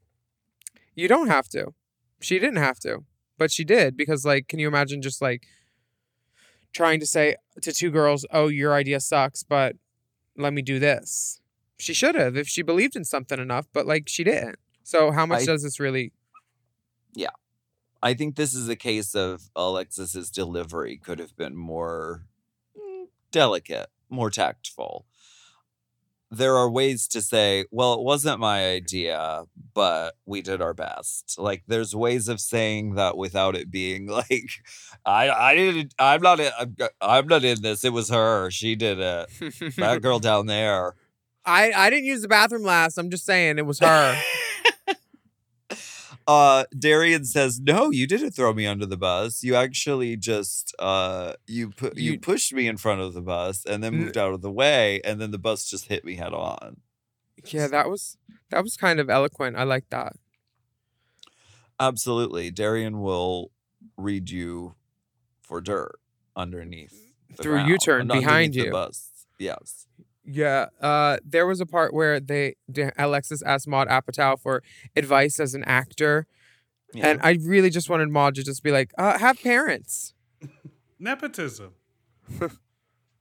You 0.95 1.07
don't 1.07 1.27
have 1.27 1.47
to. 1.49 1.73
She 2.21 2.39
didn't 2.39 2.57
have 2.57 2.79
to, 2.79 3.03
but 3.39 3.51
she 3.51 3.63
did 3.63 3.97
because, 3.97 4.25
like, 4.25 4.47
can 4.47 4.59
you 4.59 4.67
imagine 4.67 5.01
just 5.01 5.21
like 5.21 5.47
trying 6.73 6.99
to 6.99 7.07
say 7.07 7.35
to 7.61 7.71
two 7.71 7.89
girls, 7.89 8.25
"Oh, 8.31 8.47
your 8.47 8.73
idea 8.75 8.99
sucks, 8.99 9.41
but 9.41 9.75
let 10.37 10.53
me 10.53 10.61
do 10.61 10.77
this." 10.77 11.41
She 11.77 11.93
should 11.93 12.15
have 12.15 12.37
if 12.37 12.47
she 12.47 12.61
believed 12.61 12.95
in 12.95 13.05
something 13.05 13.39
enough, 13.39 13.67
but 13.73 13.87
like 13.87 14.07
she 14.07 14.23
didn't. 14.23 14.59
So 14.83 15.11
how 15.11 15.25
much 15.25 15.41
I- 15.43 15.45
does 15.45 15.63
this 15.63 15.79
really? 15.79 16.13
Yeah. 17.13 17.29
I 18.01 18.13
think 18.13 18.35
this 18.35 18.53
is 18.53 18.69
a 18.69 18.75
case 18.77 19.13
of 19.15 19.49
Alexis's 19.55 20.29
delivery 20.29 20.97
could 20.97 21.19
have 21.19 21.35
been 21.35 21.55
more 21.55 22.25
mm, 22.77 23.07
delicate, 23.31 23.87
more 24.09 24.29
tactful. 24.29 25.05
There 26.31 26.55
are 26.57 26.69
ways 26.69 27.07
to 27.09 27.21
say, 27.21 27.65
well, 27.71 27.93
it 27.93 28.01
wasn't 28.01 28.39
my 28.39 28.69
idea, 28.69 29.43
but 29.73 30.15
we 30.25 30.41
did 30.41 30.61
our 30.61 30.73
best. 30.75 31.39
Like 31.39 31.63
there's 31.67 31.95
ways 31.95 32.27
of 32.27 32.39
saying 32.39 32.95
that 32.95 33.17
without 33.17 33.55
it 33.55 33.71
being 33.71 34.07
like, 34.19 34.49
I 35.05 35.29
I 35.29 35.55
didn't 35.55 35.93
I'm 35.97 36.21
not 36.21 36.39
in, 36.39 36.51
I'm, 36.59 36.75
I'm 37.01 37.27
not 37.27 37.43
in 37.43 37.61
this. 37.61 37.83
It 37.83 37.93
was 37.93 38.09
her. 38.09 38.51
She 38.51 38.75
did 38.75 38.99
it. 38.99 39.29
That 39.77 40.01
girl 40.01 40.19
down 40.29 40.45
there. 40.45 40.93
I 41.45 41.71
I 41.71 41.89
didn't 41.89 42.05
use 42.05 42.21
the 42.21 42.27
bathroom 42.27 42.63
last. 42.63 42.97
I'm 42.97 43.09
just 43.09 43.25
saying 43.25 43.57
it 43.57 43.65
was 43.65 43.79
her. 43.79 44.21
uh 46.29 46.65
Darienne 46.77 47.25
says, 47.25 47.59
"No, 47.59 47.89
you 47.89 48.05
didn't 48.05 48.31
throw 48.31 48.53
me 48.53 48.67
under 48.67 48.85
the 48.85 48.97
bus. 48.97 49.43
You 49.43 49.55
actually 49.55 50.15
just 50.15 50.75
uh 50.77 51.33
you 51.47 51.71
put 51.71 51.97
you, 51.97 52.13
You- 52.13 52.19
pushed 52.19 52.53
me 52.53 52.67
in 52.67 52.77
front 52.77 53.01
of 53.01 53.13
the 53.15 53.21
bus 53.21 53.65
and 53.65 53.83
then 53.83 53.95
moved 53.95 54.17
out 54.17 54.33
of 54.33 54.41
the 54.41 54.51
way 54.51 55.01
and 55.03 55.19
then 55.19 55.31
the 55.31 55.39
bus 55.39 55.67
just 55.69 55.85
hit 55.87 56.05
me 56.05 56.15
head 56.15 56.33
on." 56.33 56.81
yeah, 57.45 57.67
that 57.67 57.89
was 57.89 58.17
that 58.51 58.63
was 58.63 58.77
kind 58.77 58.99
of 58.99 59.09
eloquent. 59.09 59.55
I 59.57 59.63
like 59.63 59.89
that. 59.89 60.13
Absolutely. 61.79 62.51
Darienne 62.51 62.99
will 63.01 63.51
read 63.97 64.29
you 64.29 64.75
for 65.41 65.61
dirt 65.61 65.99
underneath 66.35 66.93
the 67.35 67.41
Through 67.43 67.65
U-turn 67.65 68.01
underneath 68.01 68.21
behind 68.23 68.53
the 68.53 68.59
you. 68.65 68.71
bus. 68.71 69.09
Yes. 69.37 69.87
Yeah, 70.31 70.67
uh, 70.79 71.17
there 71.25 71.47
was 71.47 71.59
a 71.59 71.65
part 71.65 71.91
where 71.91 72.19
they, 72.19 72.55
Alexis 72.97 73.41
asked 73.41 73.67
Maud 73.67 73.87
Apatow 73.87 74.39
for 74.39 74.61
advice 74.95 75.39
as 75.39 75.55
an 75.55 75.63
actor, 75.63 76.27
and 76.95 77.19
I 77.23 77.39
really 77.41 77.71
just 77.71 77.89
wanted 77.89 78.09
Maud 78.09 78.35
to 78.35 78.43
just 78.43 78.61
be 78.61 78.71
like, 78.71 78.91
uh, 78.97 79.17
"Have 79.17 79.41
parents." 79.41 80.13
Nepotism. 80.99 81.73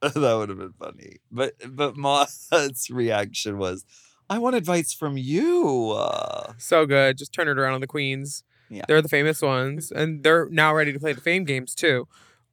that 0.00 0.14
would 0.14 0.48
have 0.50 0.58
been 0.58 0.74
funny. 0.78 1.16
But 1.30 1.54
but 1.66 1.96
Maud's 1.96 2.88
reaction 2.90 3.56
was, 3.56 3.86
"I 4.28 4.38
want 4.38 4.56
advice 4.56 4.92
from 4.92 5.16
you." 5.16 5.92
Uh, 5.96 6.52
So 6.58 6.84
good. 6.86 7.16
Just 7.16 7.32
turn 7.32 7.48
it 7.48 7.58
around 7.58 7.74
on 7.74 7.80
the 7.80 7.86
queens. 7.86 8.44
Yeah. 8.70 8.84
They're 8.86 9.00
the 9.00 9.08
famous 9.08 9.40
ones, 9.40 9.90
and 9.90 10.22
they're 10.22 10.46
now 10.50 10.74
ready 10.74 10.92
to 10.92 11.00
play 11.00 11.14
the 11.14 11.22
fame 11.22 11.44
games 11.44 11.74
too. 11.74 12.06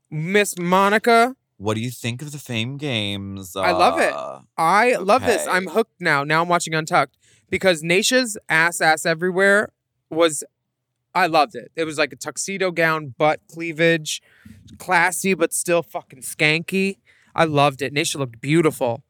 Miss 0.10 0.58
Monica, 0.58 1.36
what 1.58 1.76
do 1.76 1.82
you 1.82 1.90
think 1.92 2.22
of 2.22 2.32
the 2.32 2.38
Fame 2.38 2.78
Games? 2.78 3.56
I 3.56 3.72
love 3.72 4.00
it. 4.00 4.14
Uh, 4.14 4.42
I 4.58 4.96
love 4.96 5.26
this. 5.26 5.48
I'm 5.48 5.68
hooked 5.68 6.02
now. 6.02 6.24
Now 6.24 6.42
I'm 6.42 6.50
watching 6.50 6.74
Untucked 6.74 7.18
because 7.50 7.82
Naysha's 7.82 8.38
ass 8.50 8.82
ass 8.82 9.06
everywhere 9.06 9.72
was. 10.10 10.44
I 11.14 11.28
loved 11.28 11.56
it. 11.56 11.72
It 11.78 11.86
was 11.86 11.98
like 11.98 12.12
a 12.12 12.18
tuxedo 12.18 12.72
gown, 12.72 13.16
butt 13.18 13.40
cleavage, 13.50 14.22
classy 14.80 15.34
but 15.34 15.54
still 15.54 15.82
fucking 15.82 16.22
skanky. 16.22 16.98
I 17.34 17.46
loved 17.46 17.82
it. 17.82 17.94
Naysha 17.94 18.18
looked 18.18 18.42
beautiful. 18.42 19.04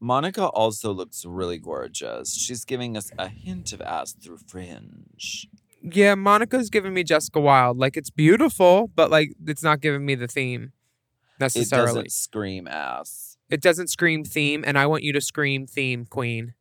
Monica 0.00 0.46
also 0.48 0.92
looks 0.92 1.24
really 1.24 1.58
gorgeous. 1.58 2.36
She's 2.36 2.64
giving 2.64 2.96
us 2.96 3.10
a 3.18 3.28
hint 3.28 3.72
of 3.72 3.80
ass 3.80 4.12
through 4.12 4.38
fringe. 4.46 5.48
Yeah, 5.82 6.14
Monica's 6.14 6.68
giving 6.68 6.92
me 6.92 7.04
Jessica 7.04 7.40
Wild. 7.40 7.78
Like 7.78 7.96
it's 7.96 8.10
beautiful, 8.10 8.90
but 8.94 9.10
like 9.10 9.32
it's 9.46 9.62
not 9.62 9.80
giving 9.80 10.04
me 10.04 10.14
the 10.14 10.28
theme 10.28 10.72
It 11.38 11.40
necessarily. 11.40 11.86
doesn't 11.86 12.12
scream 12.12 12.66
ass. 12.68 13.36
It 13.48 13.62
doesn't 13.62 13.88
scream 13.88 14.24
theme, 14.24 14.64
and 14.66 14.76
I 14.78 14.86
want 14.86 15.02
you 15.04 15.12
to 15.12 15.20
scream 15.20 15.66
theme, 15.66 16.04
Queen. 16.04 16.54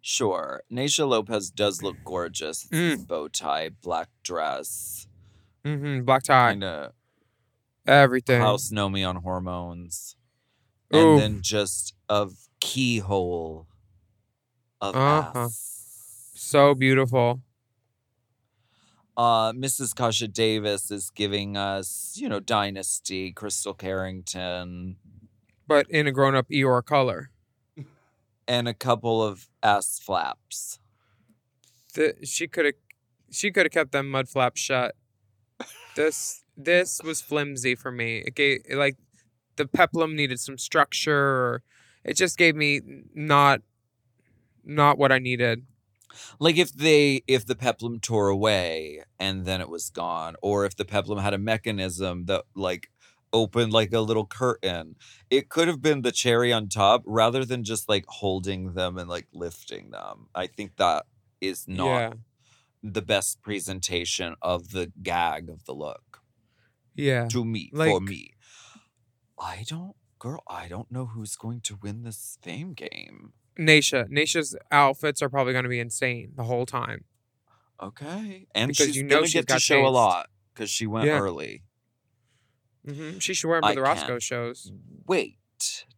Sure, 0.00 0.62
Naysha 0.70 1.08
Lopez 1.08 1.50
does 1.50 1.82
look 1.82 1.96
gorgeous. 2.04 2.66
Mm. 2.72 3.06
bow 3.06 3.28
tie, 3.28 3.68
black 3.70 4.08
dress, 4.24 5.06
Mm-hmm. 5.64 6.02
Black 6.04 6.24
tie. 6.24 6.50
kind 6.50 6.64
of 6.64 6.92
Everything. 7.86 8.40
house 8.40 8.72
know 8.72 8.88
me 8.88 9.04
on 9.04 9.16
hormones, 9.16 10.16
and 10.90 11.18
then 11.20 11.40
just 11.40 11.94
a 12.08 12.28
keyhole 12.60 13.68
of 14.80 14.96
Uh-huh. 14.96 15.40
ass. 15.44 16.32
So 16.34 16.74
beautiful. 16.74 17.40
Uh, 19.16 19.52
Mrs. 19.52 19.94
Kasha 19.94 20.26
Davis 20.28 20.90
is 20.90 21.10
giving 21.10 21.56
us, 21.56 22.14
you 22.16 22.28
know, 22.28 22.40
Dynasty, 22.40 23.32
Krystle 23.32 23.76
Carrington, 23.76 24.96
But 25.68 25.88
in 25.90 26.06
a 26.06 26.12
grown 26.12 26.34
up 26.34 26.48
Eeyore 26.48 26.84
color. 26.84 27.30
and 28.48 28.66
a 28.68 28.74
couple 28.74 29.22
of 29.22 29.48
ass 29.62 29.98
flaps. 29.98 30.78
The, 31.94 32.14
she 32.24 32.48
could 32.48 32.64
have 32.64 32.74
she 33.30 33.50
could 33.50 33.66
have 33.66 33.72
kept 33.72 33.92
them 33.92 34.10
mud 34.10 34.28
flaps 34.28 34.60
shut. 34.60 34.94
This 35.94 36.42
this 36.56 37.00
was 37.04 37.20
flimsy 37.20 37.74
for 37.74 37.92
me. 37.92 38.22
It 38.26 38.34
gave 38.34 38.60
like 38.70 38.96
the 39.56 39.66
peplum 39.66 40.16
needed 40.16 40.40
some 40.40 40.56
structure 40.56 41.14
or 41.14 41.62
it 42.04 42.14
just 42.14 42.38
gave 42.38 42.56
me 42.56 42.80
not 43.14 43.60
not 44.64 44.96
what 44.96 45.12
I 45.12 45.18
needed. 45.18 45.66
Like 46.38 46.56
if 46.58 46.72
they 46.72 47.22
if 47.26 47.46
the 47.46 47.54
peplum 47.56 48.00
tore 48.00 48.28
away 48.28 49.02
and 49.18 49.44
then 49.44 49.60
it 49.60 49.68
was 49.68 49.90
gone, 49.90 50.36
or 50.42 50.64
if 50.66 50.76
the 50.76 50.84
peplum 50.84 51.18
had 51.18 51.34
a 51.34 51.38
mechanism 51.38 52.26
that 52.26 52.44
like 52.54 52.90
opened 53.32 53.72
like 53.72 53.92
a 53.92 54.00
little 54.00 54.26
curtain, 54.26 54.96
it 55.30 55.48
could 55.48 55.66
have 55.68 55.80
been 55.80 56.02
the 56.02 56.12
cherry 56.12 56.52
on 56.52 56.68
top 56.68 57.02
rather 57.06 57.44
than 57.44 57.64
just 57.64 57.88
like 57.88 58.04
holding 58.08 58.74
them 58.74 58.98
and 58.98 59.08
like 59.08 59.26
lifting 59.32 59.90
them. 59.90 60.28
I 60.34 60.46
think 60.46 60.76
that 60.76 61.06
is 61.40 61.66
not 61.66 61.84
Yeah. 61.86 62.12
the 62.82 63.02
best 63.02 63.42
presentation 63.42 64.34
of 64.42 64.70
the 64.72 64.92
gag 65.02 65.48
of 65.48 65.64
the 65.64 65.74
look 65.74 66.22
Yeah. 66.94 67.26
to 67.28 67.44
me 67.44 67.70
for 67.74 68.00
me. 68.00 68.34
I 69.38 69.64
don't 69.66 69.96
girl, 70.18 70.42
I 70.46 70.68
don't 70.68 70.90
know 70.90 71.06
who's 71.06 71.34
going 71.36 71.60
to 71.62 71.76
win 71.82 72.02
this 72.04 72.38
fame 72.42 72.74
game. 72.74 73.32
Naysha. 73.58 74.08
Naysha's 74.10 74.56
outfits 74.70 75.22
are 75.22 75.28
probably 75.28 75.52
going 75.52 75.64
to 75.64 75.68
be 75.68 75.80
insane 75.80 76.32
the 76.36 76.44
whole 76.44 76.66
time. 76.66 77.04
Okay. 77.82 78.46
And 78.54 78.68
Because 78.68 78.86
she's 78.86 78.96
you 78.96 79.02
know 79.04 79.16
gonna 79.16 79.26
she's 79.26 79.44
get 79.44 79.48
to 79.54 79.60
show 79.60 79.86
a 79.86 79.88
lot 79.88 80.28
because 80.54 80.70
she 80.70 80.86
went 80.86 81.06
Yeah. 81.06 81.18
early. 81.18 81.62
hmm 82.86 83.18
She 83.18 83.34
should 83.34 83.48
wear 83.48 83.60
them 83.60 83.70
I 83.70 83.74
the 83.74 83.82
Roscoe 83.82 84.06
can't 84.06 84.22
shows. 84.22 84.72
Wait 85.06 85.38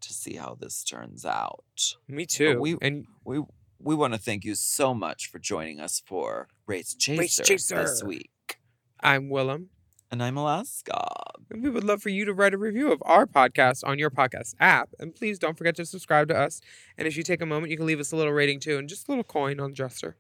to 0.01 0.13
see 0.13 0.35
how 0.37 0.57
this 0.61 0.83
turns 0.85 1.25
out. 1.25 1.65
Me 2.09 2.27
too. 2.27 2.59
we 2.61 2.77
and 2.83 3.07
we 3.25 3.43
we 3.79 3.95
want 3.95 4.15
to 4.15 4.19
thank 4.21 4.45
you 4.45 4.55
so 4.55 4.95
much 4.95 5.31
for 5.31 5.39
joining 5.39 5.79
us 5.81 6.03
for 6.05 6.49
Race 6.67 6.95
Chaser, 6.95 7.21
Race 7.21 7.37
this 7.37 7.69
Chaser. 7.69 8.07
week. 8.07 8.31
I'm 9.01 9.29
Willam. 9.29 9.67
And 10.15 10.23
I'm 10.23 10.37
Alaska. 10.37 11.09
And 11.51 11.61
we 11.61 11.69
would 11.69 11.83
love 11.83 12.01
for 12.01 12.09
you 12.09 12.25
to 12.25 12.33
write 12.33 12.55
a 12.55 12.57
review 12.57 12.93
of 12.93 13.03
our 13.05 13.27
podcast 13.27 13.83
on 13.85 13.99
your 13.99 14.11
podcast 14.11 14.55
app. 14.61 14.91
And 15.01 15.13
please 15.13 15.41
don't 15.41 15.59
forget 15.59 15.75
to 15.75 15.85
subscribe 15.85 16.29
to 16.29 16.39
us. 16.39 16.61
And 16.97 17.09
if 17.09 17.17
you 17.17 17.25
take 17.25 17.41
a 17.41 17.47
moment, 17.47 17.73
you 17.73 17.77
can 17.77 17.85
leave 17.85 17.99
us 17.99 18.13
a 18.13 18.17
little 18.17 18.33
rating 18.33 18.61
too 18.61 18.79
and 18.79 18.89
just 18.89 19.09
a 19.09 19.11
little 19.11 19.25
coin 19.25 19.59
on 19.59 19.73
Dresser. 19.73 20.17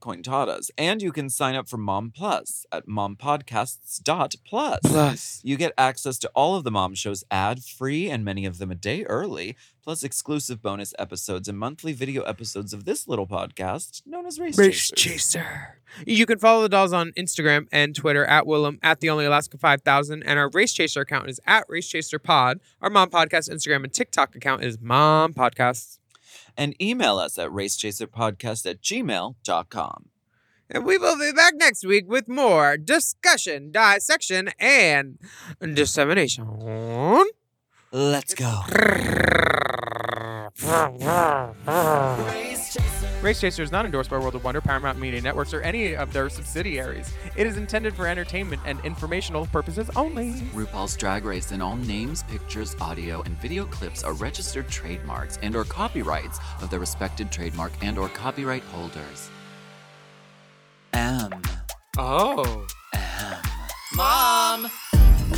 Coin 0.00 0.24
Tatas. 0.24 0.70
And 0.76 1.00
you 1.00 1.12
can 1.12 1.30
sign 1.30 1.54
up 1.54 1.68
for 1.68 1.76
Mom 1.76 2.10
Plus 2.10 2.66
at 2.72 2.88
mompodcasts.plus. 2.88 4.80
Plus. 4.84 5.40
You 5.44 5.56
get 5.56 5.72
access 5.78 6.18
to 6.18 6.30
all 6.34 6.56
of 6.56 6.64
the 6.64 6.72
mom 6.72 6.96
shows 6.96 7.22
ad 7.30 7.62
free 7.62 8.10
and 8.10 8.24
many 8.24 8.44
of 8.44 8.58
them 8.58 8.72
a 8.72 8.74
day 8.74 9.04
early, 9.04 9.56
plus 9.82 10.02
exclusive 10.04 10.62
bonus 10.62 10.94
episodes 10.98 11.48
and 11.48 11.58
monthly 11.58 11.92
video 11.92 12.22
episodes 12.22 12.72
of 12.72 12.84
this 12.84 13.08
little 13.08 13.26
podcast 13.26 14.02
known 14.06 14.26
as 14.26 14.38
Race, 14.38 14.56
Race 14.56 14.90
Chasers. 14.94 15.32
Chaser. 15.32 15.78
You 16.06 16.24
can 16.24 16.38
follow 16.38 16.62
the 16.62 16.68
dolls 16.68 16.92
on 16.92 17.12
Instagram 17.12 17.66
and 17.72 17.94
Twitter 17.94 18.24
at 18.24 18.44
Willam 18.44 18.78
at 18.82 19.00
the 19.00 19.10
Only 19.10 19.24
Alaska 19.24 19.58
5000. 19.58 20.22
And 20.22 20.38
our 20.38 20.48
Race 20.50 20.72
Chaser 20.72 21.00
account 21.00 21.28
is 21.28 21.40
at 21.46 21.64
Race 21.68 21.88
Chaser 21.88 22.18
Pod. 22.18 22.60
Our 22.80 22.90
Mom 22.90 23.10
Podcast 23.10 23.50
Instagram 23.50 23.84
and 23.84 23.92
TikTok 23.92 24.34
account 24.36 24.62
is 24.64 24.78
Mom 24.80 25.34
Podcasts. 25.34 25.98
And 26.56 26.80
email 26.80 27.18
us 27.18 27.38
at 27.38 27.50
racechaserpodcast 27.50 28.70
at 28.70 28.80
gmail.com. 28.82 30.08
And 30.70 30.84
we 30.86 30.96
will 30.96 31.18
be 31.18 31.32
back 31.32 31.54
next 31.56 31.86
week 31.86 32.08
with 32.08 32.28
more 32.28 32.78
discussion, 32.78 33.72
dissection, 33.72 34.50
and 34.58 35.18
dissemination. 35.74 36.46
Let's 37.94 38.32
go. 38.32 38.62
Race 43.20 43.38
Chaser 43.38 43.62
is 43.62 43.70
not 43.70 43.84
endorsed 43.84 44.08
by 44.08 44.16
World 44.16 44.34
of 44.34 44.42
Wonder, 44.44 44.62
Paramount 44.62 44.98
Media 44.98 45.20
Networks, 45.20 45.52
or 45.52 45.60
any 45.60 45.94
of 45.94 46.10
their 46.10 46.30
subsidiaries. 46.30 47.12
It 47.36 47.46
is 47.46 47.58
intended 47.58 47.94
for 47.94 48.06
entertainment 48.06 48.62
and 48.64 48.82
informational 48.82 49.44
purposes 49.44 49.90
only. 49.94 50.32
RuPaul's 50.54 50.96
Drag 50.96 51.26
Race 51.26 51.52
and 51.52 51.62
all 51.62 51.76
names, 51.76 52.22
pictures, 52.22 52.74
audio, 52.80 53.20
and 53.22 53.38
video 53.42 53.66
clips 53.66 54.02
are 54.02 54.14
registered 54.14 54.70
trademarks 54.70 55.38
and 55.42 55.54
or 55.54 55.64
copyrights 55.64 56.40
of 56.62 56.70
their 56.70 56.80
respected 56.80 57.30
trademark 57.30 57.72
and 57.82 57.98
or 57.98 58.08
copyright 58.08 58.62
holders. 58.72 59.28
M. 60.94 61.42
Oh. 61.98 62.66
M. 62.94 63.42
Mom! 63.94 64.70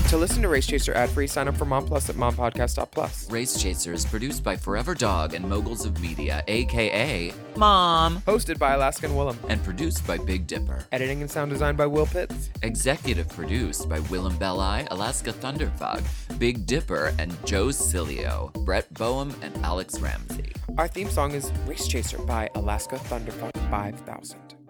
To 0.09 0.17
listen 0.17 0.43
to 0.43 0.49
Race 0.49 0.67
Chaser 0.67 0.95
ad 0.95 1.11
free, 1.11 1.27
sign 1.27 1.49
up 1.49 1.57
for 1.57 1.65
Mom 1.65 1.87
Plus 1.87 2.09
at 2.09 2.17
mompodcast.plus. 2.17 3.31
Race 3.31 3.61
Chaser 3.61 3.93
is 3.93 4.05
produced 4.05 4.45
by 4.45 4.57
Forever 4.57 4.95
Dog 4.95 5.35
and 5.35 5.49
Moguls 5.49 5.85
of 5.85 6.01
Media, 6.01 6.45
aka 6.47 7.33
Mom. 7.57 8.19
Hosted 8.27 8.59
by 8.59 8.75
Alaska 8.75 9.07
and 9.07 9.15
Willam. 9.15 9.37
And 9.49 9.63
produced 9.65 10.07
by 10.07 10.19
Big 10.19 10.47
Dipper. 10.47 10.85
Editing 10.93 11.23
and 11.23 11.31
sound 11.31 11.51
design 11.51 11.77
by 11.77 11.87
Will 11.87 12.07
Pitts. 12.07 12.51
Executive 12.63 13.29
produced 13.29 13.89
by 13.89 13.99
Willam 14.01 14.39
Belli, 14.39 14.87
Alaska 14.91 15.33
Thunderfuck, 15.33 16.03
Big 16.39 16.67
Dipper, 16.67 17.13
and 17.19 17.33
Joe 17.45 17.67
Cilio, 17.67 18.53
Brett 18.65 18.93
Boehm, 18.95 19.35
and 19.43 19.57
Alex 19.65 20.01
Ramsey. 20.01 20.53
Our 20.79 20.89
theme 20.89 21.11
song 21.11 21.33
is 21.33 21.53
Race 21.67 21.87
Chaser 21.87 22.19
by 22.19 22.49
Alaska 22.55 22.97
Thunderfuck 22.97 23.53
5000. 23.71 24.64